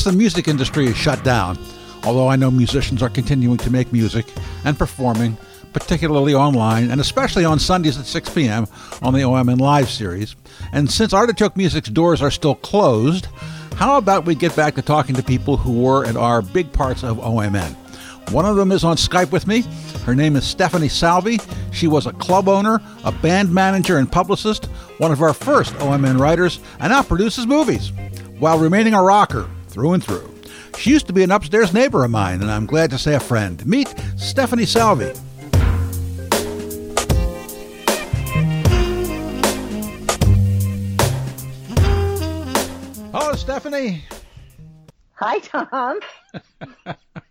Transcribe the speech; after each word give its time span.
Since 0.00 0.12
the 0.14 0.18
music 0.18 0.48
industry 0.48 0.86
is 0.86 0.96
shut 0.96 1.22
down, 1.24 1.58
although 2.04 2.26
I 2.26 2.36
know 2.36 2.50
musicians 2.50 3.02
are 3.02 3.10
continuing 3.10 3.58
to 3.58 3.70
make 3.70 3.92
music 3.92 4.24
and 4.64 4.78
performing, 4.78 5.36
particularly 5.74 6.34
online 6.34 6.90
and 6.90 7.02
especially 7.02 7.44
on 7.44 7.58
Sundays 7.58 7.98
at 7.98 8.06
6 8.06 8.30
p.m. 8.30 8.66
on 9.02 9.12
the 9.12 9.20
OMN 9.20 9.60
Live 9.60 9.90
series, 9.90 10.36
and 10.72 10.90
since 10.90 11.12
Artichoke 11.12 11.54
Music's 11.54 11.90
doors 11.90 12.22
are 12.22 12.30
still 12.30 12.54
closed, 12.54 13.26
how 13.74 13.98
about 13.98 14.24
we 14.24 14.34
get 14.34 14.56
back 14.56 14.74
to 14.76 14.80
talking 14.80 15.14
to 15.16 15.22
people 15.22 15.58
who 15.58 15.82
were 15.82 16.04
and 16.04 16.16
are 16.16 16.40
big 16.40 16.72
parts 16.72 17.04
of 17.04 17.18
OMN? 17.18 17.76
One 18.32 18.46
of 18.46 18.56
them 18.56 18.72
is 18.72 18.84
on 18.84 18.96
Skype 18.96 19.30
with 19.32 19.46
me. 19.46 19.64
Her 20.06 20.14
name 20.14 20.34
is 20.34 20.46
Stephanie 20.46 20.88
Salvi. 20.88 21.40
She 21.72 21.88
was 21.88 22.06
a 22.06 22.14
club 22.14 22.48
owner, 22.48 22.80
a 23.04 23.12
band 23.12 23.52
manager, 23.52 23.98
and 23.98 24.10
publicist, 24.10 24.64
one 24.96 25.12
of 25.12 25.20
our 25.20 25.34
first 25.34 25.74
OMN 25.74 26.18
writers, 26.18 26.58
and 26.78 26.90
now 26.90 27.02
produces 27.02 27.46
movies 27.46 27.92
while 28.38 28.58
remaining 28.58 28.94
a 28.94 29.02
rocker 29.02 29.46
through 29.70 29.92
and 29.94 30.04
through. 30.04 30.28
She 30.76 30.90
used 30.90 31.06
to 31.06 31.12
be 31.12 31.22
an 31.22 31.30
upstairs 31.30 31.72
neighbor 31.72 32.04
of 32.04 32.10
mine, 32.10 32.42
and 32.42 32.50
I'm 32.50 32.66
glad 32.66 32.90
to 32.90 32.98
say 32.98 33.14
a 33.14 33.20
friend. 33.20 33.64
Meet 33.66 33.94
Stephanie 34.16 34.66
Salvi. 34.66 35.12
Hello, 43.12 43.34
Stephanie. 43.34 44.04
Hi, 45.14 45.38
Tom. 45.40 46.00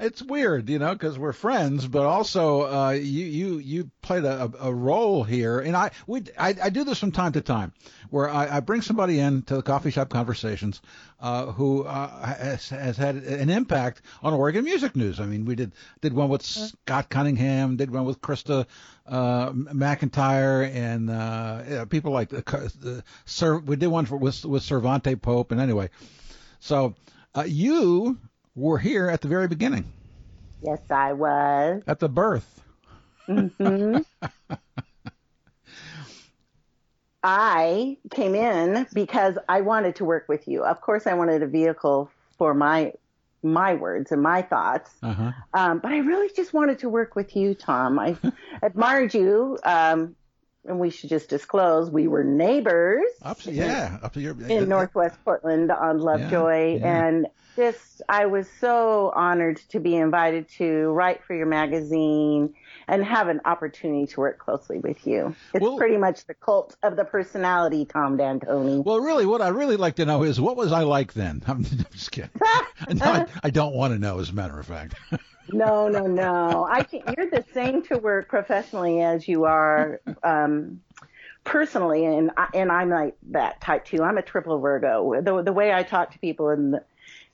it's 0.00 0.22
weird, 0.22 0.70
you 0.70 0.78
know, 0.78 0.92
because 0.92 1.18
we're 1.18 1.32
friends, 1.32 1.86
but 1.86 2.04
also 2.04 2.62
uh, 2.62 2.90
you 2.90 3.26
you 3.26 3.58
you 3.58 3.90
played 4.00 4.24
a, 4.24 4.50
a 4.60 4.72
role 4.72 5.22
here, 5.22 5.60
and 5.60 5.76
I 5.76 5.90
we 6.06 6.22
I, 6.38 6.54
I 6.62 6.70
do 6.70 6.84
this 6.84 6.98
from 6.98 7.12
time 7.12 7.32
to 7.32 7.40
time, 7.40 7.72
where 8.10 8.28
I, 8.28 8.56
I 8.56 8.60
bring 8.60 8.80
somebody 8.80 9.18
in 9.18 9.42
to 9.42 9.56
the 9.56 9.62
coffee 9.62 9.90
shop 9.90 10.08
conversations 10.08 10.80
uh, 11.20 11.46
who 11.46 11.84
uh, 11.84 12.26
has, 12.26 12.68
has 12.70 12.96
had 12.96 13.16
an 13.16 13.50
impact 13.50 14.02
on 14.22 14.32
Oregon 14.32 14.64
music 14.64 14.96
news. 14.96 15.20
I 15.20 15.26
mean, 15.26 15.44
we 15.44 15.54
did 15.54 15.72
did 16.00 16.14
one 16.14 16.28
with 16.28 16.42
Scott 16.42 17.10
Cunningham, 17.10 17.76
did 17.76 17.90
one 17.90 18.04
with 18.06 18.20
Krista 18.20 18.66
uh, 19.06 19.50
McIntyre, 19.50 20.74
and 20.74 21.10
uh, 21.10 21.84
people 21.86 22.12
like 22.12 22.30
the, 22.30 22.42
the 22.80 23.04
Sir. 23.26 23.58
We 23.58 23.76
did 23.76 23.88
one 23.88 24.06
for, 24.06 24.16
with 24.16 24.44
with 24.44 24.62
Cervante 24.62 25.20
Pope, 25.20 25.52
and 25.52 25.60
anyway, 25.60 25.90
so 26.60 26.94
uh, 27.34 27.44
you 27.46 28.18
were 28.54 28.78
here 28.78 29.08
at 29.08 29.20
the 29.20 29.28
very 29.28 29.48
beginning. 29.48 29.84
Yes, 30.62 30.80
I 30.90 31.12
was. 31.12 31.82
At 31.86 31.98
the 32.00 32.08
birth. 32.08 32.62
hmm 33.26 33.98
I 37.26 37.96
came 38.10 38.34
in 38.34 38.86
because 38.92 39.38
I 39.48 39.62
wanted 39.62 39.96
to 39.96 40.04
work 40.04 40.26
with 40.28 40.46
you. 40.46 40.62
Of 40.62 40.82
course, 40.82 41.06
I 41.06 41.14
wanted 41.14 41.42
a 41.42 41.46
vehicle 41.46 42.10
for 42.36 42.52
my 42.52 42.92
my 43.42 43.74
words 43.74 44.12
and 44.12 44.22
my 44.22 44.42
thoughts. 44.42 44.90
Uh-huh. 45.02 45.32
Um, 45.52 45.78
but 45.78 45.92
I 45.92 45.98
really 45.98 46.30
just 46.34 46.52
wanted 46.52 46.78
to 46.80 46.88
work 46.88 47.14
with 47.14 47.34
you, 47.36 47.54
Tom. 47.54 47.98
I 47.98 48.16
admired 48.62 49.14
you. 49.14 49.58
Um, 49.64 50.16
and 50.66 50.78
we 50.80 50.90
should 50.90 51.10
just 51.10 51.28
disclose 51.28 51.90
we 51.90 52.06
were 52.08 52.24
neighbors. 52.24 53.04
Up 53.22 53.40
to, 53.42 53.52
yeah, 53.52 53.98
up 54.02 54.12
to 54.14 54.20
your 54.20 54.40
in 54.48 54.68
Northwest 54.68 55.16
Portland 55.24 55.70
on 55.70 55.98
Lovejoy, 55.98 56.74
Yeah, 56.74 56.78
yeah. 56.80 57.06
and 57.06 57.26
just 57.56 58.02
I 58.08 58.26
was 58.26 58.48
so 58.60 59.12
honored 59.14 59.58
to 59.70 59.78
be 59.80 59.94
invited 59.94 60.48
to 60.58 60.88
write 60.88 61.22
for 61.24 61.34
your 61.34 61.46
magazine 61.46 62.54
and 62.88 63.04
have 63.04 63.28
an 63.28 63.40
opportunity 63.44 64.06
to 64.08 64.20
work 64.20 64.38
closely 64.38 64.78
with 64.80 65.06
you. 65.06 65.34
It's 65.54 65.62
Well- 65.62 65.76
pretty 65.78 65.96
much 65.96 66.26
the 66.26 66.34
cult 66.34 66.76
of 66.82 66.96
the 66.96 67.04
personality, 67.04 67.84
Tom 67.86 68.16
D'Antoni. 68.16 68.82
Well, 68.84 69.00
really, 69.00 69.24
what 69.26 69.40
I 69.40 69.48
really 69.48 69.76
like 69.76 69.96
to 69.96 70.04
know 70.04 70.22
is 70.24 70.40
what 70.40 70.56
was 70.56 70.72
I 70.72 70.82
like 70.82 71.12
then? 71.14 71.42
I'm, 71.46 71.58
I'm 71.72 71.86
just 71.92 72.10
kidding. 72.10 72.30
no, 72.90 73.04
I, 73.04 73.26
I 73.44 73.50
don't 73.50 73.74
want 73.74 73.92
to 73.94 73.98
know, 73.98 74.18
as 74.18 74.30
a 74.30 74.34
matter 74.34 74.58
of 74.58 74.66
fact. 74.66 74.94
no, 75.52 75.88
no, 75.88 76.06
no. 76.06 76.66
I 76.68 76.82
think 76.82 77.04
you're 77.16 77.30
the 77.30 77.44
same 77.52 77.82
to 77.84 77.98
work 77.98 78.28
professionally 78.28 79.00
as 79.02 79.26
you 79.28 79.44
are 79.44 80.00
um, 80.22 80.80
personally, 81.44 82.04
and 82.04 82.30
I, 82.36 82.48
and 82.54 82.72
I'm 82.72 82.90
like 82.90 83.16
that 83.30 83.60
type 83.60 83.84
too. 83.84 84.02
I'm 84.02 84.18
a 84.18 84.22
triple 84.22 84.58
Virgo. 84.58 85.20
The 85.20 85.42
the 85.42 85.52
way 85.52 85.72
I 85.72 85.82
talk 85.82 86.12
to 86.12 86.18
people 86.18 86.50
in 86.50 86.72
the 86.72 86.84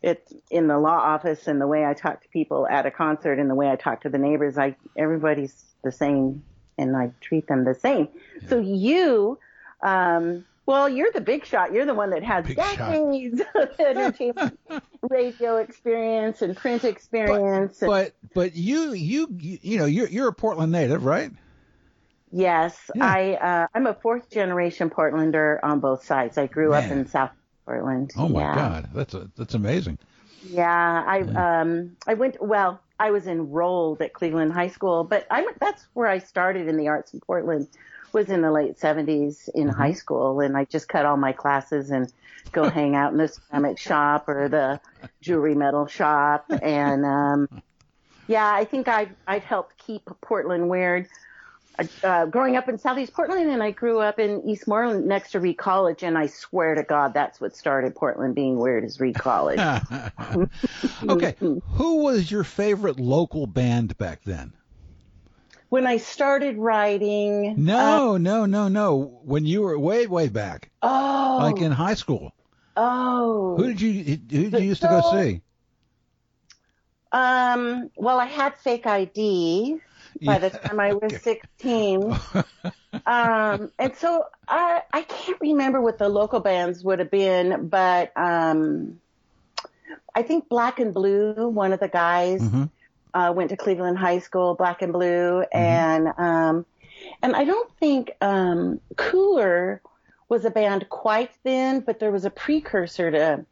it's 0.03 0.33
in 0.51 0.67
the 0.67 0.79
law 0.79 0.99
office 0.99 1.47
and 1.47 1.61
the 1.61 1.67
way 1.67 1.85
I 1.85 1.95
talk 1.95 2.23
to 2.23 2.29
people 2.29 2.67
at 2.67 2.87
a 2.87 2.91
concert 2.91 3.39
and 3.39 3.51
the 3.51 3.55
way 3.55 3.69
I 3.71 3.77
talk 3.77 4.03
to 4.03 4.09
the 4.09 4.19
neighbors, 4.19 4.57
I 4.57 4.77
everybody's 4.97 5.55
the 5.83 5.93
same 5.93 6.43
and 6.79 6.97
I 6.97 7.11
treat 7.21 7.47
them 7.47 7.65
the 7.65 7.75
same. 7.75 8.09
So 8.49 8.59
you, 8.59 9.39
um, 9.83 10.47
well, 10.71 10.89
you're 10.89 11.11
the 11.13 11.21
big 11.21 11.45
shot. 11.45 11.73
You're 11.73 11.85
the 11.87 11.95
one 11.95 12.11
that 12.11 12.23
has 12.23 12.47
Big 12.47 12.57
shot. 12.57 12.77
decades 12.79 13.43
of 13.55 13.69
entertainment, 13.81 14.59
radio 15.11 15.57
experience 15.59 16.43
and 16.43 16.57
print 16.57 16.85
experience. 16.85 17.83
and- 17.83 17.89
but 17.91 18.13
but 18.35 18.55
you 18.55 18.93
you 18.93 19.27
you, 19.39 19.59
you 19.63 19.79
know 19.79 19.85
you're 19.87 20.09
you're 20.09 20.29
a 20.29 20.33
Portland 20.33 20.73
native, 20.73 21.05
right? 21.05 21.31
Yes, 22.33 22.79
Yeah. 22.95 23.05
I 23.05 23.33
uh, 23.35 23.67
I'm 23.75 23.87
a 23.87 23.95
fourth 23.95 24.31
generation 24.31 24.89
Portlander 24.91 25.59
on 25.63 25.81
both 25.81 26.05
sides. 26.05 26.39
I 26.39 26.47
grew 26.47 26.73
up 26.73 26.85
in 26.85 27.07
South 27.09 27.33
Portland. 27.67 28.13
Oh 28.17 28.29
my 28.29 28.43
yeah. 28.43 28.55
God, 28.55 28.89
that's 28.95 29.15
a, 29.15 29.29
that's 29.37 29.55
amazing. 29.55 29.99
Yeah, 30.49 31.05
I 31.07 31.21
um 31.23 31.97
I 32.07 32.15
went 32.15 32.37
well. 32.41 32.81
I 33.01 33.11
was 33.11 33.27
enrolled 33.27 34.01
at 34.03 34.13
Cleveland 34.13 34.53
High 34.53 34.69
School, 34.69 35.03
but 35.05 35.27
I 35.31 35.47
that's 35.61 35.85
where 35.93 36.07
I 36.07 36.19
started 36.19 36.69
in 36.69 36.77
the 36.77 36.89
arts 36.89 37.13
in 37.13 37.21
Portland. 37.21 37.67
Was 38.13 38.29
in 38.29 38.43
the 38.43 38.51
late 38.53 38.79
70s 38.79 39.49
in 39.55 39.69
Mm-hmm. 39.69 39.81
high 39.81 39.93
school, 39.93 40.41
and 40.41 40.57
I 40.57 40.65
just 40.65 40.89
cut 40.89 41.07
all 41.07 41.17
my 41.17 41.33
classes 41.33 41.91
and 41.91 42.13
go 42.53 42.69
hang 42.71 42.95
out 42.97 43.13
in 43.13 43.19
the 43.19 43.29
ceramic 43.29 43.79
shop 43.79 44.29
or 44.29 44.49
the 44.49 44.81
jewelry 45.23 45.55
metal 45.55 45.87
shop. 45.87 46.47
And 46.61 47.05
um, 47.05 47.49
yeah, 48.27 48.53
I 48.53 48.65
think 48.65 48.89
I've 48.89 49.15
I've 49.27 49.45
helped 49.45 49.79
keep 49.79 50.09
Portland 50.23 50.69
weird. 50.69 51.09
Uh, 52.03 52.27
growing 52.27 52.57
up 52.57 52.69
in 52.69 52.77
Southeast 52.77 53.15
Portland, 53.15 53.51
and 53.51 53.63
I 53.63 53.71
grew 53.71 54.01
up 54.01 54.19
in 54.19 54.43
Eastmoreland 54.43 55.05
next 55.07 55.31
to 55.33 55.41
Reed 55.41 55.57
College, 55.57 56.03
and 56.03 56.19
I 56.19 56.27
swear 56.27 56.75
to 56.75 56.83
God, 56.83 57.15
that's 57.15 57.41
what 57.41 57.57
started 57.57 57.95
Portland 57.95 58.35
being 58.35 58.59
weird 58.59 58.85
is 58.85 59.01
Reed 59.01 59.17
College. 59.17 59.73
okay, 61.09 61.37
who 61.63 61.97
was 62.03 62.31
your 62.31 62.45
favorite 62.45 63.01
local 63.01 63.47
band 63.47 63.97
back 63.97 64.23
then? 64.25 64.53
When 65.71 65.87
I 65.87 65.97
started 65.97 66.59
writing. 66.59 67.55
No, 67.57 68.19
no, 68.19 68.45
no, 68.45 68.69
no. 68.69 69.21
When 69.25 69.47
you 69.47 69.63
were 69.63 69.79
way 69.79 70.07
way 70.07 70.29
back, 70.29 70.71
Oh. 70.83 71.39
like 71.41 71.63
in 71.63 71.73
high 71.73 71.95
school, 71.95 72.33
oh. 72.77 73.57
who 73.57 73.69
did 73.69 73.81
you 73.81 73.93
who 74.05 74.51
did 74.51 74.61
you 74.61 74.69
used 74.69 74.83
to 74.83 74.89
go 74.89 75.01
see? 75.13 75.41
Um. 77.13 77.91
Well, 77.97 78.21
I 78.21 78.27
had 78.27 78.57
fake 78.57 78.87
ID 78.87 79.79
by 80.23 80.39
the 80.39 80.51
time 80.51 80.79
I 80.79 80.93
was 80.93 81.13
okay. 81.15 81.41
16. 81.59 82.13
um. 83.07 83.73
And 83.79 83.97
so 83.97 84.27
I 84.47 84.83
I 84.93 85.03
can't 85.03 85.41
remember 85.41 85.81
what 85.81 85.99
the 85.99 86.09
local 86.09 86.41
bands 86.41 86.85
would 86.85 86.99
have 86.99 87.11
been, 87.11 87.69
but 87.69 88.13
um. 88.17 89.01
I 90.13 90.23
think 90.23 90.49
Black 90.49 90.81
and 90.81 90.93
Blue, 90.93 91.49
one 91.49 91.73
of 91.73 91.79
the 91.79 91.89
guys, 91.89 92.41
Mhm. 92.41 92.71
Uh, 93.15 93.33
went 93.35 93.51
to 93.51 93.57
Cleveland 93.57 93.99
High 93.99 94.19
School, 94.21 94.55
Black 94.55 94.83
and 94.83 94.93
Blue, 94.93 95.45
Mm-hmm. 95.55 95.57
and 95.59 96.09
um, 96.19 96.67
and 97.23 97.35
I 97.35 97.45
don't 97.45 97.71
think 97.79 98.13
um, 98.21 98.81
Cooler 98.97 99.81
was 100.29 100.45
a 100.45 100.51
band 100.51 100.89
quite 100.89 101.31
then, 101.45 101.81
but 101.81 101.99
there 101.99 102.11
was 102.13 102.25
a 102.25 102.31
precursor 102.31 103.11
to 103.11 103.45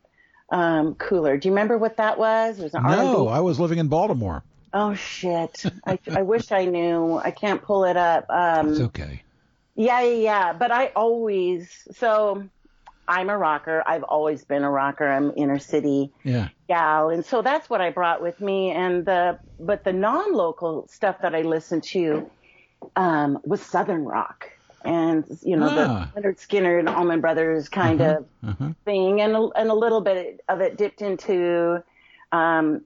um, 0.50 0.94
Cooler. 0.94 1.36
Do 1.36 1.48
you 1.48 1.52
remember 1.52 1.76
what 1.78 1.96
that 1.96 2.18
was? 2.18 2.58
It 2.58 2.62
was 2.64 2.74
an 2.74 2.82
No, 2.84 3.28
R&B. 3.28 3.36
I 3.36 3.40
was 3.40 3.58
living 3.58 3.78
in 3.78 3.88
Baltimore. 3.88 4.42
Oh 4.72 4.94
shit! 4.94 5.64
I, 5.86 5.98
I 6.10 6.22
wish 6.22 6.52
I 6.52 6.66
knew. 6.66 7.16
I 7.16 7.30
can't 7.30 7.62
pull 7.62 7.84
it 7.84 7.96
up. 7.96 8.26
Um, 8.28 8.70
It's 8.70 8.80
okay. 8.80 9.22
yeah, 9.74 10.02
yeah, 10.02 10.16
yeah. 10.16 10.52
But 10.52 10.70
I 10.70 10.86
always 10.94 11.86
so 11.92 12.44
I'm 13.08 13.30
a 13.30 13.36
rocker. 13.38 13.82
I've 13.86 14.02
always 14.04 14.44
been 14.44 14.62
a 14.62 14.70
rocker. 14.70 15.08
I'm 15.08 15.32
inner 15.36 15.58
city 15.58 16.12
Yeah. 16.24 16.48
gal, 16.68 17.08
and 17.10 17.24
so 17.24 17.42
that's 17.42 17.68
what 17.70 17.80
I 17.80 17.90
brought 17.90 18.20
with 18.22 18.40
me. 18.40 18.70
And 18.70 19.04
the 19.06 19.38
but 19.58 19.82
the 19.84 19.92
non-local 19.92 20.86
stuff 20.88 21.16
that 21.22 21.34
I 21.34 21.42
listened 21.42 21.82
to 21.84 22.30
um, 22.94 23.38
was 23.44 23.60
Southern 23.60 24.04
rock, 24.04 24.50
and 24.84 25.24
you 25.42 25.56
know 25.56 25.68
Ah. 25.70 26.10
the 26.14 26.20
Lynyrd 26.20 26.38
Skynyrd 26.38 26.80
and 26.80 26.88
Allman 26.88 27.20
Brothers 27.20 27.68
kind 27.68 28.00
of 28.00 28.26
Uh-huh. 28.46 28.68
thing, 28.84 29.20
and 29.20 29.34
a, 29.34 29.48
and 29.56 29.70
a 29.70 29.74
little 29.74 30.00
bit 30.00 30.40
of 30.48 30.60
it 30.60 30.76
dipped 30.76 31.02
into 31.02 31.82
um, 32.30 32.82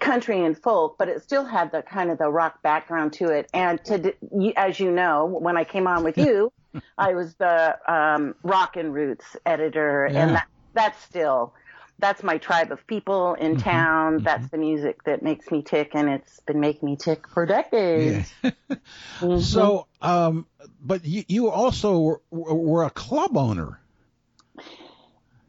country 0.00 0.44
and 0.44 0.58
folk, 0.58 0.96
but 0.98 1.08
it 1.08 1.22
still 1.22 1.44
had 1.44 1.70
the 1.72 1.82
kind 1.82 2.10
of 2.10 2.18
the 2.18 2.28
rock 2.28 2.60
background 2.62 3.12
to 3.14 3.28
it. 3.28 3.48
And 3.54 3.82
to, 3.84 4.12
as 4.56 4.80
you 4.80 4.90
know, 4.90 5.24
when 5.26 5.56
I 5.56 5.64
came 5.64 5.86
on 5.86 6.02
with 6.04 6.18
you, 6.18 6.52
I 6.98 7.14
was 7.14 7.34
the 7.36 7.76
um, 7.92 8.34
rock 8.42 8.76
and 8.76 8.92
roots 8.94 9.36
editor, 9.46 10.06
Yeah. 10.06 10.22
and 10.22 10.34
that, 10.36 10.46
that's 10.74 11.02
still 11.02 11.54
that's 11.98 12.22
my 12.22 12.38
tribe 12.38 12.72
of 12.72 12.86
people 12.86 13.34
in 13.34 13.56
Mm-hmm. 13.56 13.62
town. 13.62 14.22
That's 14.24 14.48
the 14.50 14.58
music 14.58 15.04
that 15.04 15.22
makes 15.22 15.50
me 15.50 15.62
tick, 15.62 15.90
and 15.94 16.08
it's 16.08 16.40
been 16.40 16.60
making 16.60 16.86
me 16.86 16.96
tick 16.96 17.28
for 17.28 17.46
decades. 17.46 18.34
Yeah. 18.42 18.50
Mhm. 19.20 19.40
So, 19.42 19.86
um, 20.00 20.46
but 20.80 21.04
you, 21.04 21.24
you 21.28 21.48
also 21.50 21.98
were, 22.00 22.20
were 22.30 22.84
a 22.84 22.90
club 22.90 23.36
owner. 23.36 23.78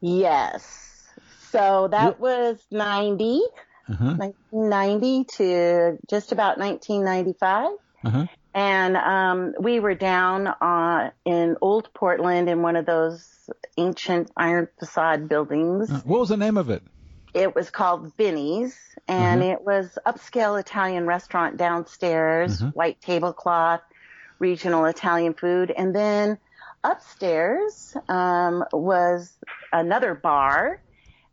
Yes. 0.00 1.02
So 1.50 1.88
that 1.90 2.20
was 2.20 2.64
90, 2.70 3.40
Uh-huh. 3.88 4.14
1990 4.16 5.24
to 5.36 5.98
just 6.08 6.32
about 6.32 6.58
1995. 6.58 7.70
Uh-huh. 8.04 8.26
And 8.54 8.96
um, 8.96 9.54
we 9.58 9.80
were 9.80 9.94
down 9.94 10.46
uh, 10.46 11.10
in 11.24 11.56
Old 11.60 11.92
Portland 11.92 12.48
in 12.48 12.62
one 12.62 12.76
of 12.76 12.86
those 12.86 13.50
ancient 13.76 14.30
iron 14.36 14.68
facade 14.78 15.28
buildings. 15.28 15.90
Uh, 15.90 16.00
What 16.04 16.20
was 16.20 16.28
the 16.28 16.36
name 16.36 16.56
of 16.56 16.70
it? 16.70 16.82
It 17.34 17.54
was 17.56 17.68
called 17.70 18.14
Vinny's, 18.16 18.78
and 19.08 19.42
it 19.42 19.62
was 19.62 19.98
upscale 20.06 20.58
Italian 20.60 21.04
restaurant 21.04 21.56
downstairs, 21.56 22.62
white 22.74 23.00
tablecloth, 23.00 23.80
regional 24.38 24.84
Italian 24.84 25.34
food, 25.34 25.72
and 25.76 25.92
then 25.92 26.38
upstairs 26.84 27.96
um, 28.08 28.64
was 28.72 29.32
another 29.72 30.14
bar, 30.14 30.80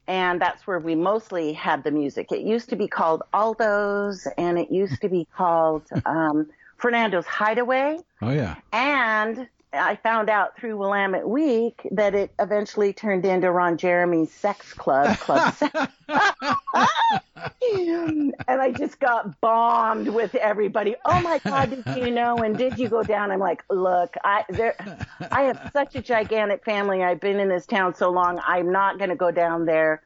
and 0.07 0.41
that's 0.41 0.65
where 0.65 0.79
we 0.79 0.95
mostly 0.95 1.53
had 1.53 1.83
the 1.83 1.91
music. 1.91 2.31
It 2.31 2.41
used 2.41 2.69
to 2.69 2.75
be 2.75 2.87
called 2.87 3.21
Aldo's, 3.31 4.27
and 4.39 4.57
it 4.57 4.71
used 4.71 5.01
to 5.01 5.09
be 5.09 5.27
called 5.37 5.83
um, 6.07 6.49
Fernando's 6.81 7.25
Hideaway. 7.25 7.99
Oh 8.21 8.31
yeah. 8.31 8.55
And 8.73 9.47
I 9.73 9.95
found 9.95 10.29
out 10.29 10.57
through 10.57 10.77
Willamette 10.77 11.29
Week 11.29 11.87
that 11.91 12.13
it 12.13 12.33
eventually 12.39 12.91
turned 12.91 13.25
into 13.25 13.49
Ron 13.51 13.77
Jeremy's 13.77 14.33
sex 14.33 14.73
club, 14.73 15.17
Club 15.19 15.53
Sex. 15.55 15.73
and 16.07 18.33
I 18.47 18.71
just 18.71 18.99
got 18.99 19.39
bombed 19.39 20.13
with 20.13 20.35
everybody. 20.35 20.95
Oh 21.05 21.21
my 21.21 21.39
God, 21.39 21.69
did 21.69 21.97
you 21.97 22.11
know? 22.11 22.37
And 22.37 22.57
did 22.57 22.77
you 22.77 22.89
go 22.89 23.03
down? 23.03 23.31
I'm 23.31 23.39
like, 23.39 23.63
look, 23.69 24.15
I 24.23 24.43
there, 24.49 24.75
I 25.31 25.43
have 25.43 25.69
such 25.71 25.95
a 25.95 26.01
gigantic 26.01 26.65
family. 26.65 27.03
I've 27.03 27.21
been 27.21 27.39
in 27.39 27.47
this 27.47 27.65
town 27.65 27.95
so 27.95 28.09
long. 28.09 28.41
I'm 28.45 28.71
not 28.71 28.97
going 28.97 29.09
to 29.09 29.15
go 29.15 29.31
down 29.31 29.65
there 29.65 30.03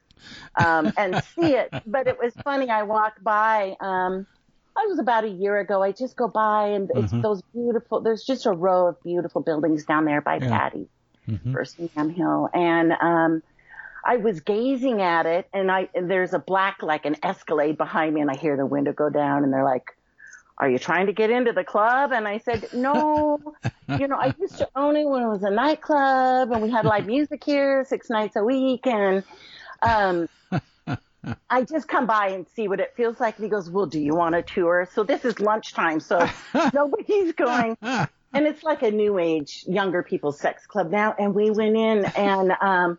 um, 0.63 0.93
and 0.97 1.23
see 1.35 1.55
it. 1.55 1.73
But 1.87 2.07
it 2.07 2.19
was 2.21 2.33
funny. 2.43 2.69
I 2.69 2.83
walked 2.83 3.23
by. 3.23 3.75
Um, 3.79 4.27
I 4.77 4.85
was 4.87 4.99
about 4.99 5.23
a 5.23 5.29
year 5.29 5.57
ago. 5.57 5.81
I 5.81 5.91
just 5.91 6.15
go 6.15 6.27
by 6.27 6.67
and 6.67 6.91
it's 6.95 7.11
those 7.21 7.41
beautiful. 7.53 8.01
There's 8.01 8.23
just 8.23 8.45
a 8.45 8.51
row 8.51 8.87
of 8.87 9.01
beautiful 9.03 9.41
buildings 9.41 9.85
down 9.85 10.05
there 10.05 10.21
by 10.21 10.39
Patty, 10.39 10.87
First 11.53 11.77
Sam 11.95 12.09
Hill, 12.09 12.49
and 12.53 12.91
um, 12.91 13.41
I 14.03 14.17
was 14.17 14.41
gazing 14.41 15.01
at 15.01 15.25
it, 15.25 15.47
and 15.53 15.71
I 15.71 15.89
and 15.95 16.11
there's 16.11 16.33
a 16.33 16.39
black 16.39 16.83
like 16.83 17.05
an 17.05 17.15
Escalade 17.23 17.77
behind 17.77 18.13
me, 18.13 18.21
and 18.21 18.29
I 18.29 18.35
hear 18.35 18.57
the 18.57 18.65
window 18.65 18.93
go 18.93 19.09
down, 19.09 19.43
and 19.43 19.53
they're 19.53 19.63
like. 19.63 19.91
Are 20.57 20.69
you 20.69 20.79
trying 20.79 21.07
to 21.07 21.11
get 21.11 21.31
into 21.31 21.51
the 21.51 21.65
club? 21.65 22.13
And 22.13 22.25
I 22.25 22.37
said, 22.37 22.69
no, 22.73 23.37
you 23.99 24.07
know, 24.07 24.15
I 24.15 24.33
used 24.39 24.57
to 24.59 24.69
own 24.73 24.95
it 24.95 25.03
when 25.03 25.21
it 25.21 25.27
was 25.27 25.43
a 25.43 25.49
nightclub 25.49 26.49
and 26.49 26.61
we 26.61 26.71
had 26.71 26.85
live 26.85 27.05
music 27.05 27.43
here 27.43 27.83
six 27.83 28.09
nights 28.09 28.37
a 28.37 28.43
week. 28.45 28.87
And, 28.87 29.21
um, 29.81 30.29
I 31.49 31.63
just 31.63 31.87
come 31.87 32.05
by 32.05 32.29
and 32.29 32.45
see 32.55 32.67
what 32.67 32.79
it 32.79 32.93
feels 32.95 33.19
like. 33.19 33.37
And 33.37 33.43
he 33.43 33.49
goes, 33.49 33.69
well, 33.69 33.85
do 33.85 33.99
you 33.99 34.15
want 34.15 34.35
a 34.35 34.41
tour? 34.41 34.87
So 34.93 35.03
this 35.03 35.25
is 35.25 35.39
lunchtime. 35.39 35.99
So 35.99 36.27
nobody's 36.73 37.33
going. 37.33 37.77
And 37.81 38.45
it's 38.47 38.63
like 38.63 38.83
a 38.83 38.91
new 38.91 39.17
age, 39.17 39.63
younger 39.67 40.03
people's 40.03 40.39
sex 40.39 40.65
club 40.67 40.91
now. 40.91 41.15
And 41.17 41.33
we 41.33 41.51
went 41.51 41.77
in 41.77 42.05
and, 42.05 42.51
um, 42.61 42.97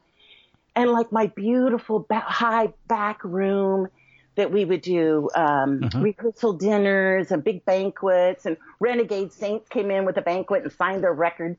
and 0.75 0.91
like 0.91 1.13
my 1.13 1.27
beautiful 1.27 2.07
ba- 2.09 2.21
high 2.21 2.73
back 2.89 3.23
room 3.25 3.89
that 4.37 4.53
we 4.53 4.65
would 4.65 4.83
do, 4.83 5.31
um, 5.35 5.89
rehearsal 5.97 6.55
dinners 6.55 7.31
and 7.33 7.43
big 7.43 7.65
banquets 7.65 8.45
and 8.47 8.57
Renegade 8.81 9.33
Saints 9.33 9.69
came 9.69 9.91
in 9.91 10.05
with 10.05 10.17
a 10.19 10.23
banquet 10.23 10.63
and 10.63 10.73
signed 10.73 11.03
their 11.03 11.13
record 11.13 11.57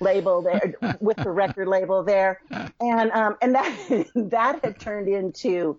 label 0.00 0.42
there 0.42 0.74
with 1.00 1.16
the 1.16 1.30
record 1.30 1.68
label 1.68 2.02
there. 2.02 2.40
And, 2.80 3.12
um, 3.12 3.36
and 3.40 3.54
that, 3.54 4.06
that 4.16 4.64
had 4.64 4.80
turned 4.80 5.06
into 5.06 5.78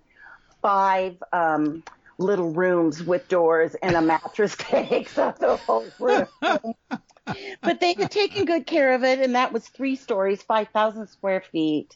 five, 0.63 1.21
um, 1.31 1.83
little 2.18 2.51
rooms 2.51 3.04
with 3.04 3.27
doors 3.27 3.75
and 3.83 3.95
a 3.95 4.01
mattress 4.01 4.56
takes 4.57 5.18
up 5.19 5.38
the 5.38 5.57
whole 5.57 5.86
room. 6.00 6.27
but 7.62 7.80
they 7.80 7.94
had 7.94 8.10
taken 8.10 8.45
good 8.45 8.65
care 8.65 8.95
of 8.95 9.04
it, 9.04 9.19
and 9.19 9.36
that 9.36 9.54
was 9.54 9.68
three 9.68 9.95
stories, 9.95 10.42
5,000 10.42 11.07
square 11.07 11.44
feet. 11.51 11.95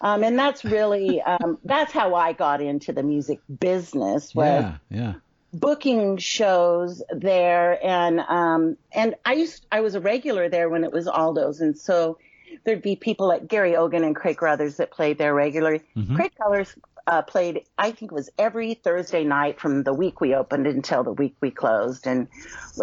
Um, 0.00 0.22
and 0.22 0.38
that's 0.38 0.64
really, 0.64 1.20
um, 1.22 1.58
that's 1.64 1.92
how 1.92 2.14
I 2.14 2.32
got 2.32 2.60
into 2.60 2.92
the 2.92 3.02
music 3.02 3.40
business 3.60 4.34
was 4.34 4.46
Yeah. 4.46 4.76
Yeah. 4.90 5.14
booking 5.52 6.18
shows 6.18 7.02
there. 7.10 7.78
And, 7.84 8.20
um, 8.20 8.76
and 8.92 9.14
I 9.24 9.34
used, 9.34 9.66
I 9.72 9.80
was 9.80 9.94
a 9.94 10.00
regular 10.00 10.48
there 10.48 10.68
when 10.68 10.84
it 10.84 10.92
was 10.92 11.06
Aldo's. 11.06 11.60
And 11.60 11.78
so 11.78 12.18
there'd 12.64 12.82
be 12.82 12.96
people 12.96 13.28
like 13.28 13.48
Gary 13.48 13.76
Ogan 13.76 14.04
and 14.04 14.14
Craig 14.14 14.36
Carothers 14.36 14.76
that 14.76 14.90
played 14.90 15.16
there 15.16 15.32
regularly. 15.34 15.80
Craig 16.16 16.32
Carothers, 16.38 16.76
uh, 17.06 17.22
played, 17.22 17.64
I 17.76 17.90
think 17.90 18.12
it 18.12 18.14
was 18.14 18.30
every 18.38 18.74
Thursday 18.74 19.24
night 19.24 19.60
from 19.60 19.82
the 19.82 19.92
week 19.92 20.20
we 20.20 20.34
opened 20.34 20.66
until 20.66 21.04
the 21.04 21.12
week 21.12 21.36
we 21.40 21.50
closed 21.50 22.06
and 22.06 22.28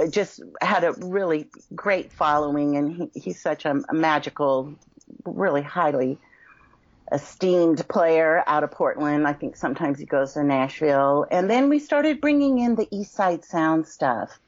just 0.09 0.41
had 0.61 0.83
a 0.83 0.93
really 0.93 1.47
great 1.75 2.11
following. 2.11 2.77
And 2.77 2.93
he, 2.93 3.19
he's 3.19 3.41
such 3.41 3.65
a, 3.65 3.81
a 3.89 3.93
magical, 3.93 4.73
really 5.25 5.61
highly 5.61 6.17
esteemed 7.11 7.85
player 7.89 8.43
out 8.47 8.63
of 8.63 8.71
Portland. 8.71 9.27
I 9.27 9.33
think 9.33 9.55
sometimes 9.55 9.99
he 9.99 10.05
goes 10.05 10.33
to 10.33 10.43
Nashville. 10.43 11.25
And 11.29 11.49
then 11.49 11.67
we 11.69 11.79
started 11.79 12.21
bringing 12.21 12.59
in 12.59 12.75
the 12.75 12.87
East 12.91 13.13
Side 13.13 13.43
Sound 13.43 13.87
stuff. 13.87 14.39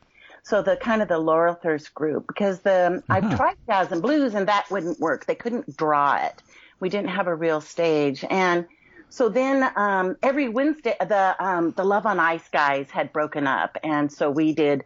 So 0.44 0.62
the 0.62 0.76
kind 0.76 1.02
of 1.02 1.08
the 1.08 1.20
Laurel 1.20 1.56
Thirst 1.56 1.94
group, 1.94 2.28
because 2.28 2.60
the 2.60 3.02
I've 3.10 3.38
tried 3.38 3.56
jazz 3.66 3.92
and 3.92 4.02
blues 4.02 4.34
and 4.36 4.48
that 4.50 4.70
wouldn't 4.70 5.00
work. 5.00 5.26
They 5.26 5.36
couldn't 5.36 5.76
draw 5.76 6.18
it. 6.18 6.44
We 6.80 6.90
didn't 6.90 7.12
have 7.12 7.28
a 7.28 7.36
real 7.36 7.62
stage. 7.62 8.26
And 8.30 8.66
so 9.14 9.30
then 9.30 9.64
um, 9.76 10.16
every 10.24 10.50
Wednesday, 10.50 10.96
the 11.00 11.36
um, 11.40 11.72
the 11.78 11.84
Love 11.84 12.06
on 12.08 12.20
Ice 12.20 12.48
guys 12.50 12.90
had 12.90 13.14
broken 13.14 13.46
up, 13.46 13.78
and 13.84 14.12
so 14.12 14.32
we 14.32 14.54
did 14.54 14.84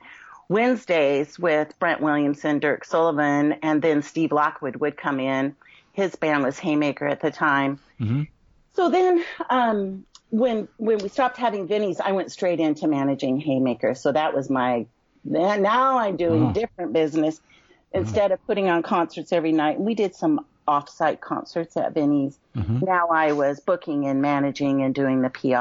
Wednesdays 0.49 1.39
with 1.39 1.77
Brent 1.79 2.01
Williamson, 2.01 2.59
Dirk 2.59 2.83
Sullivan, 2.85 3.53
and 3.63 3.81
then 3.81 4.01
Steve 4.01 4.31
Lockwood 4.33 4.75
would 4.77 4.97
come 4.97 5.19
in. 5.21 5.55
His 5.93 6.15
band 6.15 6.43
was 6.43 6.59
Haymaker 6.59 7.07
at 7.07 7.21
the 7.21 7.31
time. 7.31 7.79
So 8.75 8.89
then, 8.89 9.23
um, 9.49 10.05
when 10.29 10.67
when 10.77 10.97
we 10.99 11.07
stopped 11.09 11.37
having 11.37 11.67
Vinnie's, 11.67 11.99
I 11.99 12.11
went 12.11 12.31
straight 12.31 12.59
into 12.59 12.87
managing 12.87 13.39
Haymaker. 13.39 13.95
So 13.95 14.11
that 14.11 14.35
was 14.35 14.49
my. 14.49 14.85
Now 15.23 15.97
I'm 15.97 16.15
doing 16.17 16.43
Oh. 16.49 16.51
different 16.53 16.93
business 16.93 17.39
instead 17.93 18.31
of 18.31 18.45
putting 18.45 18.69
on 18.69 18.83
concerts 18.83 19.31
every 19.31 19.51
night. 19.53 19.79
We 19.79 19.95
did 19.95 20.15
some 20.15 20.45
off-site 20.67 21.21
concerts 21.21 21.77
at 21.77 21.93
Vinny's. 21.93 22.37
Now 22.55 23.07
I 23.09 23.33
was 23.33 23.59
booking 23.59 24.05
and 24.07 24.21
managing 24.21 24.81
and 24.83 24.93
doing 24.95 25.21
the 25.21 25.29
PR 25.29 25.55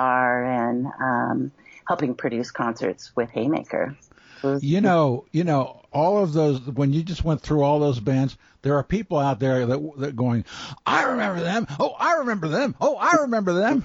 and 0.45 0.87
um, 1.01 1.53
helping 1.87 2.15
produce 2.15 2.51
concerts 2.51 3.15
with 3.15 3.31
Haymaker. 3.31 3.97
Was- 4.43 4.65
You 4.65 4.81
know, 4.81 5.25
you 5.33 5.45
know, 5.45 5.83
all 5.93 6.23
of 6.23 6.33
those. 6.33 6.61
When 6.61 6.93
you 6.93 7.03
just 7.03 7.25
went 7.25 7.41
through 7.43 7.63
all 7.63 7.79
those 7.81 8.01
bands, 8.01 8.37
there 8.63 8.77
are 8.77 8.83
people 8.83 9.19
out 9.19 9.39
there 9.41 9.65
that 9.67 9.93
that 9.99 10.17
going, 10.17 10.45
I 10.85 11.05
remember 11.05 11.41
them. 11.43 11.67
Oh, 11.79 11.95
I 11.99 12.15
remember 12.15 12.49
them. 12.49 12.75
Oh, 12.81 12.97
I 12.97 13.17
remember 13.23 13.53
them. 13.55 13.85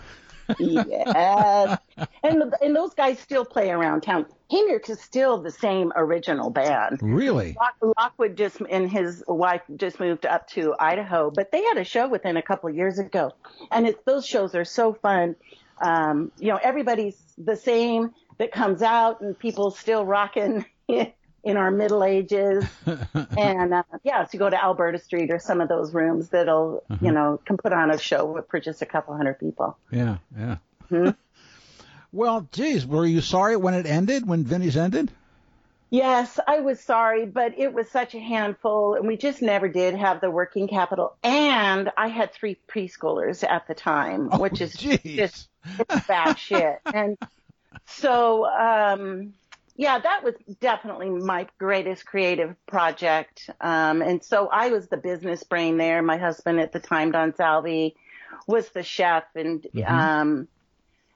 yes. 0.60 1.78
And 2.24 2.54
and 2.62 2.76
those 2.76 2.94
guys 2.94 3.20
still 3.20 3.46
play 3.46 3.70
around 3.72 4.02
town. 4.02 4.26
Haymaker 4.52 4.92
is 4.92 5.00
still 5.00 5.38
the 5.38 5.50
same 5.50 5.94
original 5.96 6.50
band. 6.50 7.00
Really? 7.02 7.56
Lock, 7.58 7.96
Lockwood 7.98 8.36
just 8.36 8.60
and 8.70 8.92
his 8.92 9.24
wife 9.26 9.62
just 9.78 9.98
moved 9.98 10.26
up 10.26 10.50
to 10.50 10.76
Idaho, 10.78 11.32
but 11.32 11.54
they 11.54 11.64
had 11.64 11.78
a 11.78 11.86
show 11.86 12.10
within 12.10 12.36
a 12.36 12.42
couple 12.42 12.70
of 12.70 12.76
years 12.76 13.00
ago, 13.00 13.32
and 13.72 13.88
it's 13.88 14.00
those 14.04 14.26
shows 14.26 14.54
are 14.54 14.66
so 14.66 14.94
fun. 14.94 15.38
Um, 15.82 16.34
you 16.38 16.50
know, 16.50 16.60
everybody's 16.62 17.18
the 17.38 17.56
same 17.56 18.14
that 18.40 18.52
comes 18.52 18.82
out, 18.82 19.22
and 19.22 19.40
people 19.40 19.72
still 19.72 20.06
rocking 20.06 20.66
in 20.90 21.56
our 21.58 21.72
middle 21.72 22.04
ages. 22.04 22.66
and 23.38 23.74
uh, 23.74 23.84
yeah, 24.04 24.26
so 24.26 24.32
you 24.34 24.40
go 24.40 24.50
to 24.50 24.62
Alberta 24.62 25.00
Street 25.00 25.32
or 25.32 25.40
some 25.40 25.62
of 25.62 25.70
those 25.70 25.94
rooms 25.94 26.28
that'll 26.28 26.84
you 27.00 27.14
know 27.14 27.40
can 27.46 27.56
put 27.56 27.72
on 27.72 27.90
a 27.90 27.98
show 27.98 28.46
for 28.50 28.60
just 28.60 28.82
a 28.82 28.86
couple 28.86 29.16
hundred 29.16 29.40
people. 29.40 29.78
Yeah, 29.92 30.18
yeah. 30.38 30.58
Well, 32.12 32.48
geez, 32.52 32.86
were 32.86 33.06
you 33.06 33.22
sorry 33.22 33.56
when 33.56 33.74
it 33.74 33.86
ended? 33.86 34.28
When 34.28 34.44
Vinny's 34.44 34.76
ended? 34.76 35.12
Yes, 35.90 36.40
I 36.48 36.62
was 36.62 36.80
sorry, 36.80 37.26
but 37.26 37.58
it 37.58 37.74
was 37.74 37.90
such 37.90 38.16
a 38.16 38.20
handful, 38.20 38.96
and 38.96 39.08
we 39.08 39.18
just 39.18 39.42
never 39.42 39.68
did 39.68 39.94
have 39.94 40.22
the 40.22 40.32
working 40.32 40.70
capital. 40.70 41.18
And 41.22 41.92
I 41.98 42.08
had 42.08 42.34
three 42.34 42.58
preschoolers 42.70 43.44
at 43.48 43.68
the 43.68 43.74
time, 43.74 44.30
which 44.40 44.62
is 44.62 44.74
jeez. 44.74 45.16
just 45.18 45.50
bad 46.08 46.40
shit. 46.40 46.80
And 46.94 47.18
so, 47.88 48.46
um, 48.46 49.34
yeah, 49.76 50.00
that 50.00 50.24
was 50.24 50.36
definitely 50.62 51.10
my 51.10 51.48
greatest 51.58 52.06
creative 52.06 52.56
project. 52.68 53.50
Um, 53.60 54.02
and 54.02 54.24
so 54.24 54.48
I 54.48 54.70
was 54.70 54.88
the 54.88 54.98
business 54.98 55.44
brain 55.44 55.78
there. 55.78 56.02
My 56.02 56.18
husband 56.18 56.62
at 56.62 56.72
the 56.72 56.80
time, 56.80 57.12
Don 57.12 57.36
Salvi, 57.36 57.96
was 58.48 58.70
the 58.70 58.84
chef, 58.84 59.24
and 59.36 59.66
um, 59.66 59.82
and- 59.86 60.48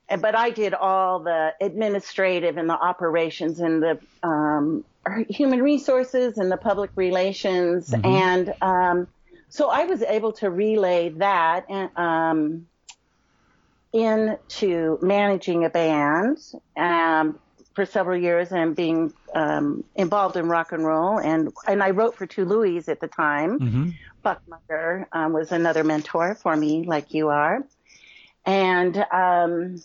but 0.09 0.35
I 0.35 0.49
did 0.49 0.73
all 0.73 1.19
the 1.19 1.53
administrative 1.59 2.57
and 2.57 2.69
the 2.69 2.73
operations 2.73 3.59
and 3.59 3.81
the 3.81 3.99
um, 4.23 4.83
human 5.29 5.61
resources 5.61 6.37
and 6.37 6.51
the 6.51 6.57
public 6.57 6.91
relations, 6.95 7.93
and 8.03 8.53
um, 8.61 9.07
so 9.49 9.69
I 9.69 9.85
was 9.85 10.01
able 10.01 10.33
to 10.33 10.49
relay 10.49 11.09
that 11.09 11.65
and 11.69 11.89
um, 11.97 12.67
into 13.93 14.99
managing 15.01 15.63
a 15.63 15.69
band 15.69 16.37
um, 16.75 17.39
for 17.73 17.85
several 17.85 18.19
years 18.19 18.51
and 18.51 18.75
being 18.75 19.13
um, 19.33 19.85
involved 19.95 20.35
in 20.35 20.49
rock 20.49 20.73
and 20.73 20.85
roll. 20.85 21.17
And, 21.19 21.53
and 21.67 21.81
I 21.81 21.91
wrote 21.91 22.15
for 22.15 22.25
Two 22.25 22.45
Louies 22.45 22.89
at 22.89 22.99
the 22.99 23.07
time. 23.07 23.59
Mm-hmm. 23.59 23.89
Buck 24.21 24.41
Munger 24.47 25.07
um, 25.13 25.31
was 25.31 25.53
another 25.53 25.85
mentor 25.85 26.35
for 26.35 26.55
me, 26.55 26.83
like 26.83 27.13
you 27.13 27.29
are. 27.29 27.63
And 28.45 28.97
um, 29.11 29.81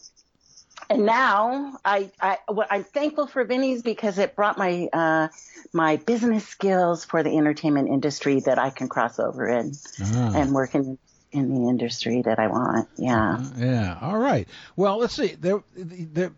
and 0.91 1.07
now 1.07 1.79
I, 1.85 2.11
I 2.21 2.39
well, 2.49 2.67
I'm 2.71 2.85
thankful 2.85 3.27
for 3.27 3.45
Vinnie's 3.45 3.83
because 3.83 4.19
it 4.19 4.37
brought 4.37 4.59
my 4.59 4.89
uh, 4.93 5.29
my 5.73 5.97
business 5.97 6.47
skills 6.47 7.05
for 7.05 7.23
the 7.23 7.37
entertainment 7.37 7.89
industry 7.89 8.41
that 8.41 8.59
I 8.59 8.71
can 8.71 8.89
cross 8.89 9.19
over 9.19 9.49
in 9.49 9.73
Ah. 10.03 10.33
and 10.35 10.53
work 10.53 10.75
in 10.75 10.99
in 11.33 11.55
the 11.55 11.69
industry 11.69 12.23
that 12.23 12.39
I 12.39 12.49
want. 12.49 12.89
Yeah. 12.97 13.39
Yeah. 13.57 13.99
All 14.03 14.19
right. 14.19 14.49
Well, 14.75 14.99
let's 14.99 15.15
see. 15.15 15.37
There, 15.41 15.63
there, 15.77 16.33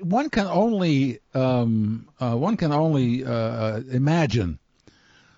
one 0.00 0.30
can 0.30 0.46
only 0.46 1.20
um, 1.32 2.08
uh, 2.20 2.34
one 2.34 2.56
can 2.56 2.72
only 2.72 3.24
uh, 3.24 3.78
imagine 3.90 4.58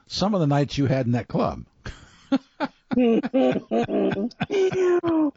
some 0.06 0.34
of 0.34 0.40
the 0.40 0.46
nights 0.46 0.78
you 0.78 0.86
had 0.86 1.06
in 1.06 1.12
that 1.12 1.28
club. 1.28 1.64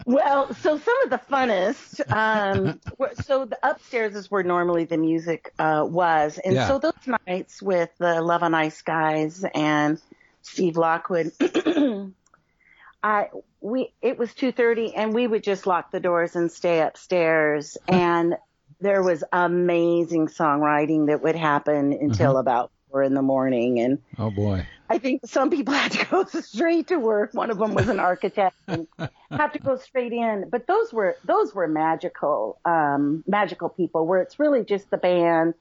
Well, 0.05 0.53
so 0.55 0.77
some 0.77 0.95
of 1.03 1.10
the 1.10 1.22
funnest. 1.29 2.01
Um, 2.12 2.79
were- 2.98 3.13
so 3.24 3.45
the 3.45 3.57
upstairs 3.63 4.15
is 4.15 4.29
where 4.31 4.43
normally 4.43 4.86
the 4.86 4.98
music 4.98 5.53
uh, 5.60 5.86
was, 5.88 6.39
and 6.43 6.55
Yeah. 6.55 6.67
so 6.67 6.79
those 6.79 6.93
nights 7.27 7.62
with 7.62 7.89
the 7.98 8.22
Love 8.22 8.43
on 8.43 8.53
Ice 8.53 8.81
guys 8.81 9.45
and 9.53 10.01
Steve 10.41 10.77
Lockwood, 10.77 11.31
I 13.03 13.27
we 13.62 13.93
it 14.01 14.17
was 14.17 14.33
two 14.33 14.51
thirty, 14.51 14.93
and 14.95 15.13
we 15.13 15.27
would 15.27 15.43
just 15.43 15.67
lock 15.67 15.91
the 15.91 16.00
doors 16.00 16.36
and 16.36 16.51
stay 16.51 16.81
upstairs, 16.81 17.77
and 17.88 18.36
there 18.79 19.03
was 19.03 19.24
amazing 19.31 20.27
songwriting 20.27 21.07
that 21.07 21.22
would 21.22 21.36
happen 21.36 21.93
until 21.93 22.38
about 22.38 22.72
four 22.89 23.03
in 23.03 23.13
the 23.13 23.22
morning, 23.22 23.79
and. 23.79 24.00
Oh 24.17 24.31
boy. 24.31 24.65
I 24.94 25.00
think 25.00 25.26
some 25.26 25.50
people 25.50 25.74
had 25.84 25.92
to 25.94 26.06
go 26.06 26.24
straight 26.42 26.88
to 26.88 26.98
work. 26.98 27.34
One 27.34 27.50
of 27.50 27.58
them 27.58 27.74
was 27.74 27.90
an 27.90 28.00
architect 28.00 28.56
and 28.68 28.88
had 29.32 29.48
to 29.54 29.60
go 29.60 29.76
straight 29.76 30.14
in. 30.14 30.50
But 30.50 30.68
those 30.68 30.94
were 30.94 31.16
those 31.24 31.54
were 31.54 31.68
magical, 31.68 32.60
um, 32.64 33.24
magical 33.28 33.70
people 33.70 34.06
where 34.06 34.22
it's 34.22 34.40
really 34.40 34.64
just 34.64 34.90
the 34.92 34.98
band 34.98 35.56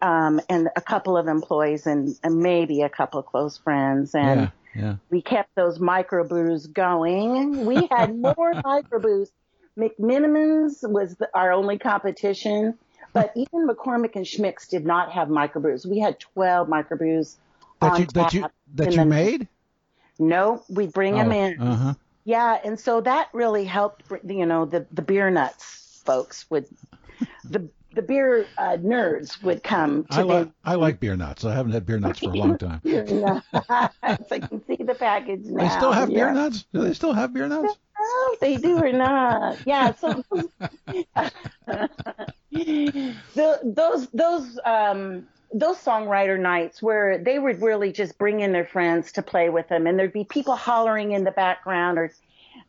um, 0.00 0.40
and 0.48 0.68
a 0.76 0.80
couple 0.80 1.16
of 1.16 1.26
employees 1.26 1.86
and, 1.86 2.16
and 2.22 2.38
maybe 2.38 2.82
a 2.82 2.88
couple 2.88 3.18
of 3.18 3.26
close 3.26 3.58
friends. 3.58 4.14
And 4.14 4.40
Yeah. 4.40 4.50
Yeah. 4.82 4.96
we 5.10 5.22
kept 5.22 5.54
those 5.54 5.78
microbrews 5.78 6.70
going. 6.70 7.64
We 7.64 7.88
had 7.90 8.14
more 8.14 8.52
microbrews. 8.52 9.30
McMenamins 9.78 10.88
was 10.88 11.14
the, 11.16 11.28
our 11.34 11.50
only 11.52 11.78
competition, 11.78 12.78
but 13.14 13.32
even 13.36 13.66
McCormick 13.66 14.16
and 14.16 14.26
Schmick's 14.26 14.68
did 14.68 14.84
not 14.84 15.12
have 15.12 15.28
microbrews. 15.28 15.86
We 15.86 15.98
had 15.98 16.20
12 16.20 16.68
microbrews 16.68 17.36
That 17.80 17.98
you 17.98 18.06
that 18.06 18.34
you 18.34 18.46
that 18.74 18.92
you 18.92 18.98
the- 18.98 19.04
made? 19.04 19.48
no, 20.18 20.64
we 20.68 20.86
bring 20.86 21.14
them 21.14 21.32
in. 21.32 21.60
Uh 21.60 21.76
huh. 21.76 21.94
Yeah, 22.24 22.58
and 22.64 22.78
so 22.78 23.00
that 23.02 23.28
really 23.32 23.64
helped. 23.64 24.04
You 24.26 24.46
know, 24.46 24.64
the 24.64 24.86
the 24.92 25.02
beer 25.02 25.30
nuts 25.30 26.02
folks 26.04 26.46
would, 26.50 26.66
the 27.44 27.68
the 27.96 28.02
beer 28.02 28.46
uh, 28.58 28.76
nerds 28.76 29.42
would 29.42 29.62
come 29.62 30.04
to 30.04 30.18
I 30.18 30.22
like 30.22 30.48
I 30.64 30.74
like 30.74 31.00
beer 31.00 31.16
nuts. 31.16 31.44
I 31.44 31.54
haven't 31.54 31.72
had 31.72 31.86
beer 31.86 31.98
nuts 31.98 32.20
for 32.20 32.30
a 32.30 32.34
long 32.34 32.58
time. 32.58 32.80
I 32.84 34.16
can 34.30 34.62
see 34.66 34.82
the 34.82 34.96
package 34.98 35.46
now. 35.46 35.62
They 35.62 35.68
still 35.70 35.92
have 35.92 36.08
beer 36.08 36.32
nuts? 36.32 36.66
Do 36.72 36.82
they 36.82 36.94
still 36.94 37.12
have 37.12 37.32
beer 37.32 37.48
nuts? 37.48 37.76
Oh, 37.98 38.36
they 38.40 38.58
do 38.58 38.78
or 38.78 38.92
not. 38.92 39.58
Yeah. 39.66 39.94
So 39.94 40.22
the, 42.52 43.60
those 43.64 44.08
those 44.08 44.58
um 44.64 45.26
those 45.52 45.78
songwriter 45.78 46.38
nights 46.38 46.82
where 46.82 47.18
they 47.18 47.38
would 47.38 47.62
really 47.62 47.92
just 47.92 48.18
bring 48.18 48.40
in 48.40 48.52
their 48.52 48.66
friends 48.66 49.12
to 49.12 49.22
play 49.22 49.48
with 49.48 49.68
them, 49.68 49.86
and 49.86 49.98
there'd 49.98 50.12
be 50.12 50.24
people 50.24 50.56
hollering 50.56 51.12
in 51.12 51.24
the 51.24 51.30
background 51.32 51.98
or 51.98 52.10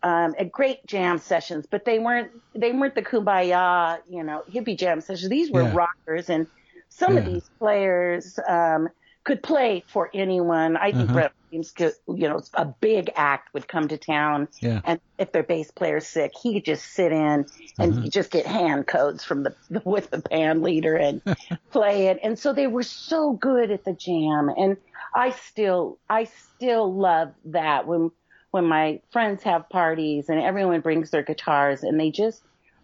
um, 0.04 0.36
at 0.38 0.52
great 0.52 0.86
jam 0.86 1.18
sessions, 1.18 1.66
but 1.70 1.86
they 1.86 2.00
weren't 2.00 2.32
they 2.56 2.72
weren't 2.72 2.96
the 2.96 3.02
kumbaya, 3.02 4.00
you 4.10 4.24
know, 4.24 4.44
hippie 4.54 4.78
jam 4.78 5.02
sessions. 5.02 5.30
These 5.30 5.52
were 5.52 5.64
Yeah. 5.64 5.74
rockers, 5.74 6.30
and 6.30 6.48
some 6.90 7.18
of 7.18 7.26
these 7.26 7.50
players 7.60 8.40
um, 8.48 8.90
could 9.28 9.44
play 9.44 9.84
for 9.90 10.10
anyone. 10.14 10.78
I 10.78 10.92
think 10.92 11.04
Uh-huh. 11.04 11.14
Brett 11.14 11.32
Williams, 11.52 11.72
could, 11.72 11.94
you 12.08 12.30
know, 12.30 12.40
a 12.54 12.66
big 12.80 13.12
act 13.16 13.54
would 13.54 13.68
come 13.68 13.90
to 13.90 13.98
town, 13.98 14.48
Yeah. 14.62 14.80
and 14.86 15.02
if 15.18 15.34
their 15.34 15.44
bass 15.44 15.70
player's 15.70 16.08
sick, 16.08 16.32
he 16.42 16.54
could 16.54 16.66
just 16.66 16.86
sit 16.94 17.12
in 17.12 17.46
and 17.78 17.94
Uh-huh. 17.94 18.08
just 18.10 18.32
get 18.32 18.46
hand 18.48 18.88
codes 18.88 19.26
from 19.26 19.44
the 19.44 19.54
with 19.86 20.10
the 20.12 20.20
band 20.20 20.62
leader 20.64 20.96
and 20.96 21.22
play 21.74 22.08
it. 22.08 22.20
And 22.24 22.40
so 22.40 22.54
they 22.54 22.68
were 22.68 22.84
so 22.84 23.34
good 23.34 23.70
at 23.70 23.84
the 23.84 23.94
jam, 23.94 24.50
and 24.56 24.78
I 25.14 25.32
still 25.32 26.00
I 26.10 26.24
still 26.56 26.98
love 26.98 27.34
that 27.46 27.86
when 27.86 28.12
when 28.52 28.66
my 28.66 29.02
friends 29.12 29.44
have 29.44 29.68
parties 29.70 30.30
and 30.30 30.40
everyone 30.40 30.80
brings 30.80 31.12
their 31.12 31.24
guitars 31.24 31.84
and 31.84 32.00
they 32.00 32.12
just 32.12 32.42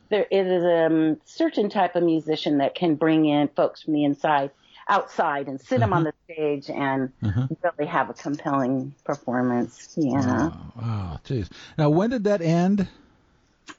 there 0.10 0.28
is 0.30 0.48
a 0.64 1.16
certain 1.26 1.70
type 1.70 1.96
of 1.96 2.04
musician 2.04 2.58
that 2.58 2.76
can 2.76 2.96
bring 2.96 3.26
in 3.26 3.48
folks 3.56 3.82
from 3.82 3.94
the 3.94 4.04
inside 4.04 4.52
outside 4.88 5.48
and 5.48 5.60
sit 5.62 5.80
them 5.80 5.94
on 5.94 6.04
the 6.04 6.14
stage 6.26 6.70
and 6.70 7.12
Uh-huh. 7.24 7.48
really 7.64 7.90
have 7.90 8.10
a 8.10 8.14
compelling 8.14 8.94
performance 9.04 9.94
yeah 9.98 10.50
Oh, 10.52 10.72
wow, 10.82 11.20
jeez. 11.26 11.50
Now, 11.78 11.90
when 11.90 12.10
did 12.10 12.24
that 12.26 12.42
end? 12.42 12.88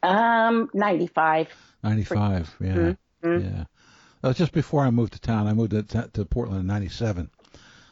um 0.02 0.70
95 0.74 1.48
95. 1.82 2.54
Yeah. 2.60 2.74
Mm-hmm. 2.74 3.40
Yeah. 3.44 3.64
That 4.22 4.28
was 4.28 4.36
just 4.38 4.52
before 4.52 4.82
I 4.82 4.90
moved 4.90 5.12
to 5.14 5.20
town. 5.20 5.46
I 5.46 5.52
moved 5.52 5.72
to, 5.90 6.08
to 6.14 6.24
Portland 6.24 6.60
in 6.60 6.66
97. 6.66 7.30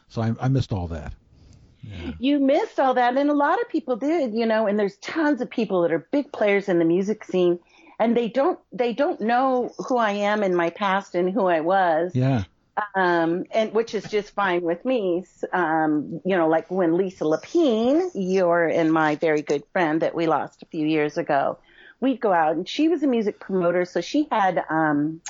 So 0.09 0.21
I, 0.21 0.33
I 0.39 0.47
missed 0.47 0.73
all 0.73 0.87
that. 0.87 1.13
you 2.19 2.39
missed 2.39 2.79
all 2.79 2.93
that 2.95 3.17
and 3.17 3.29
a 3.29 3.33
lot 3.33 3.59
of 3.61 3.67
people 3.69 3.97
did 3.97 4.33
you 4.33 4.45
know 4.45 4.67
and 4.67 4.79
there's 4.79 4.95
tons 4.97 5.41
of 5.41 5.49
people 5.49 5.81
that 5.81 5.91
are 5.91 6.07
big 6.11 6.31
players 6.31 6.69
in 6.69 6.79
the 6.79 6.85
music 6.85 7.23
scene 7.25 7.59
and 7.99 8.15
they 8.15 8.29
don't 8.29 8.57
they 8.71 8.93
don't 8.93 9.19
know 9.19 9.69
who 9.77 9.97
I 9.97 10.11
am 10.11 10.43
in 10.43 10.55
my 10.55 10.69
past 10.69 11.13
and 11.13 11.29
who 11.29 11.45
I 11.47 11.59
was 11.59 12.11
Yeah. 12.15 12.43
Um, 12.95 13.45
and 13.53 13.71
which 13.73 13.93
is 13.93 14.03
just 14.05 14.33
fine 14.33 14.61
with 14.63 14.83
me. 14.83 15.25
Um, 15.51 16.21
you 16.25 16.35
know, 16.35 16.47
like 16.47 16.71
when 16.71 16.97
Lisa 16.97 17.23
Lepine, 17.23 18.09
you're 18.15 18.67
and 18.67 18.91
my 18.91 19.15
very 19.15 19.43
good 19.43 19.63
friend 19.73 20.01
that 20.01 20.15
we 20.15 20.25
lost 20.25 20.63
a 20.63 20.65
few 20.65 20.87
years 20.87 21.17
ago, 21.17 21.59
we'd 22.01 22.19
go 22.19 22.33
out 22.33 22.55
and 22.55 22.67
she 22.67 22.87
was 22.87 23.03
a 23.03 23.07
music 23.07 23.39
promoter, 23.39 23.85
so 23.85 24.01
she 24.01 24.27
had 24.31 24.63
um, 24.69 25.21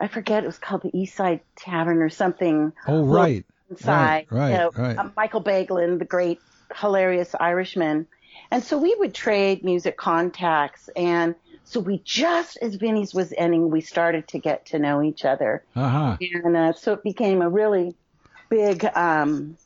I 0.00 0.08
forget 0.08 0.42
it 0.42 0.46
was 0.46 0.58
called 0.58 0.82
the 0.82 0.96
East 0.98 1.14
Side 1.14 1.40
Tavern 1.56 2.02
or 2.02 2.08
something 2.08 2.72
Oh, 2.88 3.04
right. 3.06 3.44
inside. 3.70 4.26
Right, 4.30 4.32
right, 4.32 4.50
you 4.52 4.58
know, 4.58 4.72
right. 4.76 4.98
uh, 4.98 5.08
Michael 5.16 5.42
Bagelin, 5.42 5.98
the 5.98 6.04
great, 6.04 6.42
hilarious 6.74 7.34
Irishman. 7.38 8.06
And 8.50 8.64
so 8.64 8.78
we 8.78 8.94
would 8.94 9.14
trade 9.14 9.64
music 9.64 9.96
contacts. 9.96 10.88
And 10.96 11.34
so 11.72 11.80
we 11.80 11.98
just, 12.04 12.58
as 12.60 12.74
Vinny's 12.74 13.14
was 13.14 13.32
ending, 13.36 13.70
we 13.70 13.80
started 13.80 14.28
to 14.28 14.38
get 14.38 14.66
to 14.66 14.78
know 14.78 15.02
each 15.02 15.24
other. 15.24 15.64
Uh 15.74 15.88
huh. 15.88 16.16
And 16.20 16.56
uh, 16.56 16.72
so 16.74 16.92
it 16.92 17.02
became 17.02 17.40
a 17.40 17.48
really 17.48 17.94
big, 18.50 18.84
um, 18.84 19.56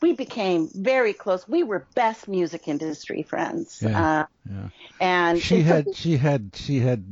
we 0.00 0.14
became 0.14 0.68
very 0.74 1.12
close. 1.12 1.46
We 1.46 1.62
were 1.62 1.86
best 1.94 2.26
music 2.26 2.68
industry 2.68 3.22
friends. 3.22 3.80
Yeah, 3.82 4.20
Uh, 4.20 4.26
yeah. 4.50 4.68
and 5.00 5.38
She 5.38 5.58
so 5.58 5.62
had, 5.62 5.94
she 5.94 6.16
had, 6.16 6.50
she 6.54 6.80
had, 6.80 7.04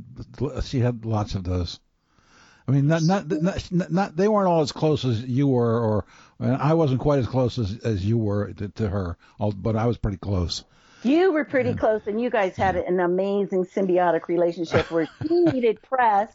she 0.64 0.80
had 0.80 1.04
lots 1.04 1.35
of 1.35 1.44
those. 1.44 1.78
I 2.66 2.73
mean, 2.73 2.87
not, 2.87 3.02
not, 3.02 3.28
not, 3.28 3.90
not, 3.92 4.16
they 4.16 4.28
weren't 4.28 4.49
all 4.49 4.62
as 4.62 4.73
close 4.73 5.04
as 5.04 5.23
you 5.25 5.49
were, 5.49 5.80
or 5.80 6.04
I 6.40 6.75
wasn't 6.75 7.00
quite 7.00 7.18
as 7.18 7.26
close 7.26 7.59
as, 7.59 7.78
as 7.80 8.04
you 8.04 8.16
were 8.16 8.52
to, 8.54 8.68
to 8.68 8.88
her, 8.88 9.18
but 9.56 9.76
I 9.76 9.87
was 9.87 9.99
pretty 9.99 10.18
close. 10.18 10.64
You 11.02 11.33
were 11.33 11.45
pretty 11.45 11.75
close, 11.75 12.02
and 12.07 12.21
you 12.21 12.30
guys 12.30 12.57
had 12.57 12.76
an 12.76 13.00
amazing 13.00 13.64
symbiotic 13.64 14.28
relationship 14.28 14.90
where 14.90 15.09
you 15.28 15.45
needed 15.52 15.80
press 15.83 16.33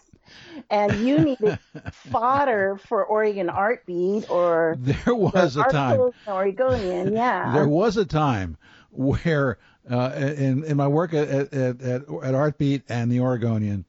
and 0.70 0.94
you 1.06 1.20
needed 1.20 1.60
fodder 1.92 2.80
for 2.88 3.06
Oregon 3.06 3.50
Art 3.50 3.86
Beat 3.86 4.30
or 4.30 4.76
There 4.80 5.14
was 5.14 5.56
a 5.56 5.64
time. 5.66 6.12
Oregonian. 6.28 7.14
Yeah. 7.14 7.54
There 7.54 7.68
was 7.68 7.98
a 7.98 8.06
time 8.06 8.58
where, 8.92 9.58
uh, 9.90 10.12
in 10.16 10.64
in 10.64 10.78
my 10.78 10.88
work 10.88 11.14
at 11.14 11.28
at 11.30 11.54
at, 11.54 11.82
at 11.82 12.08
Artbeat 12.08 12.84
and 12.90 13.12
the 13.12 13.20
Oregonian, 13.20 13.86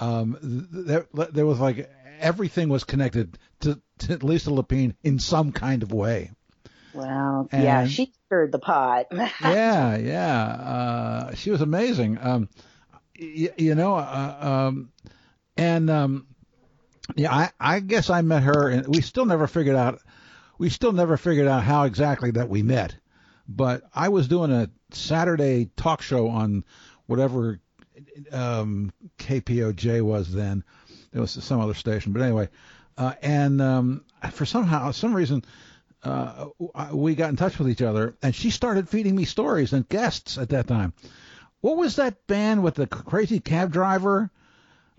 um, 0.00 0.36
there 0.42 1.06
there 1.12 1.46
was 1.46 1.60
like 1.60 1.90
everything 2.18 2.68
was 2.68 2.84
connected 2.84 3.38
to, 3.60 3.80
to 3.98 4.16
Lisa 4.26 4.50
Lepine 4.50 4.94
in 5.04 5.18
some 5.18 5.52
kind 5.52 5.82
of 5.82 5.92
way. 5.92 6.30
well, 6.94 7.48
yeah, 7.52 7.86
she 7.86 8.12
stirred 8.26 8.52
the 8.52 8.58
pot. 8.58 9.06
yeah, 9.40 9.96
yeah. 9.96 10.44
Uh, 10.44 11.34
she 11.34 11.50
was 11.50 11.60
amazing. 11.60 12.18
Um, 12.20 12.48
y- 13.18 13.52
you 13.56 13.74
know, 13.74 13.94
uh, 13.96 14.36
um, 14.68 14.92
and 15.56 15.88
um, 15.90 16.26
yeah, 17.14 17.32
I, 17.32 17.50
I 17.58 17.80
guess 17.80 18.10
I 18.10 18.22
met 18.22 18.42
her, 18.42 18.68
and 18.68 18.86
we 18.88 19.00
still 19.00 19.24
never 19.26 19.46
figured 19.46 19.76
out. 19.76 20.00
We 20.58 20.70
still 20.70 20.92
never 20.92 21.16
figured 21.16 21.46
out 21.48 21.62
how 21.62 21.84
exactly 21.84 22.32
that 22.32 22.48
we 22.48 22.62
met. 22.62 22.96
But 23.48 23.84
I 23.94 24.08
was 24.08 24.26
doing 24.26 24.50
a 24.50 24.70
Saturday 24.90 25.70
talk 25.76 26.02
show 26.02 26.28
on 26.28 26.64
whatever 27.06 27.60
um, 28.32 28.92
KPOJ 29.18 30.02
was 30.02 30.32
then. 30.32 30.64
It 31.12 31.20
was 31.20 31.30
some 31.30 31.60
other 31.60 31.74
station, 31.74 32.12
but 32.12 32.22
anyway, 32.22 32.48
uh, 32.98 33.14
and 33.22 33.60
um, 33.62 34.04
for 34.32 34.44
somehow 34.44 34.90
some 34.90 35.14
reason. 35.14 35.44
Uh, 36.06 36.48
we 36.92 37.14
got 37.14 37.30
in 37.30 37.36
touch 37.36 37.58
with 37.58 37.68
each 37.68 37.82
other, 37.82 38.16
and 38.22 38.34
she 38.34 38.50
started 38.50 38.88
feeding 38.88 39.16
me 39.16 39.24
stories 39.24 39.72
and 39.72 39.88
guests 39.88 40.38
at 40.38 40.50
that 40.50 40.66
time. 40.68 40.92
What 41.60 41.76
was 41.76 41.96
that 41.96 42.26
band 42.26 42.62
with 42.62 42.74
the 42.76 42.86
crazy 42.86 43.40
cab 43.40 43.72
driver? 43.72 44.30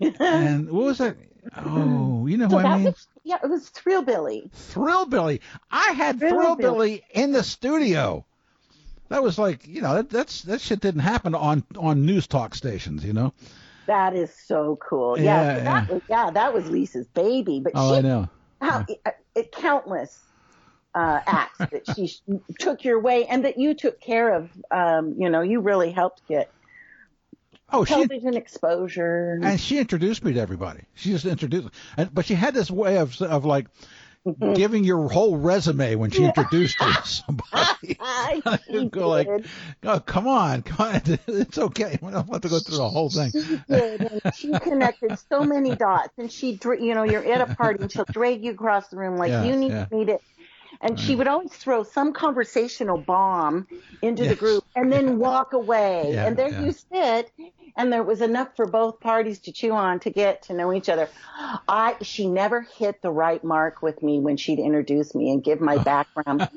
and 0.00 0.70
what 0.70 0.84
was 0.84 0.98
that? 0.98 1.16
Oh, 1.56 2.26
you 2.26 2.36
know 2.36 2.48
So 2.48 2.56
what 2.56 2.66
I 2.66 2.76
mean? 2.76 2.84
was 2.86 3.06
yeah, 3.24 3.38
it 3.42 3.48
was 3.48 3.68
Thrillbilly. 3.70 4.50
Thrillbilly. 4.52 5.40
I 5.70 5.92
had 5.92 6.18
Thrillbilly. 6.18 6.56
Thrillbilly 6.56 7.04
in 7.12 7.32
the 7.32 7.42
studio. 7.42 8.24
That 9.08 9.22
was 9.22 9.38
like, 9.38 9.66
you 9.66 9.80
know, 9.80 9.94
that 9.94 10.10
that's 10.10 10.42
that 10.42 10.60
shit 10.60 10.80
didn't 10.80 11.00
happen 11.00 11.34
on 11.34 11.64
on 11.78 12.04
news 12.04 12.26
talk 12.26 12.54
stations, 12.54 13.04
you 13.04 13.14
know. 13.14 13.32
That 13.86 14.14
is 14.14 14.30
so 14.46 14.76
cool. 14.86 15.18
Yeah, 15.18 15.24
Yeah, 15.24 15.58
so 15.58 15.64
that 15.64 15.88
yeah. 15.88 15.94
was 15.94 16.02
yeah, 16.10 16.30
that 16.32 16.52
was 16.52 16.68
Lisa's 16.68 17.06
baby. 17.08 17.60
But 17.60 17.72
Oh, 17.74 17.92
she 17.92 17.98
I 17.98 18.00
know. 18.02 18.28
how 18.60 18.84
it, 18.86 19.00
it, 19.34 19.52
countless 19.52 20.18
uh, 20.94 21.20
acts 21.26 21.58
that 21.58 21.82
she 21.94 22.10
took 22.58 22.84
your 22.84 23.00
way 23.00 23.26
and 23.26 23.44
that 23.44 23.58
you 23.58 23.74
took 23.74 24.00
care 24.00 24.34
of. 24.34 24.50
Um, 24.70 25.14
you 25.18 25.28
know, 25.30 25.42
you 25.42 25.60
really 25.60 25.90
helped 25.92 26.26
get 26.28 26.50
Oh, 27.70 27.84
she 27.84 27.92
television 27.94 28.34
exposure. 28.34 29.38
and 29.42 29.60
she 29.60 29.78
introduced 29.78 30.24
me 30.24 30.32
to 30.32 30.40
everybody. 30.40 30.80
She 30.94 31.10
just 31.10 31.26
introduced, 31.26 31.68
and, 31.98 32.12
but 32.14 32.24
she 32.24 32.34
had 32.34 32.54
this 32.54 32.70
way 32.70 32.96
of 32.98 33.20
of 33.20 33.44
like 33.44 33.66
giving 34.54 34.84
your 34.84 35.08
whole 35.08 35.36
resume 35.36 35.94
when 35.96 36.10
she 36.10 36.24
introduced 36.24 36.78
you 36.80 36.92
to 36.92 37.02
somebody. 37.06 37.96
I 38.00 38.42
go 38.90 39.08
like, 39.08 39.28
oh, 39.84 40.00
come 40.00 40.26
on, 40.26 40.62
come 40.62 40.94
on, 40.94 41.18
it's 41.26 41.58
okay. 41.58 41.98
We 42.00 42.10
don't 42.10 42.26
have 42.28 42.40
to 42.40 42.48
go 42.48 42.58
through 42.58 42.78
the 42.78 42.88
whole 42.88 43.10
thing. 43.10 43.32
did, 43.68 44.00
and 44.00 44.34
she 44.34 44.50
connected 44.58 45.18
so 45.30 45.42
many 45.44 45.76
dots. 45.76 46.12
And 46.18 46.30
she, 46.32 46.58
you 46.80 46.94
know, 46.94 47.04
you're 47.04 47.24
at 47.24 47.40
a 47.50 47.54
party, 47.54 47.82
and 47.82 47.92
she'll 47.92 48.04
drag 48.06 48.44
you 48.44 48.52
across 48.52 48.88
the 48.88 48.96
room 48.96 49.16
like 49.16 49.30
Yeah, 49.30 49.44
you 49.44 49.56
need 49.56 49.72
yeah. 49.72 49.84
to 49.86 49.94
meet 49.94 50.08
it. 50.08 50.22
And 50.80 50.98
she 50.98 51.16
would 51.16 51.26
always 51.26 51.52
throw 51.52 51.82
some 51.82 52.12
conversational 52.12 52.98
bomb 52.98 53.66
into 54.00 54.28
the 54.28 54.36
group 54.36 54.64
and 54.76 54.92
then 54.92 55.18
walk 55.28 55.52
away. 55.52 56.12
Yeah, 56.12 56.26
and 56.26 56.36
there 56.36 56.50
yeah. 56.50 56.64
you 56.64 56.72
sit, 56.72 57.32
and 57.76 57.92
there 57.92 58.02
was 58.02 58.20
enough 58.20 58.54
for 58.56 58.66
both 58.66 59.00
parties 59.00 59.38
to 59.40 59.52
chew 59.52 59.72
on 59.72 60.00
to 60.00 60.10
get 60.10 60.42
to 60.42 60.52
know 60.52 60.72
each 60.72 60.88
other. 60.88 61.08
I 61.68 61.96
she 62.02 62.26
never 62.26 62.60
hit 62.60 63.02
the 63.02 63.10
right 63.10 63.42
mark 63.42 63.82
with 63.82 64.02
me 64.02 64.20
when 64.20 64.36
she'd 64.36 64.58
introduce 64.58 65.14
me 65.14 65.30
and 65.30 65.42
give 65.42 65.60
my 65.60 65.78
background 65.82 66.48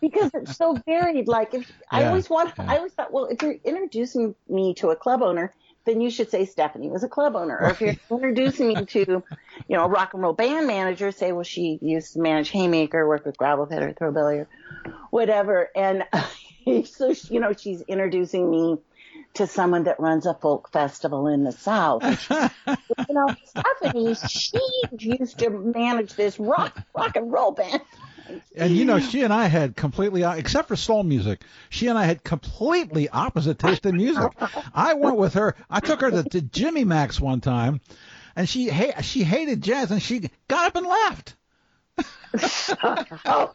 because 0.00 0.30
it's 0.34 0.56
so 0.56 0.76
varied. 0.86 1.28
Like 1.28 1.54
if 1.54 1.70
I 1.90 2.04
always 2.04 2.30
want, 2.30 2.54
yeah. 2.58 2.72
I 2.72 2.76
always 2.78 2.92
thought, 2.92 3.12
well, 3.12 3.26
if 3.26 3.42
you're 3.42 3.56
introducing 3.64 4.34
me 4.48 4.74
to 4.74 4.90
a 4.90 4.96
club 4.96 5.22
owner, 5.22 5.52
then 5.88 6.00
you 6.00 6.10
should 6.10 6.30
say 6.30 6.44
Stephanie 6.44 6.90
was 6.90 7.02
a 7.02 7.08
club 7.08 7.34
owner. 7.34 7.58
Or 7.58 7.70
if 7.70 7.80
you're 7.80 7.96
introducing 8.10 8.68
me 8.68 8.84
to, 8.86 9.22
you 9.68 9.76
know, 9.76 9.84
a 9.84 9.88
rock 9.88 10.12
and 10.12 10.22
roll 10.22 10.34
band 10.34 10.66
manager, 10.66 11.10
say, 11.12 11.32
well, 11.32 11.44
she 11.44 11.78
used 11.80 12.12
to 12.12 12.20
manage 12.20 12.50
Haymaker, 12.50 13.08
work 13.08 13.24
with 13.24 13.36
Gravel 13.36 13.66
Pit 13.66 13.82
or 13.82 13.92
Thrillbilly 13.92 14.38
or 14.38 14.48
whatever. 15.10 15.68
And 15.74 16.04
so, 16.86 17.14
you 17.30 17.40
know, 17.40 17.52
she's 17.54 17.80
introducing 17.82 18.50
me 18.50 18.76
to 19.34 19.46
someone 19.46 19.84
that 19.84 19.98
runs 20.00 20.26
a 20.26 20.34
folk 20.34 20.70
festival 20.72 21.26
in 21.26 21.44
the 21.44 21.52
South. 21.52 22.02
You 23.08 23.14
know, 23.14 23.34
Stephanie, 23.44 24.14
she 24.28 24.58
used 24.98 25.38
to 25.38 25.50
manage 25.50 26.14
this 26.14 26.38
rock, 26.38 26.76
rock 26.94 27.16
and 27.16 27.32
roll 27.32 27.52
band. 27.52 27.80
And 28.56 28.76
you 28.76 28.84
know, 28.84 28.98
she 28.98 29.22
and 29.22 29.32
I 29.32 29.46
had 29.46 29.76
completely, 29.76 30.22
except 30.22 30.68
for 30.68 30.76
soul 30.76 31.02
music, 31.02 31.42
she 31.70 31.86
and 31.86 31.98
I 31.98 32.04
had 32.04 32.24
completely 32.24 33.08
opposite 33.08 33.58
taste 33.58 33.86
in 33.86 33.96
music. 33.96 34.32
I 34.74 34.94
went 34.94 35.16
with 35.16 35.34
her. 35.34 35.54
I 35.70 35.80
took 35.80 36.00
her 36.00 36.10
to, 36.10 36.22
to 36.24 36.40
Jimmy 36.42 36.84
Mak's 36.84 37.20
one 37.20 37.40
time, 37.40 37.80
and 38.36 38.48
she 38.48 38.68
ha- 38.68 39.00
she 39.02 39.22
hated 39.22 39.62
jazz, 39.62 39.90
and 39.90 40.02
she 40.02 40.30
got 40.48 40.66
up 40.68 40.76
and 40.76 40.86
left. 40.86 41.34
oh, 42.84 43.50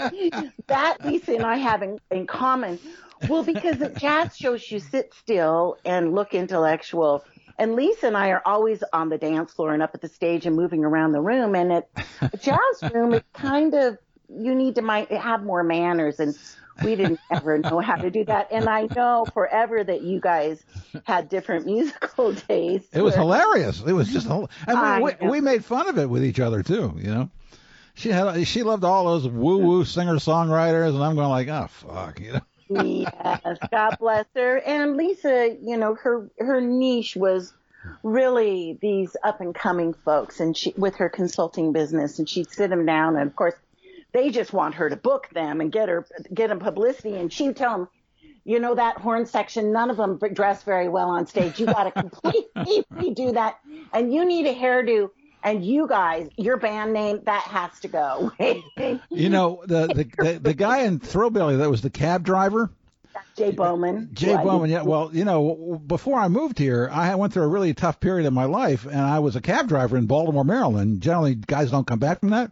that 0.67 0.97
Lisa 1.05 1.35
and 1.35 1.45
I 1.45 1.57
have 1.57 1.83
in, 1.83 1.99
in 2.11 2.27
common. 2.27 2.79
Well, 3.29 3.43
because 3.43 3.81
at 3.81 3.97
jazz 3.97 4.35
shows 4.35 4.69
you 4.69 4.79
sit 4.79 5.13
still 5.13 5.77
and 5.85 6.13
look 6.13 6.33
intellectual. 6.33 7.23
And 7.57 7.75
Lisa 7.75 8.07
and 8.07 8.17
I 8.17 8.29
are 8.29 8.41
always 8.45 8.83
on 8.91 9.09
the 9.09 9.17
dance 9.17 9.53
floor 9.53 9.73
and 9.73 9.83
up 9.83 9.91
at 9.93 10.01
the 10.01 10.09
stage 10.09 10.45
and 10.45 10.55
moving 10.55 10.83
around 10.83 11.11
the 11.11 11.21
room. 11.21 11.55
And 11.55 11.71
at 11.71 11.87
a 12.21 12.37
jazz 12.37 12.91
room, 12.93 13.13
it's 13.13 13.29
kind 13.33 13.73
of, 13.73 13.97
you 14.37 14.55
need 14.55 14.75
to 14.75 14.81
have 15.19 15.43
more 15.43 15.63
manners. 15.63 16.19
And 16.19 16.37
we 16.83 16.95
didn't 16.95 17.19
ever 17.31 17.57
know 17.59 17.79
how 17.79 17.95
to 17.95 18.09
do 18.09 18.25
that. 18.25 18.47
And 18.51 18.67
I 18.67 18.87
know 18.95 19.25
forever 19.33 19.83
that 19.83 20.01
you 20.01 20.19
guys 20.19 20.63
had 21.05 21.29
different 21.29 21.65
musical 21.67 22.33
tastes. 22.33 22.89
It 22.93 23.01
was 23.01 23.13
where- 23.13 23.21
hilarious. 23.21 23.81
It 23.85 23.93
was 23.93 24.11
just, 24.11 24.27
and 24.27 24.47
we, 25.03 25.13
we, 25.21 25.27
we 25.29 25.41
made 25.41 25.63
fun 25.65 25.87
of 25.87 25.97
it 25.97 26.09
with 26.09 26.23
each 26.23 26.39
other 26.39 26.63
too. 26.63 26.95
You 26.97 27.13
know, 27.13 27.29
she 27.95 28.09
had 28.09 28.47
she 28.47 28.63
loved 28.63 28.83
all 28.83 29.05
those 29.05 29.27
woo 29.27 29.59
woo 29.59 29.85
singer 29.85 30.15
songwriters, 30.15 30.89
and 30.89 31.03
I'm 31.03 31.15
going 31.15 31.29
like, 31.29 31.47
oh 31.47 31.67
fuck, 31.67 32.19
you 32.19 32.33
know. 32.33 32.41
yes, 32.69 33.57
God 33.71 33.97
bless 33.99 34.25
her. 34.35 34.57
And 34.57 34.97
Lisa, 34.97 35.55
you 35.61 35.77
know, 35.77 35.95
her 35.95 36.29
her 36.39 36.59
niche 36.59 37.15
was 37.15 37.53
really 38.01 38.77
these 38.81 39.15
up 39.23 39.41
and 39.41 39.53
coming 39.53 39.93
folks, 39.93 40.39
and 40.39 40.55
she 40.55 40.73
with 40.77 40.95
her 40.95 41.09
consulting 41.09 41.71
business, 41.71 42.17
and 42.19 42.27
she'd 42.27 42.49
sit 42.49 42.69
them 42.69 42.85
down, 42.85 43.15
and 43.15 43.29
of 43.29 43.35
course, 43.35 43.55
they 44.13 44.29
just 44.29 44.53
want 44.53 44.75
her 44.75 44.89
to 44.89 44.95
book 44.95 45.27
them 45.33 45.59
and 45.61 45.71
get 45.71 45.89
her 45.89 46.05
get 46.33 46.47
them 46.49 46.59
publicity, 46.59 47.15
and 47.15 47.31
she'd 47.31 47.55
tell 47.55 47.77
them. 47.77 47.87
You 48.45 48.59
know 48.59 48.75
that 48.75 48.97
horn 48.97 49.25
section, 49.25 49.71
none 49.71 49.89
of 49.89 49.95
them 49.95 50.19
dress 50.33 50.63
very 50.63 50.89
well 50.89 51.09
on 51.09 51.27
stage. 51.27 51.61
You 51.61 51.65
got 51.65 51.85
to 51.85 51.91
completely 52.01 52.83
redo 52.93 53.33
that. 53.35 53.57
And 53.93 54.13
you 54.13 54.25
need 54.25 54.45
a 54.47 54.53
hairdo. 54.53 55.11
And 55.45 55.63
you 55.63 55.87
guys, 55.87 56.27
your 56.35 56.57
band 56.57 56.91
name, 56.91 57.21
that 57.23 57.43
has 57.43 57.79
to 57.81 57.87
go. 57.87 58.31
You 59.09 59.29
know, 59.29 59.63
the 59.65 59.87
the 59.87 60.03
the, 60.17 60.39
the 60.39 60.53
guy 60.53 60.79
in 60.79 60.99
Thrillbilly 60.99 61.55
that 61.57 61.69
was 61.69 61.81
the 61.81 61.89
cab 61.89 62.23
driver. 62.25 62.69
Jay 63.37 63.51
Bowman. 63.51 64.09
Jay 64.13 64.35
Right. 64.35 64.43
Bowman, 64.45 64.69
yeah. 64.69 64.81
Well, 64.83 65.09
you 65.13 65.23
know, 65.25 65.81
before 65.87 66.19
I 66.19 66.27
moved 66.27 66.59
here, 66.59 66.89
I 66.91 67.15
went 67.15 67.33
through 67.33 67.43
a 67.43 67.47
really 67.47 67.73
tough 67.73 67.99
period 67.99 68.27
in 68.27 68.33
my 68.33 68.45
life, 68.45 68.85
and 68.85 68.99
I 68.99 69.19
was 69.19 69.35
a 69.35 69.41
cab 69.41 69.67
driver 69.67 69.97
in 69.97 70.05
Baltimore, 70.05 70.43
Maryland. 70.43 71.01
Generally, 71.01 71.35
guys 71.35 71.71
don't 71.71 71.87
come 71.87 71.99
back 71.99 72.19
from 72.19 72.29
that, 72.29 72.51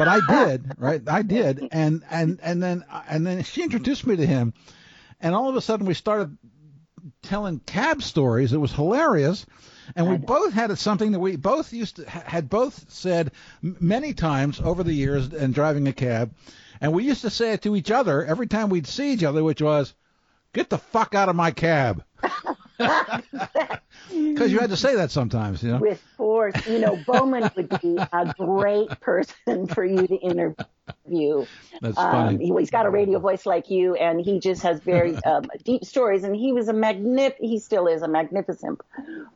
but 0.00 0.08
I 0.08 0.20
did, 0.46 0.72
right? 0.78 1.02
I 1.06 1.20
did, 1.20 1.68
and 1.72 2.02
and 2.10 2.40
and 2.42 2.62
then 2.62 2.86
and 3.06 3.26
then 3.26 3.42
she 3.42 3.62
introduced 3.62 4.06
me 4.06 4.16
to 4.16 4.26
him, 4.26 4.54
and 5.20 5.34
all 5.34 5.50
of 5.50 5.56
a 5.56 5.60
sudden 5.60 5.86
we 5.86 5.92
started 5.92 6.38
telling 7.22 7.60
cab 7.60 8.02
stories. 8.02 8.54
It 8.54 8.58
was 8.58 8.72
hilarious. 8.72 9.44
And 9.96 10.08
we 10.08 10.18
both 10.18 10.52
had 10.52 10.78
something 10.78 11.12
that 11.12 11.18
we 11.18 11.34
both 11.34 11.72
used 11.72 11.96
to 11.96 12.08
had 12.08 12.48
both 12.48 12.86
said 12.88 13.32
many 13.60 14.14
times 14.14 14.60
over 14.60 14.82
the 14.84 14.92
years 14.92 15.32
in 15.32 15.52
driving 15.52 15.86
a 15.86 15.92
cab, 15.92 16.32
and 16.80 16.92
we 16.94 17.04
used 17.04 17.22
to 17.22 17.30
say 17.30 17.52
it 17.52 17.62
to 17.62 17.76
each 17.76 17.90
other 17.90 18.24
every 18.24 18.46
time 18.46 18.70
we'd 18.70 18.86
see 18.86 19.12
each 19.12 19.24
other, 19.24 19.44
which 19.44 19.60
was, 19.60 19.92
"Get 20.54 20.70
the 20.70 20.78
fuck 20.78 21.14
out 21.14 21.28
of 21.28 21.36
my 21.36 21.50
cab," 21.50 22.04
because 24.08 24.52
you 24.52 24.58
had 24.58 24.70
to 24.70 24.76
say 24.76 24.94
that 24.96 25.10
sometimes, 25.10 25.62
you 25.62 25.70
know. 25.72 25.78
with 25.78 26.00
force. 26.16 26.54
You 26.66 26.78
know, 26.78 26.96
Bowman 27.06 27.50
would 27.56 27.68
be 27.80 27.96
a 28.12 28.34
great 28.38 28.88
person 29.00 29.66
for 29.66 29.84
you 29.84 30.06
to 30.06 30.14
interview. 30.16 31.44
That's 31.80 31.98
Um, 31.98 32.10
funny. 32.12 32.46
he, 32.46 32.52
he's 32.58 32.70
got 32.70 32.86
a 32.86 32.90
radio 32.90 33.18
voice 33.18 33.46
like 33.46 33.70
you, 33.70 33.94
and 33.94 34.20
he 34.20 34.40
just 34.40 34.62
has 34.62 34.80
very 34.80 35.14
um, 35.24 35.44
deep 35.64 35.84
stories. 35.84 36.24
And 36.24 36.34
he 36.34 36.52
was 36.52 36.68
a 36.68 36.72
magnif. 36.72 37.34
He 37.38 37.58
still 37.58 37.86
is 37.86 38.02
a 38.02 38.08
magnificent 38.08 38.80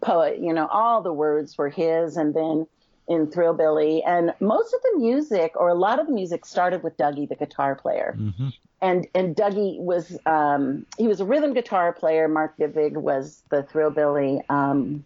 poet. 0.00 0.40
You 0.40 0.52
know, 0.52 0.66
all 0.66 1.02
the 1.02 1.12
words 1.12 1.56
were 1.56 1.68
his, 1.68 2.16
and 2.16 2.34
then 2.34 2.66
in 3.06 3.30
Thrillbilly, 3.30 4.02
and 4.02 4.32
most 4.40 4.72
of 4.72 4.80
the 4.82 4.98
music, 4.98 5.52
or 5.56 5.68
a 5.68 5.74
lot 5.74 6.00
of 6.00 6.06
the 6.06 6.12
music, 6.12 6.46
started 6.46 6.82
with 6.82 6.96
Dougie, 6.96 7.28
the 7.28 7.36
guitar 7.36 7.74
player. 7.74 8.16
Mm-hmm. 8.18 8.48
And 8.84 9.08
and 9.14 9.34
Dougie 9.34 9.80
was 9.80 10.16
um, 10.26 10.84
he 10.98 11.08
was 11.08 11.20
a 11.20 11.24
rhythm 11.24 11.54
guitar 11.54 11.92
player. 11.92 12.28
Mark 12.28 12.58
Divig 12.58 12.92
was 12.92 13.42
the 13.48 13.62
Thrillbilly. 13.62 14.42
Um, 14.50 15.04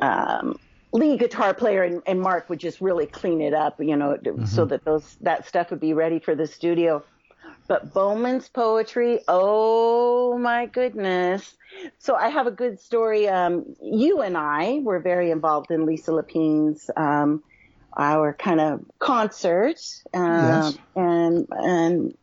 um, 0.00 0.58
lead 0.92 1.18
guitar 1.18 1.54
player 1.54 1.82
and, 1.82 2.02
and 2.06 2.20
Mark 2.20 2.48
would 2.48 2.60
just 2.60 2.80
really 2.80 3.06
clean 3.06 3.40
it 3.40 3.52
up, 3.52 3.80
you 3.80 3.96
know, 3.96 4.16
so 4.46 4.64
that 4.66 4.84
those 4.84 5.16
that 5.20 5.46
stuff 5.46 5.70
would 5.70 5.80
be 5.80 5.92
ready 5.92 6.18
for 6.18 6.34
the 6.34 6.46
studio. 6.46 7.02
But 7.66 7.92
Bowman's 7.92 8.48
poetry, 8.48 9.20
oh 9.28 10.38
my 10.38 10.66
goodness. 10.66 11.56
So 11.98 12.14
I 12.14 12.28
have 12.28 12.46
a 12.46 12.50
good 12.50 12.80
story. 12.80 13.28
Um, 13.28 13.76
you 13.82 14.22
and 14.22 14.36
I 14.36 14.80
were 14.82 15.00
very 15.00 15.30
involved 15.30 15.70
in 15.70 15.84
Lisa 15.84 16.12
Lepine's 16.12 16.90
um, 16.96 17.42
our 17.96 18.32
kind 18.34 18.60
of 18.60 18.84
concert, 18.98 19.76
uh, 20.14 20.70
Yes. 20.72 20.78
and 20.96 21.46
and 21.50 22.14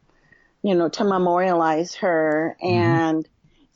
you 0.64 0.76
know 0.76 0.90
to 0.90 1.04
memorialize 1.04 1.96
her 1.96 2.56
and. 2.62 3.28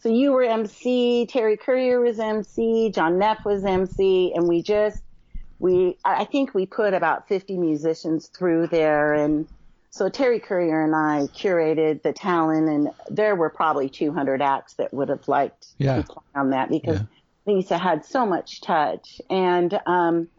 So 0.02 0.08
you 0.08 0.32
were 0.32 0.44
MC, 0.44 1.26
Terry 1.30 1.58
Currier 1.58 2.00
was 2.00 2.20
MC, 2.22 2.90
John 2.96 3.20
Neff 3.20 3.40
was 3.44 3.66
MC, 3.66 4.32
and 4.34 4.48
we 4.48 4.64
just 4.64 5.04
we 5.60 5.98
I 6.06 6.24
think 6.24 6.54
we 6.54 6.66
put 6.66 6.94
about 6.94 7.28
50 7.28 7.58
musicians 7.58 8.30
through 8.30 8.68
there 8.68 9.14
and 9.14 9.46
So 9.90 10.08
Terry 10.08 10.40
Currier 10.40 10.86
and 10.86 10.96
I 10.96 11.28
curated 11.38 12.02
the 12.02 12.14
talent, 12.14 12.70
and 12.70 12.92
there 13.10 13.36
were 13.36 13.50
probably 13.50 13.90
200 13.90 14.42
acts 14.42 14.76
that 14.76 14.94
would 14.94 15.10
have 15.10 15.28
liked 15.28 15.68
Yeah. 15.80 15.98
to 15.98 16.04
play 16.04 16.24
on 16.34 16.52
that 16.52 16.70
because 16.70 17.02
Yeah. 17.02 17.54
Lisa 17.54 17.78
had 17.78 18.06
so 18.06 18.26
much 18.26 18.62
touch. 18.62 19.20
And 19.30 19.78
um, 19.86 20.30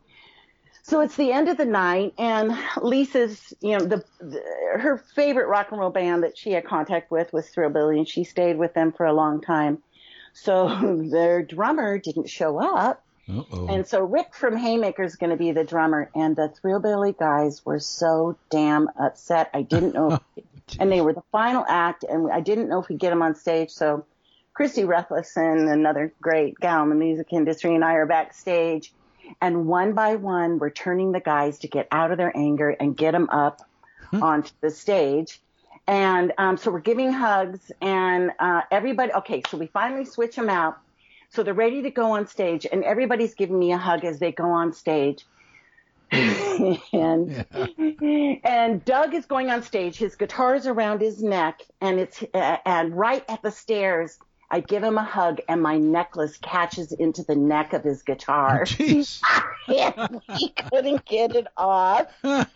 so 0.82 1.00
it's 1.00 1.16
the 1.16 1.32
end 1.32 1.48
of 1.48 1.56
the 1.56 1.64
night, 1.64 2.14
and 2.18 2.56
Lisa's, 2.80 3.52
you 3.60 3.78
know, 3.78 3.84
the, 3.84 4.04
the 4.20 4.42
her 4.78 4.98
favorite 5.14 5.48
rock 5.48 5.68
and 5.70 5.80
roll 5.80 5.90
band 5.90 6.22
that 6.22 6.38
she 6.38 6.52
had 6.52 6.64
contact 6.64 7.10
with 7.10 7.32
was 7.32 7.48
Thrillbilly, 7.48 7.98
and 7.98 8.08
she 8.08 8.24
stayed 8.24 8.56
with 8.56 8.74
them 8.74 8.92
for 8.92 9.06
a 9.06 9.12
long 9.12 9.40
time. 9.40 9.82
So 10.32 11.06
their 11.10 11.42
drummer 11.42 11.98
didn't 11.98 12.30
show 12.30 12.58
up. 12.58 13.04
Uh-oh. 13.28 13.68
And 13.68 13.86
so 13.86 14.02
Rick 14.04 14.34
from 14.34 14.56
Haymaker 14.56 15.04
is 15.04 15.16
going 15.16 15.30
to 15.30 15.36
be 15.36 15.52
the 15.52 15.64
drummer, 15.64 16.10
and 16.14 16.34
the 16.34 16.48
Thrillbilly 16.48 17.12
guys 17.12 17.64
were 17.64 17.78
so 17.78 18.36
damn 18.50 18.88
upset. 18.98 19.50
I 19.54 19.62
didn't 19.62 19.94
know, 19.94 20.18
and 20.80 20.90
they 20.90 21.00
were 21.00 21.12
the 21.12 21.22
final 21.30 21.64
act, 21.68 22.04
and 22.04 22.32
I 22.32 22.40
didn't 22.40 22.68
know 22.68 22.80
if 22.80 22.88
we'd 22.88 22.98
get 22.98 23.10
them 23.10 23.22
on 23.22 23.34
stage. 23.34 23.70
So 23.70 24.06
Christy 24.54 24.82
Rethleson, 24.82 25.72
another 25.72 26.12
great 26.20 26.58
gal 26.58 26.82
in 26.82 26.88
the 26.88 26.96
music 26.96 27.28
industry, 27.32 27.74
and 27.74 27.84
I 27.84 27.94
are 27.94 28.06
backstage, 28.06 28.92
and 29.40 29.66
one 29.66 29.92
by 29.92 30.16
one, 30.16 30.58
we're 30.58 30.70
turning 30.70 31.12
the 31.12 31.20
guys 31.20 31.58
to 31.60 31.68
get 31.68 31.88
out 31.90 32.10
of 32.10 32.18
their 32.18 32.36
anger 32.36 32.70
and 32.70 32.96
get 32.96 33.12
them 33.12 33.28
up 33.30 33.62
onto 34.12 34.52
the 34.60 34.70
stage. 34.70 35.40
And 35.86 36.32
um, 36.38 36.56
so 36.56 36.70
we're 36.70 36.80
giving 36.80 37.12
hugs, 37.12 37.72
and 37.80 38.30
uh, 38.38 38.62
everybody. 38.70 39.12
Okay, 39.12 39.42
so 39.48 39.56
we 39.56 39.66
finally 39.66 40.04
switch 40.04 40.36
them 40.36 40.48
out. 40.48 40.78
So 41.30 41.42
they're 41.42 41.54
ready 41.54 41.82
to 41.82 41.90
go 41.90 42.12
on 42.12 42.26
stage, 42.26 42.66
and 42.70 42.84
everybody's 42.84 43.34
giving 43.34 43.58
me 43.58 43.72
a 43.72 43.78
hug 43.78 44.04
as 44.04 44.18
they 44.18 44.32
go 44.32 44.50
on 44.50 44.72
stage. 44.72 45.24
and 46.12 47.44
and 48.44 48.84
Doug 48.84 49.14
is 49.14 49.26
going 49.26 49.50
on 49.50 49.62
stage. 49.62 49.96
His 49.96 50.16
guitar's 50.16 50.66
around 50.66 51.00
his 51.00 51.22
neck, 51.22 51.62
and 51.80 52.00
it's 52.00 52.22
uh, 52.34 52.56
and 52.66 52.96
right 52.96 53.24
at 53.28 53.42
the 53.42 53.50
stairs. 53.50 54.18
I 54.50 54.60
give 54.60 54.82
him 54.82 54.98
a 54.98 55.04
hug, 55.04 55.40
and 55.48 55.62
my 55.62 55.78
necklace 55.78 56.36
catches 56.38 56.92
into 56.92 57.22
the 57.22 57.36
neck 57.36 57.72
of 57.72 57.84
his 57.84 58.02
guitar. 58.02 58.64
Jeez. 58.64 59.20
and 59.68 60.20
he 60.36 60.48
couldn't 60.48 61.04
get 61.04 61.36
it 61.36 61.46
off. 61.56 62.08
and 62.22 62.48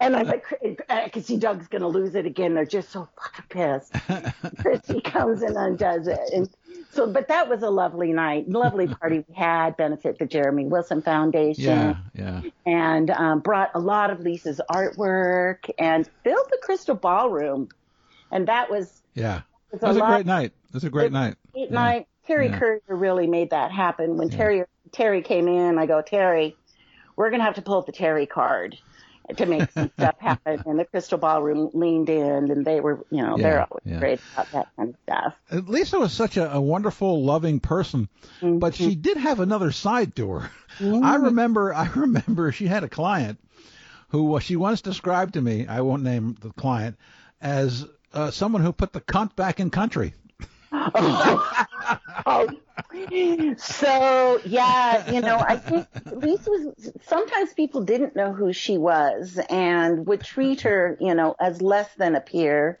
I'm 0.00 0.26
like, 0.26 0.46
I 0.88 1.08
can 1.08 1.24
see 1.24 1.36
Doug's 1.36 1.66
going 1.66 1.82
to 1.82 1.88
lose 1.88 2.14
it 2.14 2.26
again. 2.26 2.54
They're 2.54 2.64
just 2.64 2.90
so 2.90 3.08
fucking 3.20 3.44
pissed. 3.48 3.92
Christy 4.60 5.00
comes 5.00 5.42
and 5.42 5.56
undoes 5.56 6.06
it. 6.06 6.20
And 6.32 6.48
so, 6.90 7.06
but 7.06 7.28
that 7.28 7.48
was 7.48 7.62
a 7.62 7.70
lovely 7.70 8.12
night, 8.12 8.48
lovely 8.48 8.86
party 8.86 9.24
we 9.28 9.34
had, 9.34 9.76
benefit 9.76 10.18
the 10.18 10.26
Jeremy 10.26 10.66
Wilson 10.66 11.02
Foundation, 11.02 11.64
yeah, 11.64 11.96
yeah. 12.14 12.42
and 12.64 13.10
um, 13.10 13.40
brought 13.40 13.70
a 13.74 13.78
lot 13.78 14.10
of 14.10 14.20
Lisa's 14.20 14.60
artwork 14.70 15.70
and 15.78 16.08
filled 16.24 16.46
the 16.50 16.58
Crystal 16.62 16.94
Ballroom. 16.94 17.68
And 18.30 18.48
that 18.48 18.70
was, 18.70 19.02
Yeah. 19.14 19.42
It 19.72 19.82
was 19.82 19.96
a 19.96 20.00
lot 20.00 20.10
great 20.10 20.26
night. 20.26 20.52
It 20.68 20.74
was 20.74 20.84
a 20.84 20.90
great 20.90 21.06
It- 21.06 21.12
night. 21.12 21.34
Yeah. 21.54 21.66
night. 21.70 22.06
Terry 22.26 22.48
Yeah. 22.48 22.58
Currier 22.58 22.80
really 22.88 23.26
made 23.26 23.50
that 23.50 23.70
happen. 23.72 24.16
When 24.16 24.28
Yeah. 24.30 24.36
Terry 24.36 24.64
Terry 24.92 25.22
came 25.22 25.48
in, 25.48 25.78
I 25.78 25.84
go, 25.86 26.00
Terry, 26.02 26.56
we're 27.16 27.30
gonna 27.30 27.44
have 27.44 27.54
to 27.56 27.62
pull 27.62 27.78
up 27.78 27.86
the 27.86 27.92
Terry 27.92 28.24
card 28.26 28.78
to 29.36 29.44
make 29.44 29.70
some 29.72 29.90
stuff 29.98 30.14
happen. 30.18 30.62
And 30.64 30.78
the 30.78 30.86
Crystal 30.86 31.18
Ballroom 31.18 31.70
leaned 31.74 32.08
in, 32.08 32.50
and 32.50 32.64
they 32.64 32.80
were, 32.80 33.04
you 33.10 33.22
know, 33.22 33.36
Yeah, 33.36 33.42
they're 33.42 33.60
always 33.60 33.82
yeah. 33.84 33.98
great 33.98 34.20
about 34.34 34.50
that 34.52 34.68
kind 34.76 34.88
of 34.90 34.94
stuff. 35.02 35.34
Uh, 35.50 35.60
Lisa 35.70 35.98
was 35.98 36.12
such 36.14 36.38
a, 36.38 36.54
a 36.54 36.60
wonderful, 36.60 37.22
loving 37.22 37.60
person, 37.60 38.08
but 38.42 38.74
she 38.74 38.94
did 38.94 39.18
have 39.18 39.40
another 39.40 39.72
side 39.72 40.16
to 40.16 40.30
her. 40.30 40.50
I 41.02 41.16
remember, 41.16 41.74
I 41.74 41.88
remember 41.94 42.50
she 42.52 42.66
had 42.66 42.84
a 42.84 42.88
client 42.88 43.38
who 44.08 44.40
she 44.40 44.56
once 44.56 44.80
described 44.80 45.34
to 45.34 45.42
me. 45.42 45.66
I 45.66 45.82
won't 45.82 46.02
name 46.02 46.36
the 46.40 46.50
client 46.52 46.96
as 47.42 47.84
uh, 48.12 48.30
someone 48.30 48.62
who 48.62 48.72
put 48.72 48.92
the 48.92 49.00
cunt 49.00 49.36
back 49.36 49.60
in 49.60 49.70
country. 49.70 50.14
Oh, 52.26 52.48
so 53.56 54.40
yeah, 54.44 55.10
you 55.10 55.20
know, 55.20 55.38
I 55.38 55.56
think 55.56 55.86
Lisa 56.10 56.50
was. 56.50 56.92
Sometimes 57.06 57.52
people 57.52 57.82
didn't 57.82 58.16
know 58.16 58.32
who 58.32 58.52
she 58.52 58.76
was 58.78 59.38
and 59.48 60.06
would 60.06 60.22
treat 60.22 60.62
her, 60.62 60.96
you 61.00 61.14
know, 61.14 61.34
as 61.40 61.62
less 61.62 61.92
than 61.94 62.14
a 62.14 62.20
peer, 62.20 62.78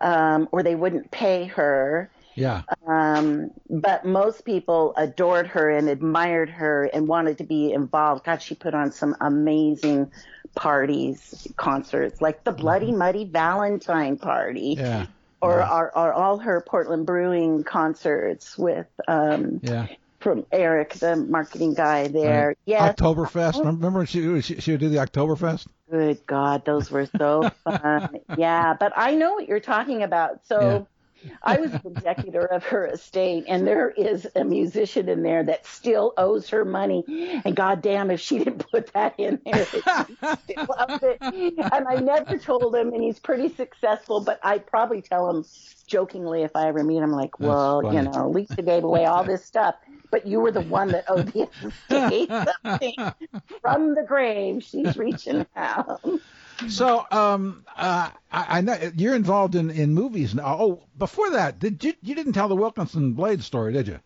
um, 0.00 0.48
or 0.52 0.62
they 0.62 0.74
wouldn't 0.74 1.10
pay 1.10 1.46
her. 1.46 2.10
Yeah, 2.34 2.62
Um, 2.86 3.50
but 3.68 4.04
most 4.04 4.44
people 4.44 4.94
adored 4.96 5.48
her 5.48 5.70
and 5.70 5.88
admired 5.88 6.50
her 6.50 6.84
and 6.84 7.08
wanted 7.08 7.38
to 7.38 7.44
be 7.44 7.72
involved. 7.72 8.24
God, 8.24 8.42
she 8.42 8.54
put 8.54 8.74
on 8.74 8.92
some 8.92 9.16
amazing 9.20 10.12
parties, 10.58 11.46
concerts, 11.56 12.20
like 12.20 12.42
the 12.42 12.50
Bloody 12.50 12.90
Muddy 12.90 13.24
Valentine 13.24 14.16
Party, 14.16 14.74
yeah, 14.76 15.06
or, 15.40 15.58
yeah. 15.58 15.72
or, 15.72 15.96
or 15.96 16.12
all 16.12 16.38
her 16.38 16.60
Portland 16.60 17.06
Brewing 17.06 17.62
concerts 17.62 18.58
with 18.58 18.88
um, 19.06 19.60
yeah. 19.62 19.86
from 20.18 20.44
Eric, 20.50 20.94
the 20.94 21.14
marketing 21.14 21.74
guy 21.74 22.08
there. 22.08 22.56
Yeah, 22.64 22.92
Oktoberfest. 22.92 23.60
Remember 23.60 23.98
when 23.98 24.06
she, 24.06 24.40
she 24.40 24.60
she 24.60 24.72
would 24.72 24.80
do 24.80 24.88
the 24.88 24.96
Oktoberfest? 24.96 25.68
Good 25.88 26.26
God, 26.26 26.64
those 26.64 26.90
were 26.90 27.06
so 27.16 27.52
fun. 27.64 28.18
yeah, 28.36 28.74
but 28.74 28.92
I 28.96 29.14
know 29.14 29.34
what 29.34 29.46
you're 29.46 29.60
talking 29.60 30.02
about. 30.02 30.44
So 30.46 30.88
I 31.42 31.58
was 31.58 31.70
the 31.72 31.88
executor 31.88 32.44
of 32.44 32.64
her 32.64 32.86
estate, 32.86 33.44
and 33.48 33.66
there 33.66 33.90
is 33.90 34.26
a 34.36 34.44
musician 34.44 35.08
in 35.08 35.22
there 35.22 35.42
that 35.44 35.66
still 35.66 36.12
owes 36.16 36.48
her 36.50 36.64
money. 36.64 37.04
And 37.44 37.54
goddamn, 37.56 38.10
if 38.10 38.20
she 38.20 38.38
didn't 38.38 38.70
put 38.70 38.92
that 38.94 39.14
in 39.18 39.40
there, 39.44 39.64
she 39.64 39.82
still 39.82 40.66
owes 40.78 41.02
it. 41.02 41.18
And 41.20 41.88
I 41.88 41.96
never 41.96 42.38
told 42.38 42.74
him, 42.74 42.92
and 42.92 43.02
he's 43.02 43.18
pretty 43.18 43.48
successful. 43.48 44.20
But 44.20 44.40
I 44.42 44.58
probably 44.58 45.02
tell 45.02 45.28
him 45.30 45.44
jokingly 45.86 46.42
if 46.42 46.54
I 46.54 46.68
ever 46.68 46.84
meet 46.84 46.98
him, 46.98 47.12
like, 47.12 47.32
That's 47.38 47.48
well, 47.48 47.92
you 47.92 48.02
know, 48.02 48.28
Lisa 48.30 48.62
gave 48.62 48.84
away 48.84 49.06
all 49.06 49.24
this 49.24 49.44
stuff. 49.44 49.74
But 50.10 50.26
you 50.26 50.40
were 50.40 50.52
the 50.52 50.62
one 50.62 50.88
that 50.88 51.04
owed 51.08 51.28
the 51.32 51.48
estate 51.90 52.30
something 52.30 52.94
from 53.60 53.94
the 53.94 54.02
grave. 54.02 54.62
She's 54.62 54.96
reaching 54.96 55.46
out. 55.54 56.00
So, 56.68 57.06
um, 57.10 57.64
uh, 57.76 58.10
I, 58.32 58.58
I 58.58 58.60
know 58.62 58.76
you're 58.96 59.14
involved 59.14 59.54
in, 59.54 59.70
in 59.70 59.94
movies 59.94 60.34
now. 60.34 60.56
Oh, 60.58 60.82
before 60.98 61.30
that, 61.30 61.58
did 61.60 61.84
you 61.84 61.94
you 62.02 62.14
didn't 62.16 62.32
tell 62.32 62.48
the 62.48 62.56
Wilkinson 62.56 63.12
Blade 63.12 63.42
story, 63.44 63.72
did 63.72 63.86
you? 63.86 64.00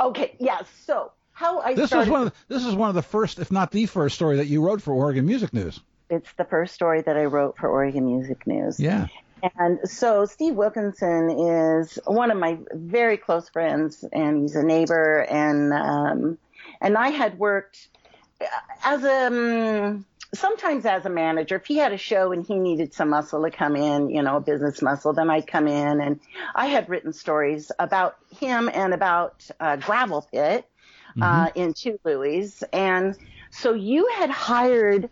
Okay, 0.00 0.34
yeah. 0.38 0.62
So 0.86 1.12
how 1.32 1.60
I 1.60 1.74
This 1.74 1.88
started. 1.88 2.10
was 2.10 2.10
one 2.10 2.26
of 2.26 2.32
the, 2.48 2.54
this 2.54 2.64
is 2.64 2.74
one 2.74 2.88
of 2.88 2.94
the 2.94 3.02
first, 3.02 3.38
if 3.38 3.50
not 3.52 3.70
the 3.70 3.86
first, 3.86 4.14
story 4.14 4.36
that 4.38 4.46
you 4.46 4.64
wrote 4.64 4.80
for 4.80 4.94
Oregon 4.94 5.26
Music 5.26 5.52
News. 5.52 5.80
it's 6.08 6.32
the 6.34 6.44
first 6.44 6.74
story 6.74 7.02
that 7.02 7.16
I 7.16 7.24
wrote 7.24 7.56
for 7.58 7.68
Oregon 7.68 8.06
Music 8.06 8.46
News. 8.46 8.78
Yeah. 8.80 9.08
And 9.58 9.80
so 9.84 10.24
Steve 10.24 10.54
Wilkinson 10.54 11.30
is 11.30 11.98
one 12.06 12.30
of 12.30 12.38
my 12.38 12.58
very 12.72 13.16
close 13.16 13.48
friends, 13.48 14.04
and 14.12 14.42
he's 14.42 14.54
a 14.54 14.62
neighbor. 14.62 15.18
And 15.28 15.72
um, 15.72 16.38
and 16.80 16.96
I 16.96 17.08
had 17.08 17.38
worked 17.38 17.88
as 18.84 19.02
a 19.04 19.26
um, 19.26 20.04
sometimes 20.34 20.86
as 20.86 21.04
a 21.04 21.10
manager. 21.10 21.56
If 21.56 21.66
he 21.66 21.76
had 21.76 21.92
a 21.92 21.98
show 21.98 22.32
and 22.32 22.44
he 22.44 22.58
needed 22.58 22.94
some 22.94 23.10
muscle 23.10 23.42
to 23.42 23.50
come 23.50 23.76
in, 23.76 24.10
you 24.10 24.22
know, 24.22 24.36
a 24.36 24.40
business 24.40 24.80
muscle, 24.80 25.12
then 25.12 25.30
I'd 25.30 25.46
come 25.46 25.68
in. 25.68 26.00
And 26.00 26.20
I 26.54 26.66
had 26.66 26.88
written 26.88 27.12
stories 27.12 27.70
about 27.78 28.16
him 28.40 28.70
and 28.72 28.94
about 28.94 29.48
uh, 29.60 29.76
Gravel 29.76 30.26
Pit 30.32 30.66
uh, 31.20 31.50
in 31.54 31.74
Two 31.74 31.98
Louies. 32.04 32.62
And 32.72 33.16
so 33.50 33.74
you 33.74 34.08
had 34.16 34.30
hired 34.30 35.10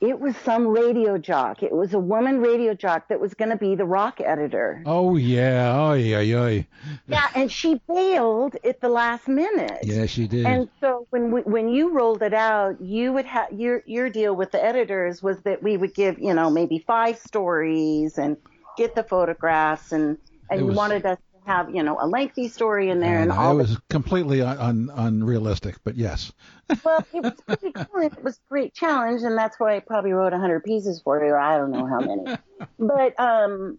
it 0.00 0.18
was 0.18 0.34
some 0.38 0.66
radio 0.66 1.18
jock. 1.18 1.62
It 1.62 1.72
was 1.72 1.92
a 1.92 1.98
woman 1.98 2.40
radio 2.40 2.72
jock 2.74 3.08
that 3.08 3.20
was 3.20 3.34
going 3.34 3.50
to 3.50 3.56
be 3.56 3.74
the 3.74 3.84
rock 3.84 4.20
editor. 4.20 4.82
Oh 4.86 5.16
yeah. 5.16 5.74
Oh 5.76 5.92
yeah. 5.92 6.20
Yeah. 6.20 6.62
Yeah, 7.06 7.26
and 7.34 7.52
she 7.52 7.80
bailed 7.86 8.56
at 8.64 8.80
the 8.80 8.88
last 8.88 9.28
minute. 9.28 9.80
Yeah, 9.82 10.06
she 10.06 10.26
did. 10.26 10.46
And 10.46 10.68
so 10.80 11.06
when 11.10 11.30
we, 11.30 11.42
when 11.42 11.68
you 11.68 11.92
rolled 11.92 12.22
it 12.22 12.32
out, 12.34 12.80
you 12.80 13.12
would 13.12 13.26
have 13.26 13.52
your 13.52 13.82
your 13.86 14.08
deal 14.08 14.34
with 14.34 14.52
the 14.52 14.62
editors 14.64 15.22
was 15.22 15.40
that 15.42 15.62
we 15.62 15.76
would 15.76 15.94
give 15.94 16.18
you 16.18 16.32
know 16.32 16.48
maybe 16.50 16.78
five 16.86 17.18
stories 17.18 18.16
and 18.18 18.36
get 18.76 18.94
the 18.94 19.02
photographs 19.02 19.92
and 19.92 20.16
and 20.48 20.66
was- 20.66 20.76
wanted 20.76 21.04
us 21.04 21.18
to 21.18 21.29
have 21.46 21.74
you 21.74 21.82
know 21.82 21.98
a 22.00 22.06
lengthy 22.06 22.48
story 22.48 22.90
in 22.90 23.00
there 23.00 23.20
and, 23.20 23.30
And 23.30 23.38
all 23.40 23.52
it 23.52 23.54
the 23.56 23.62
was 23.62 23.78
completely 23.88 24.42
un, 24.42 24.58
un, 24.58 24.90
unrealistic, 24.94 25.76
but 25.84 25.96
yes. 25.96 26.32
well, 26.84 27.04
it 27.12 27.22
was 27.22 27.40
pretty 27.46 27.72
cool. 27.72 28.02
It 28.02 28.22
was 28.22 28.36
a 28.36 28.48
great 28.48 28.74
challenge, 28.74 29.22
and 29.22 29.36
that's 29.36 29.58
why 29.58 29.76
I 29.76 29.80
probably 29.80 30.12
wrote 30.12 30.32
a 30.32 30.38
hundred 30.38 30.64
pieces 30.64 31.00
for 31.02 31.24
you. 31.24 31.32
or 31.32 31.38
I 31.38 31.58
don't 31.58 31.70
know 31.72 31.86
how 31.86 32.00
many, 32.00 32.24
but 32.78 33.18
um, 33.20 33.78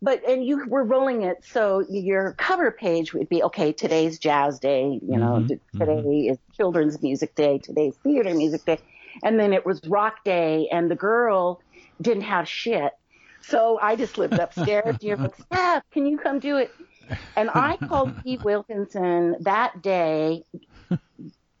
but 0.00 0.24
and 0.26 0.44
you 0.44 0.66
were 0.66 0.84
rolling 0.84 1.22
it, 1.22 1.44
so 1.44 1.84
your 1.90 2.34
cover 2.34 2.70
page 2.70 3.12
would 3.12 3.28
be 3.28 3.42
okay. 3.44 3.72
Today's 3.72 4.18
Jazz 4.18 4.58
Day, 4.58 5.00
you 5.02 5.18
know. 5.18 5.44
Mhm, 5.44 5.48
t- 5.48 5.60
Today 5.78 6.28
is 6.30 6.38
Children's 6.56 7.02
Music 7.02 7.34
Day. 7.34 7.58
Today's 7.58 7.96
Theater 8.02 8.34
Music 8.34 8.64
Day, 8.64 8.78
and 9.22 9.38
then 9.38 9.52
it 9.52 9.66
was 9.66 9.80
Rock 9.86 10.24
Day, 10.24 10.68
and 10.70 10.90
the 10.90 10.96
girl 10.96 11.60
didn't 12.00 12.22
have 12.24 12.48
shit. 12.48 12.92
So 13.42 13.78
I 13.80 13.96
just 13.96 14.18
lived 14.18 14.34
upstairs. 14.38 14.96
You're 15.00 15.16
like, 15.16 15.34
Steph, 15.40 15.82
can 15.92 16.06
you 16.06 16.18
come 16.18 16.38
do 16.38 16.56
it? 16.58 16.70
And 17.36 17.50
I 17.54 17.76
called 17.76 18.22
Pete 18.22 18.42
Wilkinson 18.44 19.36
that 19.40 19.82
day 19.82 20.44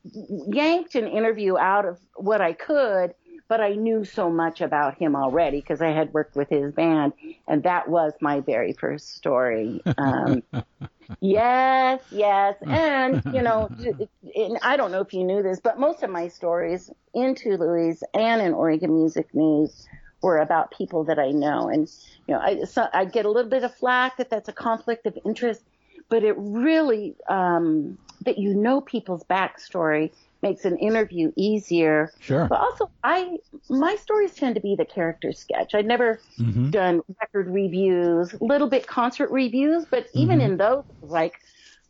yanked 0.04 0.94
an 0.94 1.06
interview 1.06 1.58
out 1.58 1.86
of 1.86 1.98
what 2.16 2.40
I 2.40 2.52
could, 2.52 3.14
but 3.48 3.60
I 3.60 3.74
knew 3.74 4.04
so 4.04 4.30
much 4.30 4.60
about 4.60 4.96
him 4.96 5.16
already 5.16 5.60
because 5.60 5.82
I 5.82 5.90
had 5.90 6.12
worked 6.14 6.36
with 6.36 6.48
his 6.48 6.72
band, 6.72 7.12
and 7.48 7.62
that 7.64 7.88
was 7.88 8.12
my 8.20 8.40
very 8.40 8.72
first 8.72 9.16
story. 9.16 9.82
Um, 9.98 10.42
yes, 11.20 12.00
yes, 12.10 12.56
and 12.62 13.22
you 13.32 13.42
know, 13.42 13.68
and 14.36 14.58
I 14.62 14.76
don't 14.76 14.92
know 14.92 15.00
if 15.00 15.12
you 15.12 15.24
knew 15.24 15.42
this, 15.42 15.60
but 15.60 15.78
most 15.78 16.02
of 16.02 16.10
my 16.10 16.28
stories 16.28 16.90
into 17.12 17.56
Louise 17.56 18.02
and 18.14 18.40
in 18.40 18.54
Oregon 18.54 18.94
Music 18.94 19.34
News 19.34 19.86
were 20.22 20.38
about 20.38 20.70
people 20.70 21.04
that 21.04 21.18
I 21.18 21.30
know, 21.30 21.68
and 21.68 21.90
you 22.26 22.34
know, 22.34 22.40
I 22.40 22.64
so 22.64 22.88
I 22.92 23.04
get 23.04 23.24
a 23.24 23.30
little 23.30 23.50
bit 23.50 23.64
of 23.64 23.74
flack 23.74 24.18
that 24.18 24.30
that's 24.30 24.48
a 24.48 24.52
conflict 24.52 25.06
of 25.06 25.18
interest, 25.24 25.62
but 26.08 26.24
it 26.24 26.34
really 26.36 27.14
um, 27.28 27.98
that 28.22 28.38
you 28.38 28.54
know 28.54 28.80
people's 28.80 29.24
backstory 29.24 30.10
makes 30.42 30.64
an 30.64 30.78
interview 30.78 31.32
easier. 31.36 32.12
Sure. 32.20 32.46
But 32.48 32.60
also, 32.60 32.90
I 33.02 33.38
my 33.68 33.96
stories 33.96 34.34
tend 34.34 34.54
to 34.54 34.60
be 34.60 34.76
the 34.76 34.84
character 34.84 35.32
sketch. 35.32 35.74
I'd 35.74 35.86
never 35.86 36.20
mm-hmm. 36.38 36.70
done 36.70 37.02
record 37.20 37.48
reviews, 37.48 38.34
little 38.40 38.68
bit 38.68 38.86
concert 38.86 39.30
reviews, 39.30 39.84
but 39.84 40.06
even 40.14 40.38
mm-hmm. 40.38 40.52
in 40.52 40.56
those, 40.56 40.84
like 41.02 41.40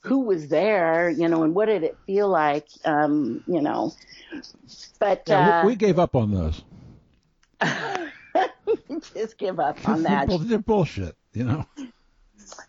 who 0.03 0.21
was 0.21 0.49
there, 0.49 1.11
you 1.11 1.29
know, 1.29 1.43
and 1.43 1.55
what 1.55 1.67
did 1.67 1.83
it 1.83 1.97
feel 2.07 2.29
like, 2.29 2.67
um, 2.85 3.45
you 3.47 3.61
know. 3.61 3.93
But 4.99 5.25
yeah, 5.27 5.61
uh, 5.61 5.67
we 5.67 5.77
gave 5.77 5.99
up 5.99 6.17
on 6.17 6.33
those. 6.33 6.63
just 9.15 9.39
give 9.39 9.61
up 9.61 9.89
on 9.89 10.03
that. 10.05 10.29
They're 10.29 10.59
bullshit, 10.59 11.17
you 11.33 11.45
know. 11.45 11.67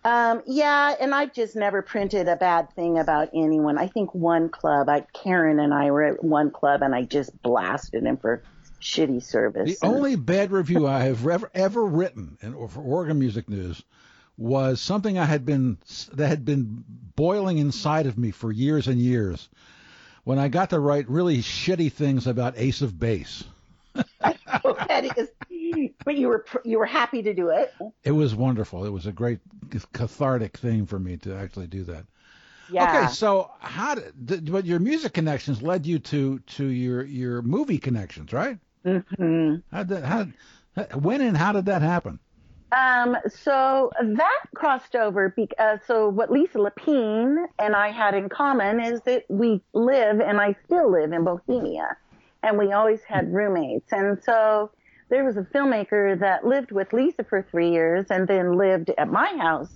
Um, 0.04 0.42
yeah, 0.46 0.96
and 1.00 1.14
I've 1.14 1.34
just 1.34 1.56
never 1.56 1.82
printed 1.82 2.28
a 2.28 2.36
bad 2.36 2.74
thing 2.74 2.98
about 2.98 3.30
anyone. 3.34 3.78
I 3.78 3.88
think 3.88 4.14
one 4.14 4.50
club, 4.50 4.90
I 4.90 5.06
Karen 5.14 5.60
and 5.60 5.74
I 5.74 5.92
were 5.92 6.04
at 6.04 6.24
one 6.24 6.52
club, 6.52 6.82
and 6.82 6.94
I 6.94 7.04
just 7.04 7.40
blasted 7.42 8.04
him 8.04 8.18
for 8.18 8.44
shitty 8.82 9.24
service. 9.24 9.80
The 9.80 9.88
and, 9.88 9.96
only 9.96 10.16
bad 10.16 10.52
review 10.52 10.88
I 10.88 11.04
have 11.06 11.26
ever 11.28 11.50
ever 11.54 11.86
written 11.86 12.38
in, 12.42 12.54
for 12.68 12.82
Oregon 12.82 13.20
Music 13.20 13.48
News 13.50 13.84
was 14.38 14.82
something 14.82 15.18
I 15.18 15.26
had 15.26 15.46
been 15.46 15.78
that 16.14 16.28
had 16.28 16.46
been 16.46 16.84
boiling 17.16 17.60
inside 17.60 18.08
of 18.08 18.18
me 18.18 18.32
for 18.32 18.52
years 18.52 18.88
and 18.88 19.00
years. 19.00 19.50
When 20.24 20.40
I 20.40 20.50
got 20.50 20.70
to 20.70 20.80
write 20.80 21.10
really 21.10 21.40
shitty 21.40 21.92
things 21.92 22.28
about 22.28 22.54
Ace 22.58 22.82
of 22.82 23.00
Base. 23.00 23.44
that 23.94 25.18
is 25.18 25.30
but 26.06 26.16
you 26.16 26.28
were 26.28 26.46
you 26.64 26.80
were 26.80 26.86
happy 26.86 27.22
to 27.24 27.34
do 27.34 27.50
it. 27.50 27.74
It 28.04 28.12
was 28.12 28.36
wonderful. 28.36 28.86
It 28.86 28.90
was 28.90 29.06
a 29.06 29.12
great 29.12 29.40
cathartic 29.94 30.58
thing 30.58 30.86
for 30.86 31.00
me 31.00 31.18
to 31.18 31.36
actually 31.36 31.68
do 31.68 31.84
that. 31.86 32.06
Yeah. 32.72 33.04
Okay, 33.04 33.14
so 33.14 33.52
how 33.60 33.96
did 33.96 34.52
but 34.52 34.66
your 34.66 34.80
music 34.80 35.14
connections 35.14 35.62
led 35.62 35.86
you 35.86 36.00
to 36.00 36.40
to 36.40 36.66
your 36.66 37.04
your 37.04 37.42
movie 37.42 37.80
connections, 37.80 38.32
right? 38.32 38.58
Mm-hmm. 38.86 39.56
How 39.72 39.84
did 39.84 40.04
how 40.04 40.28
when 40.98 41.22
and 41.22 41.36
how 41.38 41.52
did 41.52 41.66
that 41.66 41.82
happen? 41.82 42.20
Um, 42.72 43.18
so 43.28 43.92
that 44.02 44.42
crossed 44.56 44.96
over 44.96 45.34
because 45.36 45.80
uh, 45.82 45.86
so 45.86 46.08
what 46.08 46.32
Lisa 46.32 46.58
Lepine 46.58 47.46
and 47.60 47.76
I 47.76 47.92
had 47.92 48.14
in 48.14 48.30
common 48.30 48.80
is 48.80 49.02
that 49.02 49.26
we 49.28 49.62
live 49.74 50.22
and 50.22 50.40
I 50.40 50.56
still 50.66 50.90
live 50.90 51.12
in 51.12 51.26
Bohemia, 51.26 51.98
and 52.42 52.58
we 52.58 52.72
always 52.72 53.02
had 53.04 53.34
roommates, 53.34 53.92
and 53.92 54.24
so 54.24 54.72
there 55.12 55.26
was 55.26 55.36
a 55.36 55.42
filmmaker 55.42 56.18
that 56.22 56.46
lived 56.46 56.72
with 56.72 56.94
Lisa 56.94 57.26
for 57.26 57.46
three 57.52 57.70
years 57.70 58.06
and 58.10 58.28
then 58.28 58.58
lived 58.58 58.90
at 58.98 59.10
my 59.10 59.36
house 59.38 59.70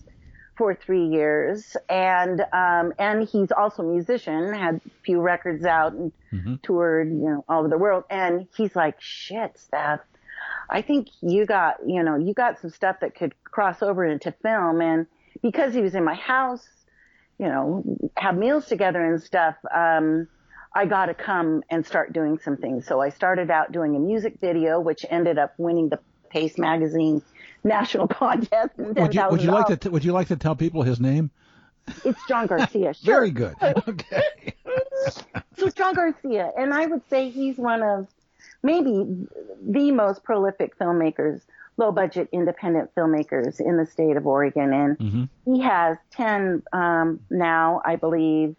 for 0.57 0.73
three 0.73 1.07
years. 1.07 1.75
And, 1.89 2.39
um, 2.53 2.93
and 2.97 3.27
he's 3.27 3.51
also 3.51 3.83
a 3.83 3.85
musician, 3.85 4.53
had 4.53 4.75
a 4.77 5.03
few 5.03 5.19
records 5.19 5.65
out 5.65 5.91
and 5.91 6.13
mm-hmm. 6.33 6.55
toured, 6.63 7.09
you 7.09 7.29
know, 7.29 7.45
all 7.49 7.59
over 7.59 7.67
the 7.67 7.77
world. 7.77 8.05
And 8.09 8.47
he's 8.55 8.77
like, 8.77 8.95
shit, 8.99 9.59
Steph, 9.59 9.99
I 10.69 10.81
think 10.81 11.09
you 11.21 11.45
got, 11.45 11.79
you 11.85 12.01
know, 12.01 12.15
you 12.15 12.33
got 12.33 12.61
some 12.61 12.69
stuff 12.69 13.01
that 13.01 13.13
could 13.13 13.35
cross 13.43 13.83
over 13.83 14.05
into 14.05 14.31
film. 14.41 14.79
And 14.79 15.05
because 15.41 15.73
he 15.73 15.81
was 15.81 15.95
in 15.95 16.05
my 16.05 16.15
house, 16.15 16.65
you 17.37 17.47
know, 17.47 17.83
have 18.15 18.37
meals 18.37 18.67
together 18.67 19.03
and 19.03 19.21
stuff, 19.21 19.55
um, 19.75 20.29
I 20.75 20.85
got 20.85 21.05
to 21.05 21.13
come 21.13 21.63
and 21.69 21.85
start 21.85 22.11
doing 22.11 22.37
some 22.37 22.57
things. 22.57 22.85
So 22.85 23.01
I 23.01 23.09
started 23.09 23.49
out 23.49 23.71
doing 23.71 23.95
a 23.95 23.99
music 23.99 24.35
video, 24.41 24.81
which 24.81 25.05
ended 25.09 25.39
up 25.39 25.53
winning 25.57 25.87
the 25.87 25.99
Paste 26.29 26.59
Magazine 26.59 27.21
national 27.63 28.09
contest. 28.09 28.71
Would 28.77 29.15
you, 29.15 29.27
would 29.29 29.41
you 29.41 29.51
like 29.51 29.67
to 29.67 29.77
t- 29.77 29.89
Would 29.89 30.03
you 30.03 30.11
like 30.11 30.27
to 30.27 30.35
tell 30.35 30.55
people 30.55 30.83
his 30.83 30.99
name? 30.99 31.31
It's 32.03 32.19
John 32.27 32.47
Garcia. 32.47 32.93
Sure. 32.93 33.13
Very 33.13 33.31
good. 33.31 33.55
Okay. 33.87 34.21
so 35.57 35.69
John 35.69 35.93
Garcia, 35.93 36.51
and 36.57 36.73
I 36.73 36.87
would 36.87 37.07
say 37.09 37.29
he's 37.29 37.57
one 37.57 37.83
of 37.83 38.07
maybe 38.63 39.27
the 39.61 39.91
most 39.91 40.23
prolific 40.23 40.77
filmmakers, 40.79 41.41
low 41.77 41.91
budget 41.91 42.27
independent 42.31 42.93
filmmakers 42.95 43.59
in 43.59 43.77
the 43.77 43.85
state 43.85 44.17
of 44.17 44.25
Oregon, 44.25 44.73
and 44.73 44.97
mm-hmm. 44.97 45.53
he 45.53 45.61
has 45.61 45.97
ten 46.11 46.63
um, 46.73 47.19
now, 47.29 47.81
I 47.85 47.97
believe, 47.97 48.55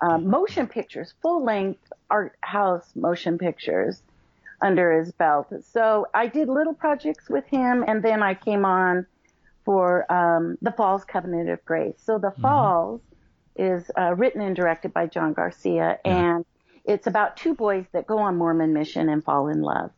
uh, 0.00 0.18
motion 0.18 0.66
pictures, 0.66 1.14
full 1.22 1.44
length 1.44 1.92
art 2.10 2.36
house 2.40 2.90
motion 2.94 3.38
pictures 3.38 4.02
under 4.60 4.92
his 4.92 5.12
belt. 5.12 5.52
So 5.64 6.06
I 6.14 6.28
did 6.28 6.48
little 6.48 6.74
projects 6.74 7.28
with 7.28 7.46
him, 7.46 7.84
and 7.86 8.02
then 8.02 8.22
I 8.22 8.34
came 8.34 8.64
on 8.64 9.06
for 9.64 10.10
um, 10.12 10.58
The 10.62 10.72
Falls 10.72 11.04
Covenant 11.04 11.48
of 11.50 11.64
Grace. 11.64 11.96
So 12.04 12.18
The 12.18 12.28
mm-hmm. 12.28 12.42
Falls 12.42 13.00
is 13.56 13.90
uh, 13.98 14.14
written 14.14 14.40
and 14.40 14.56
directed 14.56 14.94
by 14.94 15.06
John 15.06 15.32
Garcia, 15.32 15.98
yeah. 16.04 16.34
and 16.34 16.44
it's 16.84 17.06
about 17.06 17.36
two 17.36 17.54
boys 17.54 17.84
that 17.92 18.06
go 18.06 18.18
on 18.18 18.36
Mormon 18.36 18.72
mission 18.72 19.08
and 19.08 19.22
fall 19.22 19.48
in 19.48 19.62
love. 19.62 19.90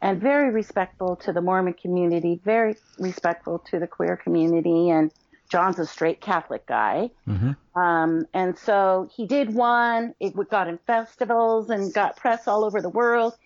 And 0.00 0.20
very 0.20 0.50
respectful 0.50 1.16
to 1.16 1.32
the 1.32 1.40
Mormon 1.40 1.74
community, 1.74 2.40
very 2.44 2.74
respectful 2.98 3.60
to 3.70 3.78
the 3.78 3.86
queer 3.86 4.16
community, 4.16 4.90
and 4.90 5.12
John's 5.52 5.78
a 5.78 5.84
straight 5.84 6.22
Catholic 6.22 6.64
guy. 6.64 7.10
Mm-hmm. 7.28 7.78
Um, 7.78 8.26
and 8.32 8.58
so 8.58 9.10
he 9.14 9.26
did 9.26 9.52
one. 9.52 10.14
It 10.18 10.34
got 10.48 10.66
in 10.66 10.78
festivals 10.86 11.68
and 11.68 11.92
got 11.92 12.16
press 12.16 12.48
all 12.48 12.64
over 12.64 12.80
the 12.80 12.88
world. 12.88 13.36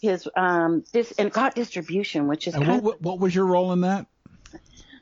His 0.00 0.28
um, 0.36 0.84
this 0.92 1.10
and 1.18 1.32
got 1.32 1.56
distribution, 1.56 2.28
which 2.28 2.46
is 2.46 2.54
and 2.54 2.68
what, 2.68 2.94
of, 2.94 3.04
what 3.04 3.18
was 3.18 3.34
your 3.34 3.46
role 3.46 3.72
in 3.72 3.80
that? 3.80 4.06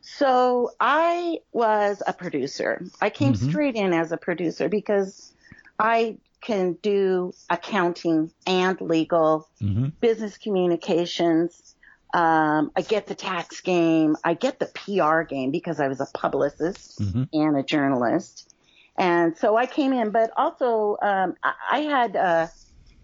So 0.00 0.70
I 0.80 1.40
was 1.52 2.02
a 2.06 2.14
producer. 2.14 2.82
I 3.02 3.10
came 3.10 3.34
mm-hmm. 3.34 3.50
straight 3.50 3.74
in 3.74 3.92
as 3.92 4.12
a 4.12 4.16
producer 4.16 4.70
because 4.70 5.34
I 5.78 6.16
can 6.40 6.78
do 6.80 7.34
accounting 7.50 8.30
and 8.46 8.80
legal, 8.80 9.46
mm-hmm. 9.60 9.88
business 10.00 10.38
communications, 10.38 11.75
um, 12.16 12.72
I 12.74 12.80
get 12.80 13.06
the 13.06 13.14
tax 13.14 13.60
game. 13.60 14.16
I 14.24 14.32
get 14.32 14.58
the 14.58 14.66
PR 14.66 15.20
game 15.20 15.50
because 15.50 15.80
I 15.80 15.88
was 15.88 16.00
a 16.00 16.06
publicist 16.14 16.98
mm-hmm. 16.98 17.24
and 17.30 17.58
a 17.58 17.62
journalist. 17.62 18.54
And 18.96 19.36
so 19.36 19.54
I 19.54 19.66
came 19.66 19.92
in, 19.92 20.12
but 20.12 20.30
also, 20.34 20.96
um, 21.02 21.34
I, 21.42 21.52
I 21.70 21.78
had, 21.80 22.16
uh, 22.16 22.46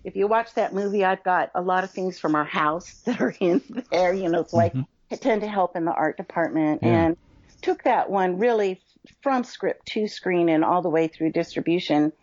if 0.02 0.16
you 0.16 0.26
watch 0.26 0.54
that 0.54 0.72
movie, 0.72 1.04
I've 1.04 1.22
got 1.22 1.50
a 1.54 1.60
lot 1.60 1.84
of 1.84 1.90
things 1.90 2.18
from 2.18 2.34
our 2.34 2.46
house 2.46 2.90
that 3.04 3.20
are 3.20 3.34
in 3.38 3.60
there, 3.92 4.14
you 4.14 4.30
know, 4.30 4.46
like 4.50 4.72
mm-hmm. 4.72 4.84
I 5.10 5.16
tend 5.16 5.42
to 5.42 5.48
help 5.48 5.76
in 5.76 5.84
the 5.84 5.92
art 5.92 6.16
department 6.16 6.80
yeah. 6.82 6.88
and 7.04 7.16
took 7.60 7.82
that 7.82 8.08
one 8.08 8.38
really 8.38 8.80
from 9.20 9.44
script 9.44 9.88
to 9.88 10.08
screen 10.08 10.48
and 10.48 10.64
all 10.64 10.80
the 10.80 10.88
way 10.88 11.08
through 11.08 11.32
distribution 11.32 12.14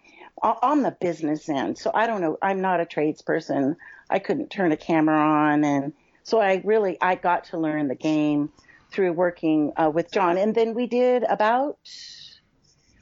on 0.42 0.82
the 0.82 0.98
business 1.00 1.50
end. 1.50 1.78
So 1.78 1.92
I 1.94 2.08
don't 2.08 2.22
know. 2.22 2.40
I'm 2.42 2.62
not 2.62 2.80
a 2.80 2.86
tradesperson. 2.86 3.76
I 4.10 4.18
couldn't 4.18 4.50
turn 4.50 4.72
a 4.72 4.78
camera 4.78 5.20
on 5.20 5.64
and 5.64 5.94
so 6.30 6.40
I 6.40 6.62
really, 6.64 6.98
I 7.02 7.16
got 7.16 7.46
to 7.46 7.58
learn 7.58 7.88
the 7.88 7.96
game 7.96 8.52
through 8.92 9.14
working 9.14 9.74
uh, 9.78 9.90
with 9.92 10.12
John. 10.12 10.38
And 10.38 10.54
then 10.54 10.76
we 10.76 10.86
did 10.86 11.24
about, 11.24 11.78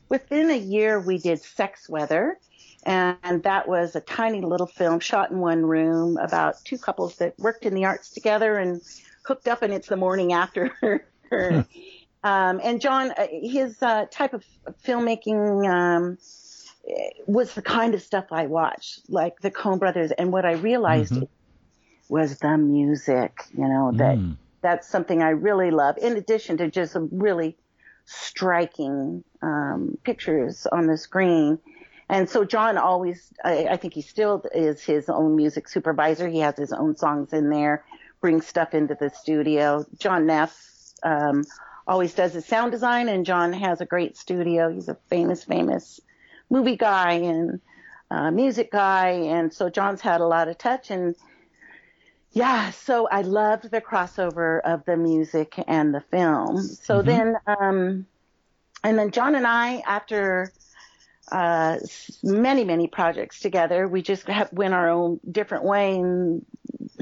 within 0.08 0.50
a 0.50 0.58
year, 0.58 1.00
we 1.00 1.18
did 1.18 1.42
Sex 1.42 1.90
Weather. 1.90 2.40
And 2.84 3.44
that 3.44 3.68
was 3.68 3.98
a 3.98 4.02
tiny 4.02 4.40
little 4.40 4.68
film 4.68 5.02
shot 5.02 5.30
in 5.32 5.40
one 5.40 5.66
room 5.66 6.18
about 6.18 6.64
two 6.64 6.78
couples 6.78 7.18
that 7.18 7.38
worked 7.38 7.66
in 7.66 7.74
the 7.74 7.84
arts 7.84 8.12
together 8.12 8.58
and 8.58 8.82
hooked 9.24 9.50
up, 9.50 9.62
and 9.62 9.74
it's 9.74 9.90
the 9.90 9.98
morning 9.98 10.34
after. 10.34 10.72
Hmm. 11.30 11.60
um, 12.24 12.62
and 12.64 12.80
John, 12.80 13.12
uh, 13.12 13.28
his 13.30 13.84
uh, 13.84 14.06
type 14.10 14.34
of 14.34 14.46
filmmaking 14.86 15.70
um, 15.70 16.18
was 17.26 17.54
the 17.54 17.62
kind 17.62 17.94
of 17.96 18.02
stuff 18.02 18.28
I 18.32 18.48
watched, 18.48 19.02
like 19.10 19.42
the 19.42 19.52
Coen 19.52 19.78
Brothers. 19.78 20.12
And 20.12 20.32
what 20.32 20.46
I 20.46 20.54
realized 20.54 21.12
mm-hmm 21.12 21.26
was 22.10 22.40
the 22.40 22.58
music, 22.58 23.44
you 23.58 23.68
know, 23.68 23.92
that 23.96 24.18
mm. 24.18 24.38
that's 24.62 24.88
something 24.88 25.22
I 25.22 25.30
really 25.30 25.72
love 25.72 25.98
in 25.98 26.18
addition 26.18 26.58
to 26.58 26.70
just 26.70 26.94
some 26.94 27.10
really 27.12 27.58
striking 28.06 29.24
um, 29.42 29.98
pictures 30.04 30.66
on 30.72 30.88
the 30.88 30.98
screen. 30.98 31.60
And 32.10 32.30
so 32.30 32.46
John 32.46 32.78
always, 32.78 33.34
I, 33.44 33.68
I 33.68 33.78
think 33.78 33.94
he 33.94 34.02
still 34.02 34.46
is 34.54 34.82
his 34.82 35.10
own 35.10 35.36
music 35.36 35.68
supervisor. 35.68 36.28
He 36.30 36.40
has 36.40 36.56
his 36.56 36.72
own 36.72 36.96
songs 36.96 37.34
in 37.34 37.50
there, 37.50 37.84
brings 38.22 38.48
stuff 38.48 38.74
into 38.74 38.96
the 38.96 39.10
studio. 39.10 39.86
John 40.00 40.26
Neff 40.26 40.58
um, 41.04 41.44
always 41.86 42.14
does 42.14 42.34
his 42.34 42.46
sound 42.46 42.72
design, 42.72 43.10
and 43.10 43.26
John 43.26 43.52
has 43.52 43.82
a 43.82 43.86
great 43.86 44.16
studio. 44.16 44.72
He's 44.72 44.88
a 44.88 44.98
famous, 45.10 45.44
famous 45.44 46.00
movie 46.50 46.78
guy 46.78 47.12
and 47.12 47.60
uh, 48.10 48.32
music 48.32 48.72
guy, 48.72 49.10
and 49.10 49.54
so 49.54 49.70
John's 49.70 50.00
had 50.00 50.22
a 50.22 50.28
lot 50.28 50.48
of 50.48 50.58
touch. 50.58 50.92
And 50.92 51.14
yeah, 52.38 52.70
so 52.72 53.08
I 53.08 53.22
loved 53.22 53.72
the 53.72 53.82
crossover 53.82 54.62
of 54.64 54.86
the 54.86 54.96
music 54.96 55.56
and 55.68 55.94
the 55.94 56.02
film. 56.02 56.58
So 56.84 57.02
Mm-hmm. 57.02 57.02
then, 57.02 57.36
um, 57.48 58.06
and 58.84 59.00
then 59.00 59.12
John 59.12 59.36
and 59.36 59.48
I, 59.48 59.78
after 59.88 60.54
uh, 61.32 61.78
many, 62.24 62.64
many 62.64 62.88
projects 62.88 63.40
together, 63.40 63.88
we 63.88 64.04
just 64.04 64.28
have, 64.28 64.54
went 64.54 64.76
our 64.76 64.90
own 64.90 65.20
different 65.30 65.66
way 65.66 65.96
and 65.98 66.46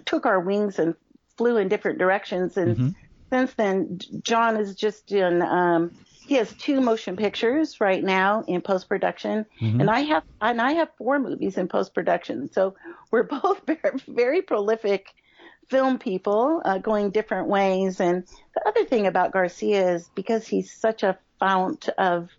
took 0.06 0.26
our 0.26 0.39
wings 0.39 0.80
and 0.80 0.95
flew 1.38 1.58
in 1.58 1.67
different 1.67 2.00
directions. 2.00 2.58
And 2.58 2.78
Mm-hmm. 2.78 2.89
since 3.34 3.54
then, 3.56 4.00
John 4.24 4.58
is 4.58 4.76
just 4.76 5.12
in, 5.12 5.41
um, 5.41 5.91
he 6.28 6.36
has 6.36 6.54
two 6.54 6.82
motion 6.82 7.17
pictures 7.17 7.82
right 7.82 8.04
now 8.04 8.43
in 8.48 8.62
post 8.62 8.88
production, 8.89 9.45
Mm-hmm. 9.62 9.80
and 9.80 9.89
I 9.91 10.00
have 10.02 10.24
and 10.41 10.62
I 10.62 10.74
have 10.74 10.89
four 10.98 11.19
movies 11.19 11.58
in 11.58 11.67
post 11.67 11.93
production. 11.93 12.52
So 12.54 12.76
we're 13.12 13.24
both 13.41 13.62
very, 13.67 14.00
very 14.08 14.41
prolific 14.41 15.08
film 15.69 15.99
people, 15.99 16.62
uh, 16.63 16.78
going 16.78 17.12
different 17.12 17.47
ways. 17.47 17.99
And 17.99 18.25
the 18.54 18.67
other 18.67 18.86
thing 18.86 19.08
about 19.08 19.32
Garcia 19.32 19.95
is 19.95 20.10
because 20.15 20.47
he's 20.47 20.71
such 20.71 21.04
a 21.04 21.17
fount 21.39 21.89
of 21.97 22.30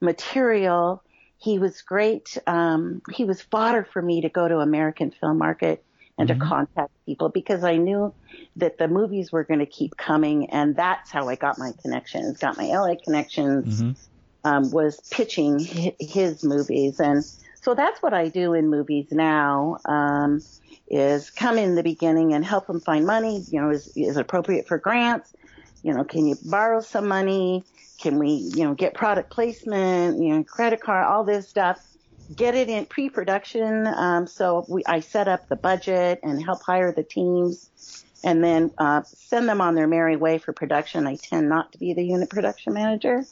material, 0.00 1.02
he 1.38 1.58
was 1.58 1.82
great. 1.82 2.38
Um, 2.46 3.02
he 3.12 3.24
was 3.24 3.42
fodder 3.42 3.86
for 3.92 4.00
me 4.00 4.22
to 4.22 4.28
go 4.28 4.48
to 4.48 4.58
American 4.58 5.10
film 5.10 5.38
market 5.38 5.84
and 6.16 6.28
to 6.28 6.34
contact 6.36 6.92
people 7.06 7.28
because 7.28 7.64
I 7.64 7.76
knew 7.76 8.14
that 8.56 8.78
the 8.78 8.88
movies 8.88 9.32
were 9.32 9.44
going 9.44 9.58
to 9.60 9.66
keep 9.66 9.96
coming, 9.96 10.50
and 10.50 10.76
that's 10.76 11.10
how 11.10 11.28
I 11.28 11.34
got 11.34 11.58
my 11.58 11.72
connections. 11.82 12.38
Got 12.38 12.56
my 12.56 12.66
LA 12.66 12.94
connections. 13.02 13.80
Um, 14.46 14.70
was 14.70 15.00
pitching 15.10 15.58
his 15.98 16.44
movies, 16.44 17.00
and 17.00 17.24
so 17.62 17.74
that's 17.74 18.02
what 18.02 18.12
I 18.12 18.28
do 18.28 18.52
in 18.52 18.68
movies 18.68 19.06
now. 19.10 19.78
Um, 19.86 20.40
is 20.88 21.30
come 21.30 21.58
in 21.58 21.74
the 21.74 21.82
beginning 21.82 22.34
and 22.34 22.44
help 22.44 22.66
them 22.66 22.80
find 22.80 23.06
money. 23.06 23.44
You 23.50 23.60
know, 23.60 23.70
is 23.70 23.88
is 23.96 24.16
appropriate 24.16 24.66
for 24.68 24.78
grants? 24.78 25.32
You 25.82 25.94
know, 25.94 26.04
can 26.04 26.26
you 26.26 26.36
borrow 26.44 26.80
some 26.80 27.08
money? 27.08 27.64
Can 28.00 28.18
we, 28.18 28.50
you 28.54 28.64
know, 28.64 28.74
get 28.74 28.94
product 28.94 29.30
placement? 29.30 30.22
You 30.22 30.36
know, 30.36 30.44
credit 30.44 30.80
card, 30.80 31.06
all 31.06 31.24
this 31.24 31.48
stuff 31.48 31.80
get 32.34 32.54
it 32.54 32.68
in 32.68 32.86
pre-production. 32.86 33.86
Um, 33.86 34.26
so 34.26 34.64
we, 34.68 34.82
I 34.86 35.00
set 35.00 35.28
up 35.28 35.48
the 35.48 35.56
budget 35.56 36.20
and 36.22 36.42
help 36.42 36.62
hire 36.62 36.92
the 36.92 37.02
teams 37.02 38.04
and 38.22 38.42
then 38.42 38.70
uh, 38.78 39.02
send 39.02 39.48
them 39.48 39.60
on 39.60 39.74
their 39.74 39.86
merry 39.86 40.16
way 40.16 40.38
for 40.38 40.52
production. 40.52 41.06
I 41.06 41.16
tend 41.16 41.48
not 41.48 41.72
to 41.72 41.78
be 41.78 41.92
the 41.92 42.02
unit 42.02 42.30
production 42.30 42.72
manager 42.72 43.24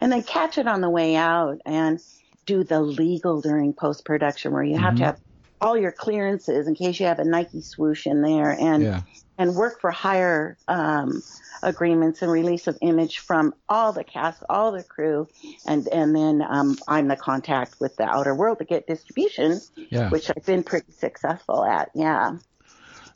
and 0.00 0.10
then 0.10 0.22
catch 0.22 0.58
it 0.58 0.66
on 0.66 0.80
the 0.80 0.90
way 0.90 1.14
out 1.14 1.60
and 1.64 2.00
do 2.46 2.64
the 2.64 2.80
legal 2.80 3.40
during 3.40 3.72
post-production 3.72 4.52
where 4.52 4.64
you 4.64 4.76
have 4.76 4.96
to 4.96 5.04
have 5.04 5.20
all 5.60 5.76
your 5.76 5.92
clearances 5.92 6.66
in 6.66 6.74
case 6.74 6.98
you 7.00 7.06
have 7.06 7.18
a 7.18 7.24
Nike 7.24 7.60
swoosh 7.60 8.06
in 8.06 8.22
there 8.22 8.50
and 8.58 8.82
Yeah. 8.82 9.02
and 9.38 9.54
work 9.54 9.80
for 9.80 9.90
hire 9.90 10.56
um, 10.68 11.22
agreements 11.62 12.22
and 12.22 12.30
release 12.32 12.66
of 12.66 12.76
image 12.80 13.18
from 13.18 13.54
all 13.68 13.92
the 13.92 14.04
cast, 14.04 14.42
all 14.48 14.72
the 14.72 14.82
crew, 14.82 15.28
and 15.66 15.86
and 15.88 16.14
then 16.16 16.42
um, 16.48 16.76
I'm 16.88 17.08
the 17.08 17.16
contact 17.16 17.76
with 17.80 17.96
the 17.96 18.04
outer 18.04 18.34
world 18.34 18.58
to 18.58 18.64
get 18.64 18.86
distribution, 18.86 19.60
Yeah. 19.90 20.08
which 20.10 20.30
I've 20.30 20.44
been 20.46 20.62
pretty 20.62 20.92
successful 20.92 21.64
at. 21.64 21.90
Yeah. 21.94 22.38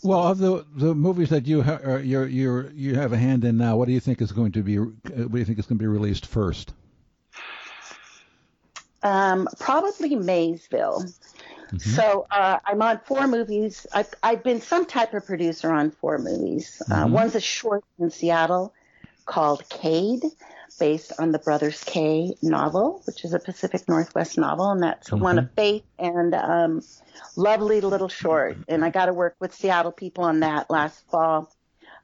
Well, 0.03 0.27
of 0.27 0.37
the 0.39 0.67
the 0.77 0.95
movies 0.95 1.31
that 1.31 1.47
you 1.47 1.63
ha- 1.63 1.81
uh, 1.85 1.97
you 1.99 2.25
you 2.25 2.71
you 2.75 2.95
have 2.95 3.15
a 3.15 3.17
hand 3.17 3.43
in 3.45 3.57
now, 3.57 3.77
what 3.77 3.87
do 3.87 3.93
you 3.93 4.01
think 4.01 4.21
is 4.21 4.33
going 4.33 4.53
to 4.53 4.63
be? 4.63 4.79
Uh, 4.79 4.83
what 4.83 5.33
do 5.33 5.39
you 5.39 5.45
think 5.47 5.59
is 5.59 5.67
going 5.67 5.79
to 5.79 5.83
be 5.83 5.87
released 5.89 6.27
first? 6.27 6.75
Um, 9.03 9.49
probably 9.61 10.17
Maysville. 10.17 11.05
So 11.79 12.27
uh, 12.31 12.59
I'm 12.65 12.83
on 12.83 13.01
four 13.05 13.27
movies. 13.27 13.87
I've, 13.93 14.13
I've 14.23 14.43
been 14.43 14.61
some 14.61 14.87
type 14.87 15.15
of 15.15 15.27
producer 15.27 15.73
on 15.73 15.91
four 15.91 16.19
movies. 16.19 16.83
Uh, 16.91 17.07
one's 17.09 17.35
a 17.35 17.41
short 17.41 17.85
in 17.99 18.11
Seattle 18.11 18.73
called 19.27 19.69
Cade, 19.69 20.25
based 20.79 21.13
on 21.19 21.33
the 21.33 21.39
Brothers 21.39 21.83
K 21.85 22.35
novel, 22.43 23.03
which 23.07 23.25
is 23.25 23.33
a 23.33 23.39
Pacific 23.39 23.89
Northwest 23.89 24.39
novel, 24.39 24.71
and 24.71 24.83
that's 24.83 25.11
one 25.13 25.39
of 25.39 25.51
faith 25.53 25.85
and 25.99 26.35
um, 26.35 26.83
lovely 27.37 27.81
little 27.81 28.09
short. 28.09 28.59
And 28.69 28.85
I 28.85 28.91
got 28.91 29.07
to 29.07 29.13
work 29.13 29.37
with 29.41 29.55
Seattle 29.55 29.93
people 29.93 30.25
on 30.25 30.41
that 30.41 30.71
last 30.71 31.09
fall. 31.11 31.51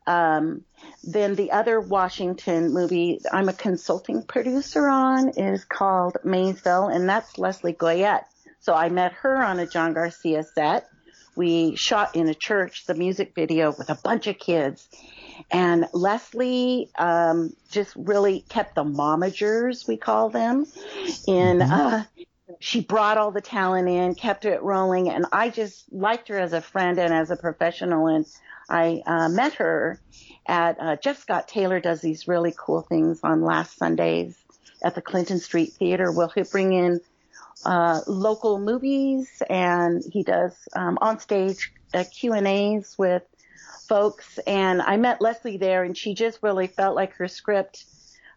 Um, 0.07 0.65
then 1.05 1.35
the 1.35 1.53
other 1.53 1.81
Washington 1.81 2.73
movie 2.73 3.21
I'm 3.31 3.49
a 3.49 3.53
consulting 3.53 4.23
producer 4.23 4.89
on 4.89 5.31
is 5.31 5.65
called 5.65 6.17
Maysville, 6.25 6.89
and 6.89 7.09
that's 7.09 7.39
Leslie 7.39 7.75
Goyette. 7.75 8.25
So 8.61 8.75
I 8.75 8.89
met 8.89 9.13
her 9.13 9.43
on 9.43 9.59
a 9.59 9.67
John 9.67 9.95
Garcia 9.95 10.43
set. 10.43 10.89
We 11.35 11.77
shot 11.77 12.17
in 12.17 12.29
a 12.29 12.35
church 12.35 12.87
the 12.87 12.95
music 12.95 13.33
video 13.35 13.75
with 13.77 13.89
a 13.89 13.95
bunch 13.95 14.27
of 14.27 14.39
kids. 14.39 14.89
And 15.51 15.87
Leslie 15.95 16.91
um, 16.99 17.55
just 17.71 17.95
really 17.97 18.45
kept 18.49 18.75
the 18.75 18.85
momagers, 18.85 19.89
we 19.89 19.97
call 19.97 20.29
them, 20.29 20.67
in. 21.27 21.63
Uh, 21.63 22.05
she 22.59 22.81
brought 22.83 23.17
all 23.17 23.31
the 23.31 23.41
talent 23.41 23.89
in, 23.89 24.15
kept 24.15 24.45
it 24.45 24.63
rolling, 24.63 25.09
and 25.09 25.25
I 25.33 25.49
just 25.49 25.91
liked 25.93 26.29
her 26.29 26.39
as 26.39 26.53
a 26.53 26.61
friend 26.61 26.99
and 26.99 27.15
as 27.15 27.31
a 27.31 27.37
professional. 27.37 28.09
And 28.09 28.27
I 28.69 29.03
uh, 29.07 29.29
met 29.31 29.55
her 29.55 29.99
at 30.47 30.77
uh, 30.79 30.97
Jeff 30.97 31.19
Scott 31.19 31.49
Taylor 31.49 31.81
does 31.81 32.01
these 32.01 32.29
really 32.29 32.53
cool 32.59 32.83
things 32.83 33.21
on 33.23 33.43
last 33.43 33.79
Sundays 33.79 34.37
at 34.83 34.95
the 34.95 35.01
Clinton 35.01 35.39
Street 35.39 35.73
Theater. 35.73 36.13
Will 36.13 36.29
he 36.29 36.43
bring 36.43 36.73
in 36.73 37.01
uh, 37.65 38.01
local 38.07 38.59
movies 38.59 39.43
and 39.49 40.03
he 40.13 40.23
does 40.23 40.57
um, 40.75 40.99
on 41.01 41.19
stage 41.19 41.73
uh, 41.95 42.05
Q 42.11 42.33
and 42.33 42.47
A's 42.47 42.97
with 42.99 43.23
folks. 43.89 44.39
And 44.47 44.81
I 44.81 44.97
met 44.97 45.21
Leslie 45.21 45.57
there, 45.57 45.83
and 45.83 45.97
she 45.97 46.15
just 46.15 46.39
really 46.43 46.69
felt 46.69 46.95
like 46.95 47.15
her 47.15 47.29
script 47.29 47.85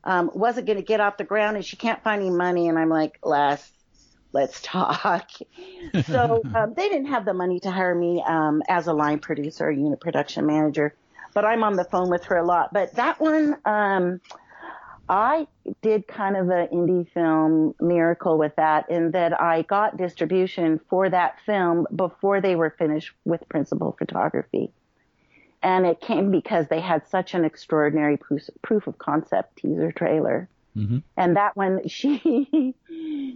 um, 0.04 0.32
wasn't 0.34 0.66
going 0.66 0.80
to 0.80 0.84
get 0.84 1.00
off 1.00 1.18
the 1.18 1.24
ground, 1.24 1.56
and 1.56 1.66
she 1.66 1.78
can't 1.78 2.04
find 2.04 2.22
any 2.22 2.32
money. 2.32 2.68
And 2.68 2.78
I'm 2.78 2.90
like, 2.90 3.20
Les, 3.24 3.72
let's 4.34 4.60
talk. 4.62 5.30
so 6.08 6.42
um, 6.56 6.74
they 6.74 6.90
didn't 6.90 7.08
have 7.08 7.24
the 7.24 7.36
money 7.36 7.60
to 7.62 7.72
hire 7.72 7.96
me 7.96 8.24
um, 8.26 8.64
as 8.68 8.88
a 8.88 8.94
line 8.94 9.20
producer 9.20 9.68
or 9.68 9.72
unit 9.72 10.00
production 10.00 10.46
manager, 10.46 10.96
but 11.34 11.46
I'm 11.46 11.64
on 11.64 11.76
the 11.76 11.86
phone 11.86 12.10
with 12.10 12.26
her 12.26 12.38
a 12.38 12.46
lot. 12.46 12.74
But 12.74 12.96
that 12.96 13.20
one, 13.20 13.56
um, 13.64 14.22
I 15.10 15.48
did 15.82 16.08
kind 16.08 16.38
of 16.38 16.50
an 16.50 16.68
indie 16.68 17.10
film 17.12 17.76
miracle 17.80 18.38
with 18.38 18.56
that 18.56 18.90
in 18.90 19.12
that 19.12 19.40
I 19.40 19.64
got 19.64 19.98
distribution 19.98 20.80
for 20.90 21.10
that 21.10 21.40
film 21.46 21.88
before 21.94 22.40
they 22.40 22.56
were 22.56 22.70
finished 22.70 23.12
with 23.26 23.48
principal 23.50 23.96
photography. 23.98 24.72
And 25.62 25.86
it 25.86 26.02
came 26.02 26.32
because 26.32 26.68
they 26.68 26.80
had 26.80 27.08
such 27.08 27.34
an 27.34 27.46
extraordinary 27.46 28.18
proof, 28.18 28.50
proof 28.62 28.88
of 28.88 28.98
concept 28.98 29.58
teaser 29.58 29.92
trailer. 29.92 30.50
Mm-hmm. 30.76 31.00
And 31.18 31.36
that 31.36 31.56
one, 31.56 31.82
she, 31.88 32.76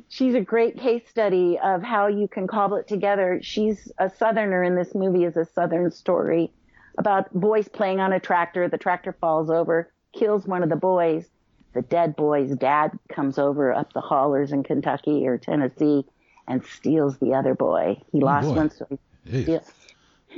she's 0.09 0.35
a 0.35 0.41
great 0.41 0.77
case 0.77 1.03
study 1.09 1.59
of 1.61 1.83
how 1.83 2.07
you 2.07 2.27
can 2.27 2.47
cobble 2.47 2.77
it 2.77 2.87
together. 2.87 3.39
She's 3.41 3.91
a 3.97 4.09
Southerner 4.09 4.63
in 4.63 4.75
this 4.75 4.95
movie 4.95 5.25
is 5.25 5.37
a 5.37 5.45
Southern 5.45 5.91
story 5.91 6.51
about 6.97 7.31
boys 7.33 7.67
playing 7.67 7.99
on 7.99 8.13
a 8.13 8.19
tractor. 8.19 8.67
The 8.67 8.77
tractor 8.77 9.15
falls 9.19 9.49
over, 9.49 9.91
kills 10.13 10.47
one 10.47 10.63
of 10.63 10.69
the 10.69 10.75
boys. 10.75 11.29
The 11.73 11.81
dead 11.81 12.15
boy's 12.15 12.55
dad 12.55 12.97
comes 13.09 13.37
over 13.37 13.73
up 13.73 13.93
the 13.93 14.01
haulers 14.01 14.51
in 14.51 14.63
Kentucky 14.63 15.27
or 15.27 15.37
Tennessee 15.37 16.05
and 16.47 16.63
steals 16.65 17.17
the 17.17 17.33
other 17.33 17.53
boy. 17.53 18.01
He 18.11 18.19
lost 18.21 18.47
boy. 18.47 18.55
one, 18.55 18.69
so 18.71 18.87
he 19.25 19.43
steals. 19.43 19.71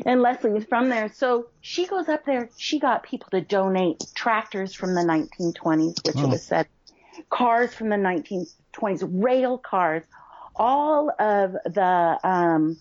And 0.05 0.21
Leslie 0.21 0.57
is 0.57 0.65
from 0.65 0.89
there. 0.89 1.09
So 1.09 1.47
she 1.61 1.85
goes 1.85 2.07
up 2.09 2.25
there. 2.25 2.49
She 2.57 2.79
got 2.79 3.03
people 3.03 3.29
to 3.31 3.41
donate 3.41 4.03
tractors 4.15 4.73
from 4.73 4.95
the 4.95 5.01
1920s, 5.01 6.05
which 6.05 6.15
Oh. 6.17 6.25
it 6.25 6.29
was 6.29 6.43
said, 6.43 6.67
cars 7.29 7.73
from 7.73 7.89
the 7.89 7.95
1920s, 7.97 9.03
rail 9.23 9.57
cars, 9.57 10.03
all 10.55 11.09
of 11.19 11.53
the 11.65 12.17
um, 12.23 12.77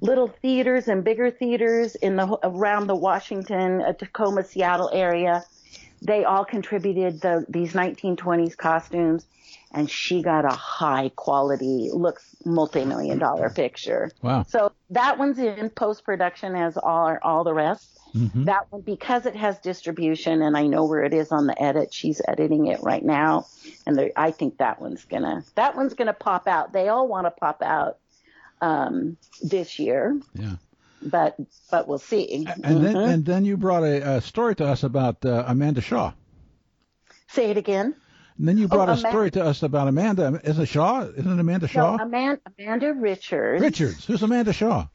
little 0.00 0.28
theaters 0.28 0.88
and 0.88 1.04
bigger 1.04 1.30
theaters 1.30 1.94
in 1.96 2.16
the 2.16 2.26
around 2.42 2.86
the 2.88 2.94
Washington, 2.96 3.82
uh, 3.82 3.92
Tacoma, 3.92 4.42
Seattle 4.44 4.90
area. 4.92 5.44
They 6.04 6.24
all 6.24 6.44
contributed 6.44 7.20
the, 7.20 7.46
these 7.48 7.72
1920s 7.74 8.56
costumes, 8.56 9.26
and 9.72 9.88
she 9.88 10.22
got 10.22 10.44
a 10.44 10.54
high 10.54 11.10
quality, 11.14 11.90
looks 11.92 12.34
multi-million 12.44 13.18
dollar 13.18 13.50
picture. 13.50 14.10
Wow. 14.20 14.44
So 14.48 14.72
that 14.90 15.18
one's 15.18 15.38
in 15.38 15.70
post 15.70 16.04
production 16.04 16.54
as 16.54 16.76
all 16.76 17.16
all 17.22 17.44
the 17.44 17.54
rest. 17.54 17.88
That 18.44 18.70
one 18.70 18.82
because 18.82 19.24
it 19.24 19.36
has 19.36 19.58
distribution 19.60 20.42
and 20.42 20.54
I 20.54 20.66
know 20.66 20.84
where 20.84 21.02
it 21.02 21.14
is 21.14 21.32
on 21.32 21.46
the 21.46 21.60
edit. 21.62 21.94
She's 21.94 22.20
editing 22.28 22.66
it 22.66 22.80
right 22.82 23.02
now, 23.02 23.46
and 23.86 24.12
I 24.16 24.32
think 24.32 24.58
that 24.58 24.80
one's 24.82 25.04
gonna 25.04 25.44
that 25.54 25.76
one's 25.76 25.94
gonna 25.94 26.12
pop 26.12 26.46
out. 26.46 26.72
They 26.74 26.88
all 26.88 27.08
want 27.08 27.26
to 27.26 27.30
pop 27.30 27.62
out 27.62 27.98
um, 28.60 29.16
this 29.42 29.78
year, 29.78 30.20
Yeah. 30.34 30.56
But 31.04 31.36
but 31.70 31.88
we'll 31.88 31.98
see. 31.98 32.46
And 32.62 32.84
then 32.84 32.94
Mhm. 32.94 33.08
and 33.08 33.24
then 33.24 33.44
you 33.44 33.56
brought 33.56 33.82
a, 33.82 34.16
a 34.16 34.20
story 34.20 34.54
to 34.56 34.66
us 34.66 34.82
about 34.82 35.24
uh, 35.24 35.44
Amanda 35.46 35.80
Shaw. 35.80 36.12
say 37.28 37.50
it 37.50 37.56
again. 37.56 37.94
And 38.38 38.48
then 38.48 38.58
you 38.58 38.66
brought 38.68 38.88
a 38.88 38.92
Amanda- 38.92 39.08
story 39.10 39.30
to 39.32 39.44
us 39.44 39.62
about 39.62 39.88
Amanda. 39.88 40.40
Is 40.44 40.58
it 40.58 40.66
Shaw? 40.66 41.02
Isn't 41.02 41.30
it 41.32 41.40
Amanda 41.40 41.68
Shaw? 41.68 41.96
No, 41.96 42.04
Amanda, 42.04 42.40
Amanda 42.58 42.92
Richards. 42.94 43.62
Richards. 43.62 44.04
Who's 44.06 44.22
Amanda 44.22 44.52
Shaw? 44.52 44.86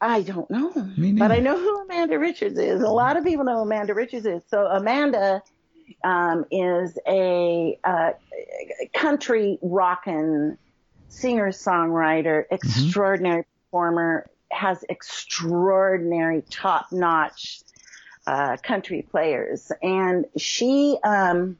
I 0.00 0.20
don't 0.22 0.50
know, 0.50 0.70
Me 0.98 1.12
but 1.12 1.32
I 1.32 1.38
know 1.38 1.56
who 1.58 1.82
Amanda 1.84 2.18
Richards 2.18 2.58
is. 2.58 2.82
A 2.82 2.88
lot 2.90 3.16
of 3.16 3.24
people 3.24 3.44
know 3.46 3.54
who 3.56 3.62
Amanda 3.62 3.94
Richards 3.94 4.26
is. 4.26 4.42
So 4.48 4.66
Amanda 4.66 5.42
um, 6.02 6.44
is 6.50 6.98
a 7.06 7.78
uh, 7.82 8.10
country 8.92 9.58
rockin' 9.62 10.58
singer 11.08 11.48
songwriter, 11.52 12.44
extraordinary 12.50 13.44
performer, 13.70 14.26
has 14.54 14.84
extraordinary 14.88 16.42
top 16.50 16.86
notch 16.92 17.60
uh, 18.26 18.56
country 18.62 19.02
players, 19.10 19.70
and 19.82 20.26
she. 20.36 20.98
Um, 21.04 21.58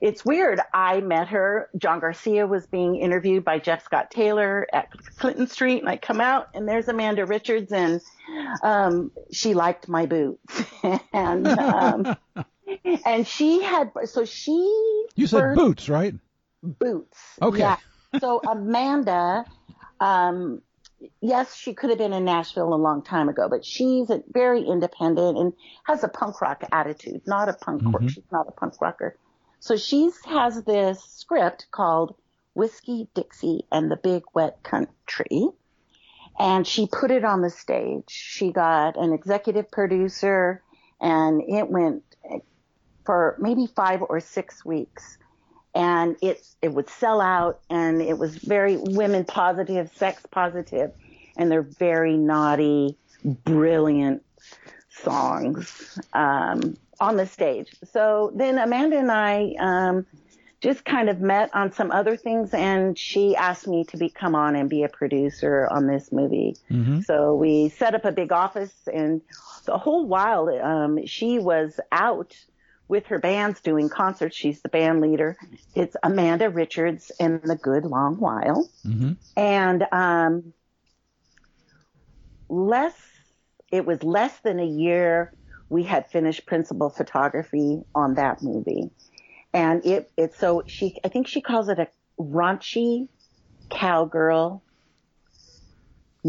it's 0.00 0.24
weird. 0.24 0.60
I 0.72 1.00
met 1.00 1.28
her. 1.28 1.68
John 1.76 1.98
Garcia 1.98 2.46
was 2.46 2.66
being 2.66 2.96
interviewed 2.96 3.44
by 3.44 3.58
Jeff 3.58 3.84
Scott 3.84 4.10
Taylor 4.10 4.66
at 4.72 4.90
Clinton 5.16 5.46
Street, 5.48 5.80
and 5.80 5.88
I 5.88 5.96
come 5.96 6.20
out, 6.20 6.48
and 6.54 6.68
there's 6.68 6.88
Amanda 6.88 7.26
Richards, 7.26 7.72
and 7.72 8.00
um, 8.62 9.10
she 9.32 9.54
liked 9.54 9.88
my 9.88 10.06
boots, 10.06 10.62
and 11.12 11.46
um, 11.48 12.16
and 13.04 13.26
she 13.26 13.62
had 13.62 13.90
so 14.04 14.24
she 14.24 15.06
You 15.16 15.26
said 15.26 15.54
boots, 15.54 15.88
right? 15.88 16.14
boots. 16.62 17.18
Okay. 17.40 17.58
Yeah. 17.60 17.76
So 18.20 18.40
Amanda, 18.46 19.44
um, 20.00 20.62
yes, 21.20 21.54
she 21.54 21.74
could 21.74 21.90
have 21.90 21.98
been 21.98 22.12
in 22.12 22.24
Nashville 22.24 22.72
a 22.72 22.76
long 22.76 23.02
time 23.02 23.28
ago, 23.28 23.48
but 23.48 23.64
she's 23.64 24.10
a, 24.10 24.22
very 24.30 24.62
independent 24.62 25.38
and 25.38 25.52
has 25.84 26.04
a 26.04 26.08
punk 26.08 26.40
rock 26.40 26.62
attitude, 26.72 27.22
not 27.26 27.48
a 27.48 27.52
punk 27.52 27.82
mm-hmm. 27.82 27.90
rock. 27.92 28.10
She's 28.10 28.30
not 28.32 28.48
a 28.48 28.52
punk 28.52 28.80
rocker. 28.80 29.16
So 29.60 29.76
she 29.76 30.10
has 30.26 30.62
this 30.64 31.02
script 31.02 31.66
called 31.70 32.14
Whiskey 32.54 33.08
Dixie 33.14 33.64
and 33.72 33.90
the 33.90 33.96
Big 33.96 34.22
Wet 34.34 34.62
Country. 34.62 35.48
And 36.38 36.66
she 36.66 36.86
put 36.86 37.10
it 37.10 37.24
on 37.24 37.42
the 37.42 37.50
stage. 37.50 38.04
She 38.08 38.52
got 38.52 38.96
an 38.96 39.12
executive 39.12 39.70
producer 39.70 40.62
and 41.00 41.42
it 41.42 41.68
went 41.68 42.04
for 43.04 43.36
maybe 43.40 43.66
five 43.66 44.02
or 44.02 44.20
six 44.20 44.64
weeks 44.64 45.18
and 45.78 46.16
it's 46.20 46.56
it 46.60 46.74
would 46.74 46.90
sell 46.90 47.20
out 47.20 47.60
and 47.70 48.02
it 48.02 48.18
was 48.18 48.34
very 48.36 48.76
women 48.76 49.24
positive 49.24 49.90
sex 49.94 50.20
positive 50.30 50.90
and 51.36 51.50
they're 51.50 51.62
very 51.62 52.16
naughty 52.16 52.98
brilliant 53.24 54.22
songs 54.90 55.98
um, 56.12 56.76
on 57.00 57.16
the 57.16 57.26
stage. 57.26 57.74
So 57.92 58.32
then 58.34 58.58
amanda 58.58 58.98
and 58.98 59.10
i 59.10 59.54
um, 59.60 60.04
just 60.60 60.84
kind 60.84 61.08
of 61.08 61.20
met 61.20 61.54
on 61.54 61.70
some 61.70 61.92
other 61.92 62.16
things 62.16 62.52
and 62.52 62.98
she 62.98 63.36
asked 63.36 63.68
me 63.68 63.84
to 63.84 63.96
be 63.96 64.08
come 64.10 64.34
on 64.34 64.56
and 64.56 64.68
be 64.68 64.82
a 64.82 64.88
producer 64.88 65.68
on 65.70 65.86
this 65.86 66.10
movie. 66.10 66.56
So 67.02 67.36
we 67.36 67.68
set 67.68 67.94
up 67.94 68.04
a 68.04 68.10
big 68.10 68.32
office 68.32 68.74
and 68.92 69.20
the 69.64 69.78
whole 69.78 70.06
while 70.06 70.48
um, 70.60 71.06
she 71.06 71.38
was 71.38 71.78
out 71.92 72.34
with 72.88 73.06
her 73.06 73.18
bands 73.18 73.60
doing 73.60 73.88
concerts. 73.88 74.34
She's 74.36 74.62
the 74.62 74.68
band 74.68 75.00
leader. 75.00 75.36
It's 75.74 75.96
Amanda 76.02 76.48
Richards 76.50 77.12
and 77.20 77.40
the 77.42 77.56
Good 77.56 77.84
Long 77.84 78.16
While. 78.16 78.68
And 79.36 79.86
um, 79.92 80.52
less, 82.48 82.94
it 83.70 83.84
was 83.86 84.02
less 84.02 84.36
than 84.40 84.58
a 84.58 84.66
year 84.66 85.32
we 85.68 85.82
had 85.82 86.10
finished 86.10 86.46
principal 86.46 86.88
photography 86.88 87.82
on 87.94 88.14
that 88.14 88.42
movie. 88.42 88.90
And 89.52 89.84
it, 89.84 90.10
it's 90.16 90.38
so 90.38 90.62
she, 90.66 90.96
I 91.04 91.08
think 91.08 91.26
she 91.28 91.42
calls 91.42 91.68
it 91.68 91.78
a 91.78 91.88
raunchy 92.18 93.08
cowgirl 93.70 94.62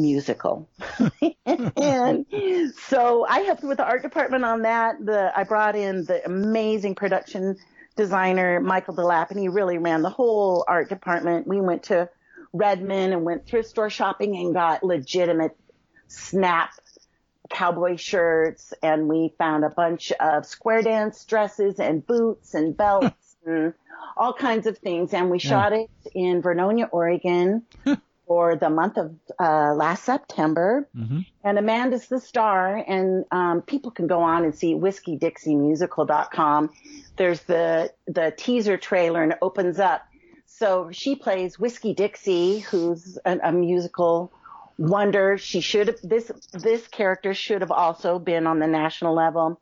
musical. 0.01 0.69
and 1.45 2.25
so 2.87 3.25
I 3.27 3.39
helped 3.41 3.63
with 3.63 3.77
the 3.77 3.85
art 3.85 4.01
department 4.01 4.43
on 4.43 4.63
that. 4.63 5.03
The 5.03 5.31
I 5.35 5.43
brought 5.43 5.75
in 5.75 6.05
the 6.05 6.23
amazing 6.25 6.95
production 6.95 7.57
designer 7.95 8.59
Michael 8.59 8.95
DeLapp, 8.95 9.31
and 9.31 9.39
he 9.39 9.47
really 9.47 9.77
ran 9.77 10.01
the 10.01 10.09
whole 10.09 10.63
art 10.67 10.89
department. 10.89 11.47
We 11.47 11.61
went 11.61 11.83
to 11.83 12.09
Redmond 12.53 13.13
and 13.13 13.23
went 13.23 13.45
thrift 13.45 13.69
store 13.69 13.89
shopping 13.89 14.35
and 14.37 14.53
got 14.53 14.83
legitimate 14.83 15.55
snap 16.07 16.71
cowboy 17.49 17.97
shirts, 17.97 18.73
and 18.81 19.07
we 19.07 19.33
found 19.37 19.65
a 19.65 19.69
bunch 19.69 20.11
of 20.13 20.45
square 20.45 20.81
dance 20.81 21.25
dresses 21.25 21.79
and 21.79 22.05
boots 22.05 22.53
and 22.53 22.75
belts 22.77 23.35
and 23.45 23.73
all 24.15 24.33
kinds 24.33 24.67
of 24.67 24.77
things. 24.77 25.13
And 25.13 25.29
we 25.29 25.39
shot 25.39 25.73
it 25.73 25.89
in 26.13 26.41
Vernonia, 26.41 26.89
Oregon 26.91 27.63
for 28.29 28.55
the 28.55 28.69
month 28.69 28.95
of 28.97 29.15
uh, 29.39 29.73
last 29.73 30.03
September. 30.05 30.87
And 31.43 31.57
Amanda's 31.57 32.07
the 32.07 32.19
star, 32.19 32.75
and 32.77 33.25
um, 33.31 33.63
people 33.63 33.89
can 33.89 34.05
go 34.05 34.21
on 34.21 34.43
and 34.45 34.53
see 34.53 34.75
whiskeydixiemusical.com. 34.75 36.69
There's 37.17 37.41
the 37.41 37.91
the 38.05 38.31
teaser 38.37 38.77
trailer, 38.77 39.23
and 39.23 39.31
it 39.31 39.39
opens 39.41 39.79
up. 39.79 40.03
So 40.45 40.91
she 40.91 41.15
plays 41.15 41.57
Whiskey 41.57 41.95
Dixie, 41.95 42.59
who's 42.59 43.17
a, 43.25 43.39
a 43.45 43.51
musical 43.51 44.31
wonder. 44.77 45.39
She 45.39 45.59
should 45.61 45.87
have 45.87 45.97
this 46.03 46.31
this 46.53 46.87
character 46.87 47.33
should 47.33 47.61
have 47.61 47.71
also 47.71 48.19
been 48.19 48.45
on 48.45 48.59
the 48.59 48.67
national 48.67 49.15
level. 49.15 49.59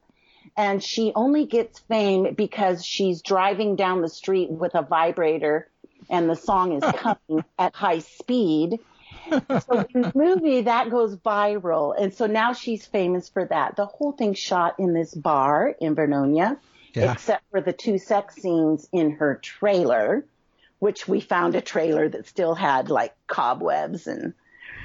And 0.58 0.84
she 0.84 1.14
only 1.16 1.46
gets 1.46 1.80
fame 1.80 2.34
because 2.34 2.84
she's 2.84 3.22
driving 3.22 3.78
down 3.78 4.02
the 4.02 4.10
street 4.10 4.50
with 4.50 4.76
a 4.76 4.82
vibrator 4.82 5.70
and 6.10 6.30
the 6.30 6.36
song 6.36 6.74
is 6.74 6.84
coming 6.96 7.44
at 7.58 7.76
high 7.76 8.00
speed. 8.00 8.80
So 9.30 9.86
in 9.94 10.02
the 10.02 10.12
movie 10.16 10.62
that 10.62 10.90
goes 10.90 11.16
viral. 11.18 11.94
And 12.00 12.14
so 12.14 12.28
now 12.28 12.54
she's 12.54 12.86
famous 12.86 13.30
for 13.30 13.46
that. 13.46 13.76
The 13.76 13.86
whole 13.86 14.14
thing 14.14 14.34
shot 14.34 14.76
in 14.80 14.94
this 14.94 15.14
bar 15.14 15.76
in 15.80 15.96
Vernonia, 15.96 16.58
Yeah. 16.94 17.12
except 17.12 17.44
for 17.52 17.62
the 17.62 17.74
two 17.74 17.98
sex 17.98 18.36
scenes 18.36 18.88
in 18.92 19.12
her 19.12 19.36
trailer, 19.36 20.26
which 20.80 21.08
we 21.08 21.20
found 21.20 21.56
a 21.56 21.62
trailer 21.62 22.08
that 22.08 22.28
still 22.28 22.56
had 22.56 22.90
like 22.90 23.16
cobwebs 23.28 24.08
and 24.08 24.34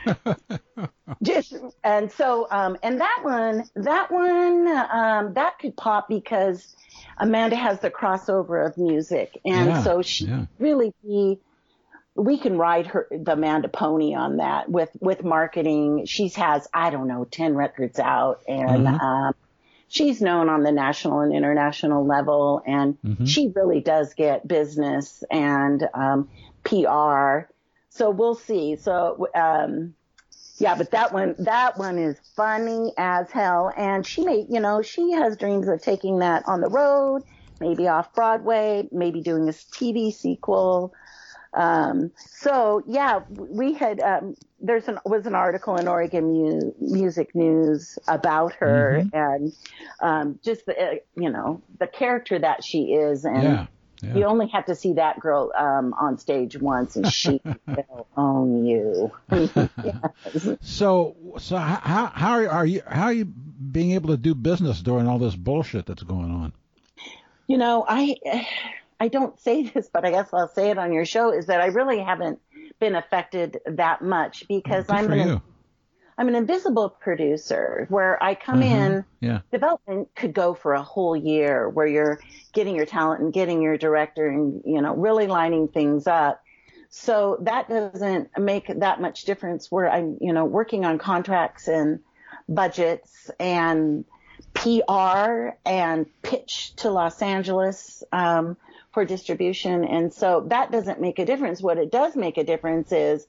just 1.23 1.55
and 1.85 2.11
so 2.11 2.49
um 2.51 2.77
and 2.83 3.01
that 3.01 3.21
one 3.23 3.65
that 3.77 4.11
one 4.11 4.67
um 4.69 5.35
that 5.35 5.59
could 5.61 5.77
pop 5.77 6.09
because 6.09 6.75
Amanda 7.19 7.57
has 7.57 7.79
the 7.81 7.91
crossover 7.91 8.67
of 8.67 8.77
music 8.77 9.39
and 9.45 9.69
Yeah, 9.69 9.85
so 9.85 10.03
she 10.03 10.27
yeah. 10.27 10.47
really 10.59 10.93
be 11.03 11.39
we 12.15 12.39
can 12.39 12.59
ride 12.59 12.89
her 12.89 13.07
the 13.11 13.33
Amanda 13.33 13.69
pony 13.69 14.15
on 14.15 14.39
that 14.39 14.69
with 14.69 14.91
with 15.01 15.23
marketing 15.23 16.07
she's 16.07 16.35
has 16.37 16.67
I 16.75 16.91
don't 16.91 17.09
know 17.09 17.25
10 17.25 17.55
records 17.55 17.99
out 17.99 18.41
and 18.49 18.87
Mm-hmm. 18.87 19.05
um 19.05 19.35
she's 19.89 20.21
known 20.21 20.49
on 20.49 20.63
the 20.63 20.73
national 20.73 21.21
and 21.21 21.33
international 21.35 22.05
level 22.07 22.63
and 22.67 22.99
Mm-hmm. 23.05 23.25
she 23.27 23.53
really 23.55 23.81
does 23.81 24.15
get 24.15 24.47
business 24.49 25.23
and 25.31 25.83
um 25.95 26.29
PR 26.65 27.52
so 27.95 28.11
we'll 28.11 28.35
see 28.35 28.77
so 28.77 29.29
um 29.35 29.95
yeah, 30.59 30.77
but 30.77 30.91
that 30.93 31.13
one, 31.13 31.35
that 31.41 31.77
one 31.77 31.99
is 31.99 32.21
funny 32.37 32.93
as 32.97 33.31
hell. 33.31 33.73
And 33.77 34.07
she 34.07 34.25
may, 34.25 34.47
you 34.49 34.61
know, 34.61 34.81
she 34.83 35.13
has 35.13 35.37
dreams 35.37 35.67
of 35.67 35.83
taking 35.83 36.21
that 36.21 36.45
on 36.47 36.61
the 36.61 36.69
road, 36.69 37.23
maybe 37.61 37.89
off 37.89 38.15
Broadway, 38.15 38.89
maybe 38.93 39.23
doing 39.23 39.49
a 39.49 39.53
TV 39.53 40.13
sequel. 40.13 40.93
Um, 41.55 42.13
so 42.17 42.83
yeah, 42.87 43.21
we 43.29 43.75
had, 43.75 44.01
um, 44.01 44.37
there's 44.61 44.89
an, 44.89 44.99
was 45.05 45.27
an 45.27 45.35
article 45.35 45.77
in 45.77 45.89
Oregon 45.89 46.25
Mu- 46.33 46.73
Music 46.81 47.35
News 47.35 47.99
about 48.07 48.55
her 48.55 49.05
and, 49.13 49.53
um, 50.01 50.39
just 50.45 50.65
the, 50.67 50.79
uh, 50.81 50.95
you 51.17 51.31
know, 51.31 51.63
the 51.79 51.89
character 51.89 52.39
that 52.39 52.63
she 52.65 52.93
is. 52.93 53.25
And 53.25 53.43
Yeah. 53.43 53.67
Yeah. 54.03 54.17
you 54.17 54.25
only 54.25 54.49
have 54.49 54.67
to 54.67 54.75
see 54.75 54.95
that 54.95 55.21
girl, 55.21 55.53
um, 55.57 55.95
on 55.95 56.19
stage 56.19 56.59
once 56.59 56.97
and 56.97 57.11
she 57.13 57.41
will 57.67 58.07
own 58.17 58.65
you. 58.65 59.13
Yes. 59.31 60.49
So, 60.61 61.17
so 61.39 61.57
how 61.57 62.07
how 62.07 62.33
are, 62.33 62.49
are 62.49 62.67
you 62.67 62.83
how 62.87 63.05
are 63.05 63.13
you 63.13 63.25
being 63.25 63.93
able 63.93 64.11
to 64.11 64.17
do 64.17 64.35
business 64.35 64.81
during 64.81 65.07
all 65.07 65.19
this 65.19 65.37
bullshit 65.37 65.87
that's 65.87 66.03
going 66.03 66.31
on? 66.31 66.53
You 67.47 67.59
know, 67.59 67.85
I 67.89 68.17
I 68.99 69.09
don't 69.09 69.39
say 69.41 69.65
this, 69.65 69.89
but 69.93 70.05
I 70.05 70.11
guess 70.11 70.29
I'll 70.33 70.49
say 70.49 70.71
it 70.71 70.79
on 70.79 70.93
your 70.93 71.05
show 71.05 71.33
is 71.33 71.47
that 71.47 71.61
I 71.61 71.67
really 71.67 72.01
haven't 72.01 72.41
been 72.81 72.95
affected 72.95 73.59
that 73.67 74.03
much 74.03 74.47
because 74.49 74.87
Good 74.87 74.97
I'm 74.97 75.13
an. 75.13 75.43
I'm 76.19 76.29
an 76.29 76.35
invisible 76.35 76.89
producer 76.91 77.87
where 77.89 78.23
I 78.23 78.35
come 78.35 78.63
Uh-huh. 78.63 78.77
in 78.77 79.05
Yeah. 79.21 79.41
development 79.51 80.09
could 80.15 80.33
go 80.35 80.55
for 80.55 80.75
a 80.75 80.83
whole 80.83 81.17
year 81.17 81.69
where 81.69 81.87
you're 81.87 82.21
getting 82.53 82.77
your 82.77 82.87
talent 82.87 83.23
and 83.23 83.33
getting 83.33 83.63
your 83.63 83.77
director 83.79 84.29
and 84.29 84.63
you 84.65 84.81
know 84.83 84.95
really 84.95 85.27
lining 85.27 85.69
things 85.69 86.07
up 86.07 86.43
so 86.91 87.39
that 87.43 87.69
doesn't 87.69 88.29
make 88.39 88.67
that 88.81 89.01
much 89.01 89.25
difference 89.25 89.71
where 89.73 89.91
i'm 89.91 90.19
you 90.21 90.33
know 90.33 90.45
working 90.45 90.85
on 90.85 90.99
contracts 90.99 91.67
and 91.69 92.01
budgets 92.49 93.31
and 93.41 94.05
pr 94.53 95.49
and 95.65 96.07
pitch 96.23 96.75
to 96.77 96.91
los 96.91 97.23
angeles 97.23 98.03
um, 98.13 98.57
for 98.93 99.05
distribution 99.07 99.85
and 99.85 100.13
so 100.13 100.45
that 100.49 100.71
doesn't 100.71 101.01
make 101.01 101.19
a 101.19 101.25
difference 101.25 101.63
what 101.63 101.79
it 101.79 101.91
does 101.91 102.15
make 102.17 102.37
a 102.37 102.45
difference 102.45 102.93
is 102.93 103.27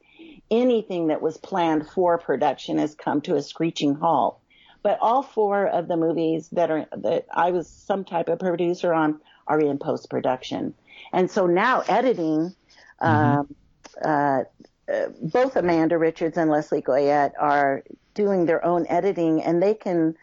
anything 0.53 1.07
that 1.07 1.21
was 1.21 1.37
planned 1.37 1.89
for 1.89 2.17
production 2.17 2.77
has 2.77 2.93
come 2.93 3.21
to 3.21 3.35
a 3.35 3.41
screeching 3.41 3.95
halt. 3.95 4.39
But 4.83 4.99
all 5.01 5.23
four 5.23 5.65
of 5.65 5.87
the 5.87 5.97
movies 5.97 6.49
that 6.51 6.69
are 6.69 6.85
that 6.97 7.25
I 7.33 7.51
was 7.51 7.67
some 7.67 8.03
type 8.05 8.29
of 8.29 8.39
producer 8.39 8.93
on 8.93 9.19
are 9.47 9.59
in 9.59 9.79
post 9.79 10.09
production, 10.09 10.73
and 11.11 11.29
so 11.29 11.47
now 11.47 11.83
editing. 11.87 12.55
Mm-hmm. 13.01 13.39
Um, 13.39 13.55
uh, 14.01 14.43
uh, 14.91 15.07
both 15.21 15.55
Amanda 15.55 15.97
Richards 15.97 16.37
and 16.37 16.49
Leslie 16.49 16.81
Goyette 16.81 17.31
are 17.39 17.83
doing 18.13 18.45
their 18.45 18.63
own 18.65 18.85
editing, 18.87 19.41
and 19.41 19.63
they 19.63 19.73
can, 19.73 20.15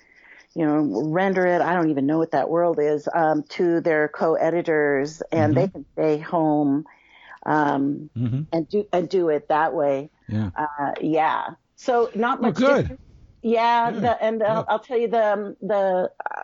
you 0.55 0.67
know, 0.67 1.09
render 1.09 1.47
it. 1.47 1.63
I 1.63 1.75
don't 1.75 1.91
even 1.91 2.07
know 2.07 2.19
what 2.19 2.33
that 2.33 2.51
world 2.51 2.79
is 2.79 3.09
um, 3.15 3.43
to 3.51 3.81
their 3.81 4.09
co-editors, 4.09 5.23
and 5.33 5.55
mm-hmm. 5.55 5.61
they 5.61 5.69
can 5.69 5.87
stay 5.95 6.19
home 6.19 6.85
um, 7.47 8.11
mm-hmm. 8.17 8.43
and 8.53 8.69
do 8.69 8.87
and 8.93 9.09
do 9.09 9.29
it 9.31 9.49
that 9.49 9.73
way. 9.73 10.11
Yeah. 10.33 10.51
Uh, 10.57 10.93
yeah. 11.01 11.51
So 11.77 12.11
not 12.15 12.41
much. 12.41 12.59
Well, 12.61 12.83
good. 12.83 12.99
Yeah, 13.43 13.91
The, 13.91 14.23
and 14.23 14.43
uh, 14.43 14.65
I'll 14.69 14.81
tell 14.81 14.99
you 14.99 15.09
the 15.09 15.33
um, 15.33 15.57
the 15.63 16.11
uh, 16.31 16.43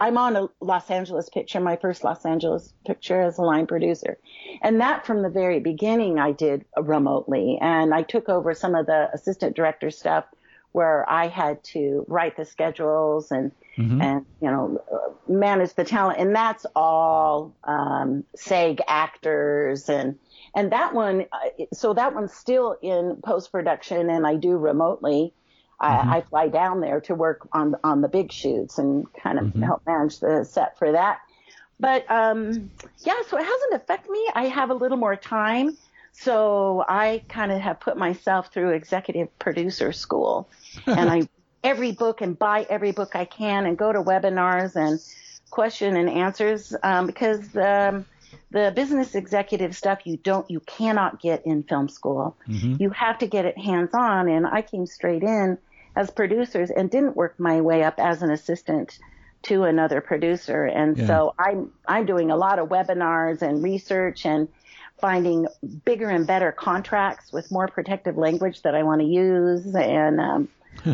I'm 0.00 0.18
on 0.18 0.36
a 0.36 0.48
Los 0.60 0.90
Angeles 0.90 1.28
picture, 1.28 1.60
my 1.60 1.76
first 1.76 2.04
Los 2.04 2.24
Angeles 2.24 2.72
picture 2.86 3.20
as 3.20 3.38
a 3.38 3.42
line 3.42 3.66
producer, 3.66 4.18
and 4.62 4.80
that 4.80 5.06
from 5.06 5.22
the 5.22 5.28
very 5.28 5.60
beginning 5.60 6.18
I 6.18 6.32
did 6.32 6.64
remotely, 6.76 7.58
and 7.60 7.94
I 7.94 8.02
took 8.02 8.28
over 8.28 8.54
some 8.54 8.74
of 8.74 8.86
the 8.86 9.10
assistant 9.12 9.56
director 9.56 9.90
stuff 9.90 10.24
where 10.72 11.08
I 11.08 11.28
had 11.28 11.62
to 11.64 12.04
write 12.08 12.36
the 12.36 12.44
schedules 12.44 13.30
and 13.30 13.52
mm-hmm. 13.78 14.00
and 14.00 14.26
you 14.40 14.50
know 14.50 14.82
manage 15.28 15.74
the 15.74 15.84
talent, 15.84 16.18
and 16.18 16.34
that's 16.34 16.66
all 16.74 17.54
um, 17.64 18.24
SAG 18.36 18.80
actors 18.88 19.88
and 19.88 20.18
and 20.54 20.72
that 20.72 20.94
one, 20.94 21.26
uh, 21.32 21.64
so 21.72 21.94
that 21.94 22.14
one's 22.14 22.32
still 22.32 22.76
in 22.80 23.20
post 23.24 23.50
production, 23.50 24.10
and 24.10 24.26
I 24.26 24.36
do 24.36 24.56
remotely. 24.56 25.32
Mm-hmm. 25.82 26.10
I, 26.10 26.18
I, 26.18 26.20
fly 26.22 26.48
down 26.48 26.80
there 26.80 27.00
to 27.02 27.14
work 27.16 27.48
on 27.52 27.74
on 27.82 28.00
the 28.00 28.08
big 28.08 28.30
shoots 28.30 28.78
and 28.78 29.12
kind 29.12 29.38
of 29.38 29.46
mm-hmm. 29.46 29.62
help 29.62 29.82
manage 29.86 30.20
the 30.20 30.44
set 30.44 30.78
for 30.78 30.92
that. 30.92 31.20
But 31.80 32.08
um, 32.10 32.70
yeah, 33.00 33.20
so 33.28 33.36
it 33.36 33.44
hasn't 33.44 33.74
affected 33.74 34.10
me. 34.10 34.30
I 34.34 34.44
have 34.44 34.70
a 34.70 34.74
little 34.74 34.96
more 34.96 35.16
time, 35.16 35.76
so 36.12 36.84
I 36.88 37.24
kind 37.28 37.50
of 37.50 37.60
have 37.60 37.80
put 37.80 37.96
myself 37.96 38.52
through 38.52 38.70
executive 38.70 39.36
producer 39.40 39.92
school, 39.92 40.48
and 40.86 41.10
I 41.10 41.28
every 41.64 41.92
book 41.92 42.20
and 42.20 42.38
buy 42.38 42.66
every 42.70 42.92
book 42.92 43.16
I 43.16 43.24
can 43.24 43.66
and 43.66 43.76
go 43.76 43.92
to 43.92 44.00
webinars 44.00 44.76
and 44.76 45.00
question 45.50 45.96
and 45.96 46.08
answers 46.08 46.74
um, 46.82 47.06
because 47.06 47.56
um, 47.56 48.04
the 48.50 48.72
business 48.74 49.14
executive 49.14 49.76
stuff 49.76 50.00
you 50.04 50.16
don't 50.16 50.50
you 50.50 50.60
cannot 50.60 51.20
get 51.20 51.46
in 51.46 51.62
film 51.62 51.88
school. 51.88 52.36
Mm-hmm. 52.48 52.76
You 52.80 52.90
have 52.90 53.18
to 53.18 53.26
get 53.26 53.44
it 53.44 53.58
hands 53.58 53.90
on 53.94 54.28
and 54.28 54.46
I 54.46 54.62
came 54.62 54.86
straight 54.86 55.22
in 55.22 55.58
as 55.96 56.10
producers 56.10 56.70
and 56.70 56.90
didn't 56.90 57.16
work 57.16 57.38
my 57.38 57.60
way 57.60 57.82
up 57.82 57.98
as 57.98 58.22
an 58.22 58.30
assistant 58.30 58.98
to 59.42 59.64
another 59.64 60.00
producer. 60.00 60.64
And 60.64 60.96
yeah. 60.96 61.06
so 61.06 61.34
I'm 61.38 61.72
I'm 61.86 62.06
doing 62.06 62.30
a 62.30 62.36
lot 62.36 62.58
of 62.58 62.68
webinars 62.68 63.42
and 63.42 63.62
research 63.62 64.26
and 64.26 64.48
finding 64.98 65.46
bigger 65.84 66.08
and 66.08 66.26
better 66.26 66.52
contracts 66.52 67.32
with 67.32 67.50
more 67.50 67.68
protective 67.68 68.16
language 68.16 68.62
that 68.62 68.74
I 68.74 68.84
want 68.84 69.00
to 69.00 69.06
use 69.06 69.74
and 69.74 70.20
um, 70.20 70.48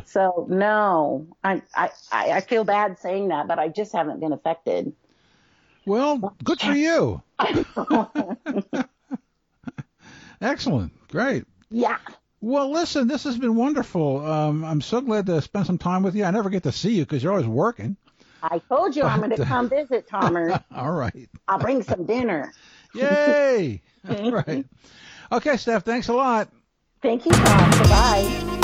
so 0.05 0.47
no, 0.49 1.26
I, 1.43 1.62
I 1.74 1.91
I 2.12 2.41
feel 2.41 2.64
bad 2.64 2.99
saying 2.99 3.28
that, 3.28 3.49
but 3.49 3.59
I 3.59 3.68
just 3.68 3.93
haven't 3.93 4.20
been 4.20 4.32
affected. 4.32 4.93
Well, 5.91 6.36
good 6.45 6.61
for 6.61 6.72
you. 6.72 7.20
Excellent. 10.41 10.93
Great. 11.09 11.47
Yeah. 11.68 11.99
Well, 12.41 12.70
listen, 12.70 13.09
this 13.09 13.24
has 13.24 13.36
been 13.36 13.57
wonderful. 13.57 14.24
Um, 14.24 14.64
I'm 14.64 14.82
so 14.82 15.01
glad 15.01 15.26
to 15.26 15.43
spend 15.43 15.66
some 15.66 15.78
time 15.78 16.05
with 16.05 16.14
you. 16.14 16.22
I 16.22 16.30
never 16.30 16.49
get 16.49 16.62
to 16.62 16.70
see 16.70 16.93
you 16.93 17.03
because 17.03 17.24
you're 17.24 17.32
always 17.32 17.49
working. 17.49 17.97
I 18.41 18.61
told 18.68 18.95
you 18.95 19.03
but, 19.03 19.09
I'm 19.09 19.18
going 19.18 19.36
to 19.36 19.45
come 19.45 19.68
visit, 19.68 20.09
Tomer. 20.09 20.62
all 20.76 20.93
right. 20.93 21.28
I'll 21.49 21.59
bring 21.59 21.82
some 21.82 22.07
dinner. 22.07 22.53
Yay! 22.95 23.82
all 24.09 24.30
right. 24.30 24.64
Okay, 25.32 25.57
Steph, 25.57 25.82
thanks 25.82 26.07
a 26.07 26.12
lot. 26.12 26.51
Thank 27.03 27.26
you, 27.26 27.32
Tom. 27.32 27.70
Bye. 27.88 28.59